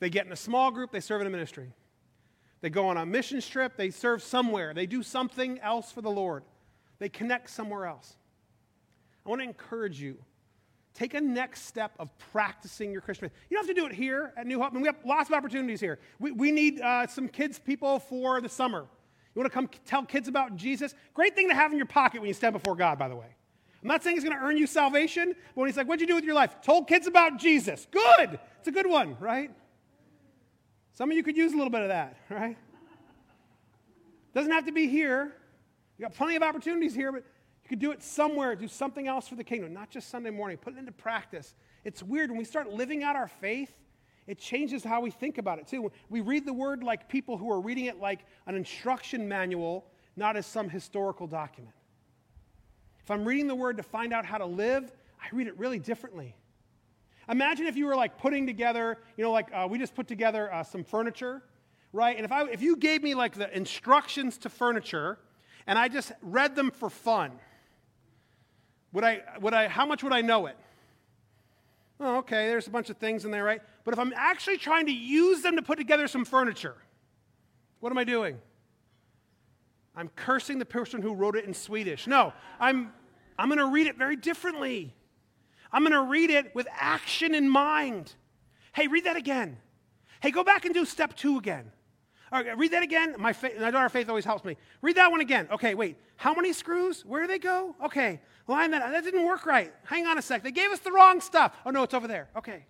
They 0.00 0.10
get 0.10 0.26
in 0.26 0.32
a 0.32 0.36
small 0.36 0.70
group, 0.70 0.92
they 0.92 1.00
serve 1.00 1.20
in 1.22 1.26
a 1.26 1.30
ministry. 1.30 1.72
They 2.60 2.68
go 2.68 2.88
on 2.88 2.98
a 2.98 3.06
mission 3.06 3.40
trip, 3.40 3.76
they 3.76 3.90
serve 3.90 4.22
somewhere, 4.22 4.74
they 4.74 4.86
do 4.86 5.02
something 5.02 5.58
else 5.60 5.90
for 5.90 6.02
the 6.02 6.10
Lord. 6.10 6.44
They 6.98 7.08
connect 7.08 7.48
somewhere 7.48 7.86
else. 7.86 8.16
I 9.24 9.30
want 9.30 9.40
to 9.40 9.48
encourage 9.48 10.00
you 10.00 10.18
Take 10.94 11.14
a 11.14 11.20
next 11.20 11.66
step 11.66 11.92
of 11.98 12.10
practicing 12.32 12.92
your 12.92 13.00
Christian 13.00 13.28
faith. 13.28 13.38
You 13.48 13.56
don't 13.56 13.66
have 13.66 13.74
to 13.74 13.80
do 13.80 13.86
it 13.86 13.94
here 13.94 14.32
at 14.36 14.46
New 14.46 14.60
Hope. 14.60 14.72
I 14.72 14.74
mean, 14.74 14.82
we 14.82 14.88
have 14.88 14.98
lots 15.04 15.30
of 15.30 15.34
opportunities 15.34 15.80
here. 15.80 15.98
We, 16.18 16.32
we 16.32 16.50
need 16.50 16.80
uh, 16.80 17.06
some 17.06 17.28
kids 17.28 17.58
people 17.58 18.00
for 18.00 18.40
the 18.40 18.48
summer. 18.48 18.86
Want 19.40 19.50
to 19.50 19.54
come 19.54 19.70
tell 19.86 20.04
kids 20.04 20.28
about 20.28 20.54
Jesus? 20.54 20.94
Great 21.14 21.34
thing 21.34 21.48
to 21.48 21.54
have 21.54 21.72
in 21.72 21.78
your 21.78 21.86
pocket 21.86 22.20
when 22.20 22.28
you 22.28 22.34
stand 22.34 22.52
before 22.52 22.76
God, 22.76 22.98
by 22.98 23.08
the 23.08 23.16
way. 23.16 23.24
I'm 23.80 23.88
not 23.88 24.04
saying 24.04 24.18
it's 24.18 24.24
going 24.24 24.36
to 24.36 24.44
earn 24.44 24.58
you 24.58 24.66
salvation, 24.66 25.28
but 25.28 25.56
when 25.56 25.66
he's 25.66 25.78
like, 25.78 25.86
What'd 25.86 26.02
you 26.02 26.06
do 26.06 26.14
with 26.14 26.24
your 26.24 26.34
life? 26.34 26.60
Told 26.60 26.86
kids 26.86 27.06
about 27.06 27.38
Jesus. 27.38 27.86
Good. 27.90 28.38
It's 28.58 28.68
a 28.68 28.70
good 28.70 28.86
one, 28.86 29.16
right? 29.18 29.50
Some 30.92 31.10
of 31.10 31.16
you 31.16 31.22
could 31.22 31.38
use 31.38 31.54
a 31.54 31.56
little 31.56 31.70
bit 31.70 31.80
of 31.80 31.88
that, 31.88 32.18
right? 32.28 32.58
Doesn't 34.34 34.52
have 34.52 34.66
to 34.66 34.72
be 34.72 34.88
here. 34.88 35.32
You 35.96 36.04
got 36.04 36.14
plenty 36.14 36.36
of 36.36 36.42
opportunities 36.42 36.94
here, 36.94 37.10
but 37.10 37.24
you 37.64 37.68
could 37.70 37.78
do 37.78 37.92
it 37.92 38.02
somewhere, 38.02 38.54
do 38.54 38.68
something 38.68 39.08
else 39.08 39.26
for 39.26 39.36
the 39.36 39.44
kingdom, 39.44 39.72
not 39.72 39.88
just 39.88 40.10
Sunday 40.10 40.28
morning. 40.28 40.58
Put 40.58 40.74
it 40.74 40.78
into 40.78 40.92
practice. 40.92 41.54
It's 41.82 42.02
weird. 42.02 42.28
When 42.28 42.38
we 42.38 42.44
start 42.44 42.70
living 42.70 43.02
out 43.02 43.16
our 43.16 43.28
faith, 43.28 43.72
it 44.26 44.38
changes 44.38 44.84
how 44.84 45.00
we 45.00 45.10
think 45.10 45.38
about 45.38 45.58
it 45.58 45.66
too. 45.66 45.90
We 46.08 46.20
read 46.20 46.46
the 46.46 46.52
word 46.52 46.82
like 46.82 47.08
people 47.08 47.36
who 47.36 47.50
are 47.50 47.60
reading 47.60 47.86
it 47.86 47.98
like 47.98 48.20
an 48.46 48.54
instruction 48.54 49.28
manual, 49.28 49.86
not 50.16 50.36
as 50.36 50.46
some 50.46 50.68
historical 50.68 51.26
document. 51.26 51.74
If 53.02 53.10
I'm 53.10 53.24
reading 53.24 53.48
the 53.48 53.54
word 53.54 53.76
to 53.78 53.82
find 53.82 54.12
out 54.12 54.24
how 54.24 54.38
to 54.38 54.46
live, 54.46 54.92
I 55.20 55.34
read 55.34 55.46
it 55.46 55.58
really 55.58 55.78
differently. 55.78 56.36
Imagine 57.28 57.66
if 57.66 57.76
you 57.76 57.86
were 57.86 57.96
like 57.96 58.18
putting 58.18 58.46
together, 58.46 58.98
you 59.16 59.24
know, 59.24 59.32
like 59.32 59.48
uh, 59.52 59.66
we 59.70 59.78
just 59.78 59.94
put 59.94 60.08
together 60.08 60.52
uh, 60.52 60.62
some 60.62 60.84
furniture, 60.84 61.42
right? 61.92 62.16
And 62.16 62.24
if, 62.24 62.32
I, 62.32 62.48
if 62.48 62.62
you 62.62 62.76
gave 62.76 63.02
me 63.02 63.14
like 63.14 63.34
the 63.34 63.54
instructions 63.56 64.38
to 64.38 64.48
furniture 64.48 65.18
and 65.66 65.78
I 65.78 65.88
just 65.88 66.12
read 66.22 66.56
them 66.56 66.70
for 66.70 66.90
fun, 66.90 67.32
would 68.92 69.04
I, 69.04 69.22
would 69.40 69.54
I, 69.54 69.68
how 69.68 69.86
much 69.86 70.02
would 70.02 70.12
I 70.12 70.20
know 70.20 70.46
it? 70.46 70.56
Oh, 72.00 72.16
okay, 72.18 72.48
there's 72.48 72.66
a 72.66 72.70
bunch 72.70 72.88
of 72.88 72.96
things 72.96 73.26
in 73.26 73.30
there, 73.30 73.44
right? 73.44 73.60
But 73.84 73.92
if 73.92 74.00
I'm 74.00 74.14
actually 74.16 74.56
trying 74.56 74.86
to 74.86 74.92
use 74.92 75.42
them 75.42 75.56
to 75.56 75.62
put 75.62 75.76
together 75.76 76.08
some 76.08 76.24
furniture, 76.24 76.76
what 77.80 77.92
am 77.92 77.98
I 77.98 78.04
doing? 78.04 78.38
I'm 79.94 80.08
cursing 80.16 80.58
the 80.58 80.64
person 80.64 81.02
who 81.02 81.14
wrote 81.14 81.36
it 81.36 81.44
in 81.44 81.52
Swedish. 81.52 82.06
No, 82.06 82.32
I'm, 82.58 82.92
I'm 83.38 83.48
going 83.48 83.58
to 83.58 83.66
read 83.66 83.86
it 83.86 83.98
very 83.98 84.16
differently. 84.16 84.94
I'm 85.72 85.82
going 85.82 85.92
to 85.92 86.02
read 86.02 86.30
it 86.30 86.54
with 86.54 86.66
action 86.72 87.34
in 87.34 87.48
mind. 87.48 88.14
Hey, 88.72 88.86
read 88.86 89.04
that 89.04 89.16
again. 89.16 89.58
Hey, 90.22 90.30
go 90.30 90.42
back 90.42 90.64
and 90.64 90.72
do 90.72 90.86
step 90.86 91.16
two 91.16 91.36
again. 91.36 91.70
All 92.32 92.42
right, 92.42 92.56
read 92.56 92.70
that 92.72 92.82
again. 92.82 93.16
My, 93.18 93.32
fa- 93.32 93.50
my 93.58 93.70
daughter 93.70 93.88
Faith 93.88 94.08
always 94.08 94.24
helps 94.24 94.44
me. 94.44 94.56
Read 94.82 94.96
that 94.96 95.10
one 95.10 95.20
again. 95.20 95.48
Okay, 95.50 95.74
wait. 95.74 95.96
How 96.16 96.32
many 96.32 96.52
screws? 96.52 97.04
Where 97.04 97.22
do 97.22 97.26
they 97.26 97.38
go? 97.38 97.74
Okay, 97.84 98.20
line 98.50 98.72
that. 98.72 98.90
That 98.92 99.04
didn't 99.04 99.24
work 99.24 99.46
right. 99.46 99.72
Hang 99.84 100.06
on 100.06 100.18
a 100.18 100.22
sec. 100.22 100.42
They 100.42 100.52
gave 100.52 100.70
us 100.70 100.80
the 100.80 100.92
wrong 100.92 101.20
stuff. 101.20 101.56
Oh 101.64 101.70
no, 101.70 101.82
it's 101.82 101.94
over 101.94 102.08
there. 102.08 102.28
Okay. 102.36 102.64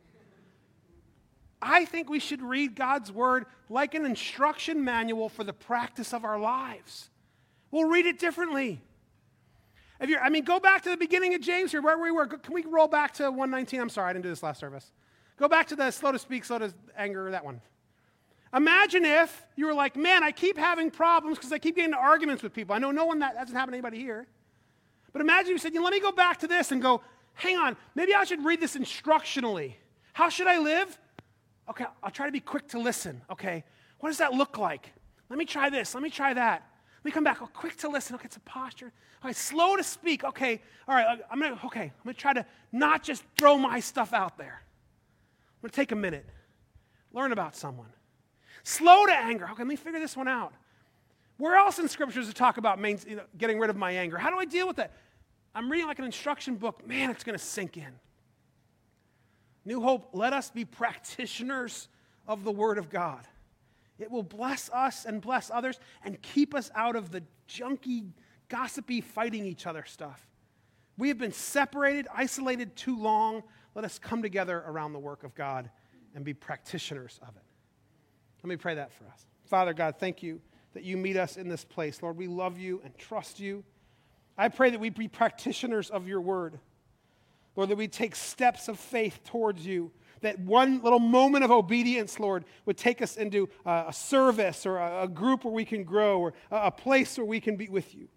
I 1.63 1.85
think 1.85 2.09
we 2.09 2.21
should 2.21 2.41
read 2.41 2.75
God's 2.75 3.13
word 3.13 3.45
like 3.69 3.95
an 3.95 4.07
instruction 4.07 4.83
manual 4.83 5.29
for 5.29 5.45
the 5.45 5.53
practice 5.53 6.15
of 6.15 6.25
our 6.25 6.39
lives. 6.39 7.11
We'll 7.71 7.89
read 7.89 8.07
it 8.07 8.19
differently. 8.19 8.81
If 10.01 10.09
you're, 10.09 10.21
I 10.21 10.31
mean, 10.31 10.45
go 10.45 10.59
back 10.59 10.83
to 10.83 10.91
the 10.91 10.97
beginning 10.97 11.35
of 11.35 11.43
James 11.43 11.71
here, 11.71 11.83
where 11.83 11.99
we 11.99 12.11
were. 12.11 12.27
Can 12.27 12.55
we 12.55 12.65
roll 12.65 12.89
back 12.89 13.13
to 13.15 13.25
119? 13.25 13.81
I'm 13.81 13.89
sorry, 13.91 14.11
I 14.11 14.13
didn't 14.15 14.23
do 14.23 14.31
this 14.31 14.43
last 14.43 14.59
service. 14.59 14.91
Go 15.37 15.49
back 15.49 15.69
to 15.69 15.77
the 15.77 15.91
slow 15.91 16.13
to 16.13 16.19
speak, 16.19 16.45
slow 16.45 16.59
to 16.59 16.73
anger, 16.97 17.31
that 17.31 17.45
one. 17.45 17.61
Imagine 18.55 19.05
if 19.05 19.47
you 19.57 19.67
were 19.67 19.75
like, 19.75 19.97
man, 19.97 20.25
I 20.25 20.33
keep 20.33 20.59
having 20.59 20.91
problems 20.91 21.39
because 21.39 21.53
I 21.53 21.59
keep 21.59 21.77
getting 21.77 21.93
into 21.93 21.99
arguments 21.99 22.43
with 22.43 22.53
people. 22.53 22.75
I 22.75 22.79
know 22.79 22.91
no 22.91 23.05
one 23.05 23.21
that 23.21 23.37
hasn't 23.37 23.57
happened 23.57 23.75
to 23.75 23.77
anybody 23.77 23.99
here. 23.99 24.27
But 25.13 25.23
imagine 25.23 25.53
you 25.53 25.59
said, 25.59 25.75
you 25.75 25.83
let 25.83 25.93
me 25.93 26.01
go 26.01 26.13
back 26.13 26.39
to 26.41 26.47
this 26.47 26.73
and 26.73 26.81
go, 26.81 27.03
hang 27.35 27.57
on, 27.57 27.77
maybe 27.95 28.15
I 28.15 28.25
should 28.25 28.45
read 28.45 28.61
this 28.61 28.77
instructionally. 28.77 29.75
How 30.13 30.29
should 30.29 30.47
I 30.47 30.59
live? 30.59 30.99
Okay, 31.69 31.85
I'll 32.03 32.11
try 32.11 32.27
to 32.27 32.33
be 32.33 32.41
quick 32.41 32.69
to 32.69 32.79
listen. 32.79 33.23
Okay, 33.31 33.65
what 34.01 34.11
does 34.11 34.19
that 34.19 34.33
look 34.33 34.59
like? 34.59 34.93
Let 35.29 35.39
me 35.39 35.45
try 35.45 35.71
this. 35.71 35.95
Let 35.95 36.03
me 36.03 36.11
try 36.11 36.35
that. 36.35 36.67
Let 36.99 37.05
me 37.05 37.11
come 37.13 37.25
back. 37.25 37.39
Oh, 37.41 37.49
quick 37.53 37.77
to 37.79 37.89
listen. 37.89 38.15
Okay, 38.17 38.27
it's 38.27 38.37
a 38.37 38.41
posture. 38.41 38.93
Right, 39.23 39.37
slow 39.37 39.77
to 39.77 39.83
speak. 39.83 40.25
Okay, 40.25 40.61
all 40.89 40.95
right. 40.95 41.19
I'm 41.31 41.41
gonna. 41.41 41.59
Okay, 41.65 41.85
I'm 41.85 41.93
gonna 42.05 42.15
try 42.15 42.33
to 42.33 42.45
not 42.73 43.03
just 43.03 43.23
throw 43.39 43.57
my 43.57 43.81
stuff 43.81 44.13
out 44.13 44.37
there. 44.37 44.63
I'm 44.63 45.63
gonna 45.63 45.73
take 45.73 45.93
a 45.93 45.97
minute, 45.97 46.27
learn 47.13 47.33
about 47.33 47.55
someone. 47.55 47.93
Slow 48.65 49.07
to 49.07 49.13
anger. 49.13 49.45
Okay, 49.45 49.63
let 49.63 49.67
me 49.67 49.77
figure 49.77 50.01
this 50.01 50.17
one 50.17 50.29
out. 50.29 50.53
Where 51.41 51.57
else 51.57 51.79
in 51.79 51.89
scriptures 51.89 52.29
to 52.29 52.35
talk 52.35 52.59
about 52.59 52.79
main, 52.79 52.99
you 53.09 53.17
know, 53.17 53.23
getting 53.39 53.59
rid 53.59 53.71
of 53.71 53.77
my 53.77 53.93
anger? 53.93 54.19
How 54.19 54.29
do 54.29 54.37
I 54.37 54.45
deal 54.45 54.67
with 54.67 54.77
that? 54.77 54.93
I'm 55.55 55.73
reading 55.73 55.87
like 55.87 55.99
an 55.99 56.05
instruction 56.05 56.57
book. 56.57 56.87
Man, 56.87 57.09
it's 57.09 57.25
going 57.25 57.37
to 57.37 57.43
sink 57.43 57.79
in. 57.79 57.99
New 59.65 59.81
Hope, 59.81 60.11
let 60.13 60.35
us 60.35 60.51
be 60.51 60.67
practitioners 60.67 61.89
of 62.29 62.45
the 62.45 62.53
Word 62.53 62.77
of 62.77 62.91
God. 62.91 63.27
It 63.99 64.11
will 64.11 64.23
bless 64.23 64.69
us 64.69 65.07
and 65.07 65.23
bless 65.23 65.51
others 65.51 65.81
and 66.05 66.21
keep 66.21 66.55
us 66.55 66.71
out 66.75 66.95
of 66.95 67.11
the 67.11 67.23
junky, 67.49 68.11
gossipy, 68.51 69.01
fighting 69.01 69.47
each 69.47 69.67
other 69.67 69.87
stuff. 69.87 70.29
We 70.99 71.09
have 71.09 71.17
been 71.17 71.33
separated, 71.33 72.07
isolated 72.15 72.77
too 72.77 72.99
long. 72.99 73.45
Let 73.75 73.87
us 73.87 73.99
come 73.99 74.21
together 74.21 74.63
around 74.67 74.93
the 74.93 74.99
work 74.99 75.25
of 75.25 75.35
God 75.35 75.71
and 76.15 76.23
be 76.23 76.35
practitioners 76.35 77.19
of 77.23 77.35
it. 77.35 77.45
Let 78.43 78.49
me 78.51 78.57
pray 78.57 78.75
that 78.75 78.93
for 78.93 79.05
us. 79.07 79.25
Father 79.47 79.73
God, 79.73 79.95
thank 79.99 80.23
you 80.23 80.43
that 80.75 80.85
you 80.85 80.97
meet 80.97 81.17
us 81.17 81.37
in 81.37 81.49
this 81.49 81.65
place. 81.65 82.03
Lord, 82.03 82.17
we 82.17 82.27
love 82.27 82.59
you 82.59 82.81
and 82.85 82.97
trust 82.97 83.41
you. 83.41 83.65
I 84.39 84.49
pray 84.49 84.71
that 84.71 84.81
we 84.81 84.91
be 84.91 85.09
practitioners 85.09 85.91
of 85.91 86.07
your 86.07 86.21
word. 86.21 86.59
Lord, 87.57 87.71
that 87.71 87.77
we 87.77 87.89
take 87.89 88.15
steps 88.15 88.69
of 88.69 88.79
faith 88.79 89.21
towards 89.25 89.67
you. 89.67 89.91
That 90.23 90.39
one 90.39 90.83
little 90.83 90.99
moment 90.99 91.45
of 91.45 91.51
obedience, 91.51 92.21
Lord, 92.21 92.45
would 92.67 92.77
take 92.77 93.03
us 93.03 93.17
into 93.17 93.49
a 93.65 93.93
service 93.93 94.67
or 94.67 94.79
a, 94.79 95.09
group 95.09 95.45
where 95.45 95.53
we 95.53 95.65
can 95.65 95.83
grow 95.83 96.21
or 96.21 96.35
a 96.51 96.71
place 96.71 97.17
where 97.17 97.27
we 97.27 97.41
can 97.41 97.57
be 97.57 97.69
with 97.69 97.95
you. 97.95 98.09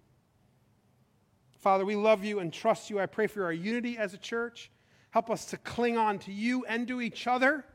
Father, 1.59 1.85
we 1.85 1.95
love 1.95 2.25
you 2.25 2.39
and 2.39 2.51
trust 2.51 2.89
you. 2.89 2.99
I 2.99 3.05
pray 3.05 3.27
for 3.27 3.45
our 3.45 3.53
unity 3.53 3.97
as 3.97 4.13
a 4.13 4.17
church. 4.17 4.69
Help 5.11 5.29
us 5.29 5.45
to 5.45 5.57
cling 5.57 5.97
on 5.97 6.19
to 6.19 6.33
you 6.33 6.65
and 6.65 6.87
to 6.89 7.01
each 7.01 7.25
other 7.25 7.65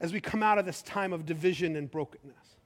as 0.00 0.12
we 0.12 0.20
come 0.20 0.42
out 0.42 0.58
of 0.58 0.66
this 0.66 0.82
time 0.82 1.12
of 1.12 1.24
division 1.24 1.76
and 1.76 1.90
brokenness. 1.90 2.57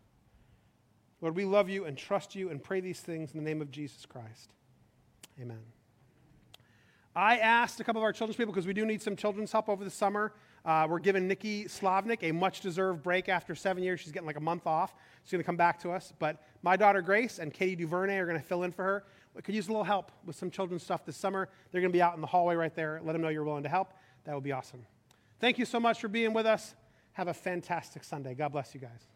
Lord, 1.23 1.37
we 1.37 1.45
love 1.45 1.71
you 1.71 1.87
and 1.87 1.97
trust 1.97 2.35
you 2.35 2.51
and 2.51 2.63
pray 2.63 2.81
these 2.81 3.01
things 3.01 3.33
in 3.33 3.43
the 3.43 3.49
name 3.49 3.63
of 3.63 3.71
Jesus 3.71 4.05
Christ. 4.05 4.51
Amen. 5.41 5.61
I 7.15 7.39
asked 7.39 7.79
a 7.79 7.85
couple 7.85 8.01
of 8.01 8.05
our 8.05 8.13
children's 8.13 8.37
people 8.37 8.53
because 8.53 8.67
we 8.67 8.73
do 8.73 8.85
need 8.85 9.01
some 9.01 9.17
children's 9.17 9.53
help 9.53 9.69
over 9.69 9.85
the 9.85 9.91
summer. 9.91 10.33
Uh, 10.65 10.87
we're 10.89 10.99
giving 10.99 11.29
Nikki 11.29 11.65
Slavnik 11.67 12.23
a 12.23 12.33
much 12.33 12.61
deserved 12.61 13.03
break 13.03 13.29
after 13.29 13.55
seven 13.55 13.83
years. 13.83 14.01
She's 14.01 14.13
getting 14.13 14.27
like 14.27 14.37
a 14.37 14.41
month 14.41 14.67
off. 14.67 14.95
She's 15.23 15.33
going 15.33 15.43
to 15.43 15.47
come 15.47 15.57
back 15.57 15.79
to 15.81 15.91
us. 15.91 16.13
But 16.19 16.43
my 16.63 16.77
daughter 16.77 17.03
Grace 17.03 17.39
and 17.39 17.53
Katie 17.53 17.77
Duvernay 17.77 18.17
are 18.17 18.27
going 18.27 18.39
to 18.39 18.45
fill 18.45 18.65
in 18.65 18.73
for 18.73 18.83
her. 18.83 19.05
We 19.35 19.43
could 19.43 19.55
use 19.55 19.69
a 19.69 19.71
little 19.71 19.85
help 19.85 20.11
with 20.27 20.37
some 20.37 20.51
children's 20.51 20.83
stuff 20.83 21.05
this 21.05 21.17
summer. 21.17 21.49
They're 21.71 21.81
going 21.81 21.93
to 21.93 21.97
be 21.97 22.03
out 22.03 22.15
in 22.15 22.21
the 22.21 22.27
hallway 22.27 22.57
right 22.57 22.75
there. 22.75 23.01
Let 23.05 23.13
them 23.13 23.23
know 23.23 23.29
you're 23.29 23.45
willing 23.45 23.63
to 23.63 23.69
help. 23.69 23.93
That 24.25 24.35
would 24.35 24.45
be 24.45 24.53
awesome. 24.53 24.85
Thank 25.39 25.59
you 25.59 25.65
so 25.65 25.79
much 25.79 26.01
for 26.01 26.09
being 26.09 26.33
with 26.33 26.47
us. 26.47 26.75
Have 27.13 27.29
a 27.29 27.35
fantastic 27.35 28.05
Sunday. 28.05 28.35
God 28.35 28.53
bless 28.53 28.75
you 28.75 28.81
guys. 28.81 29.12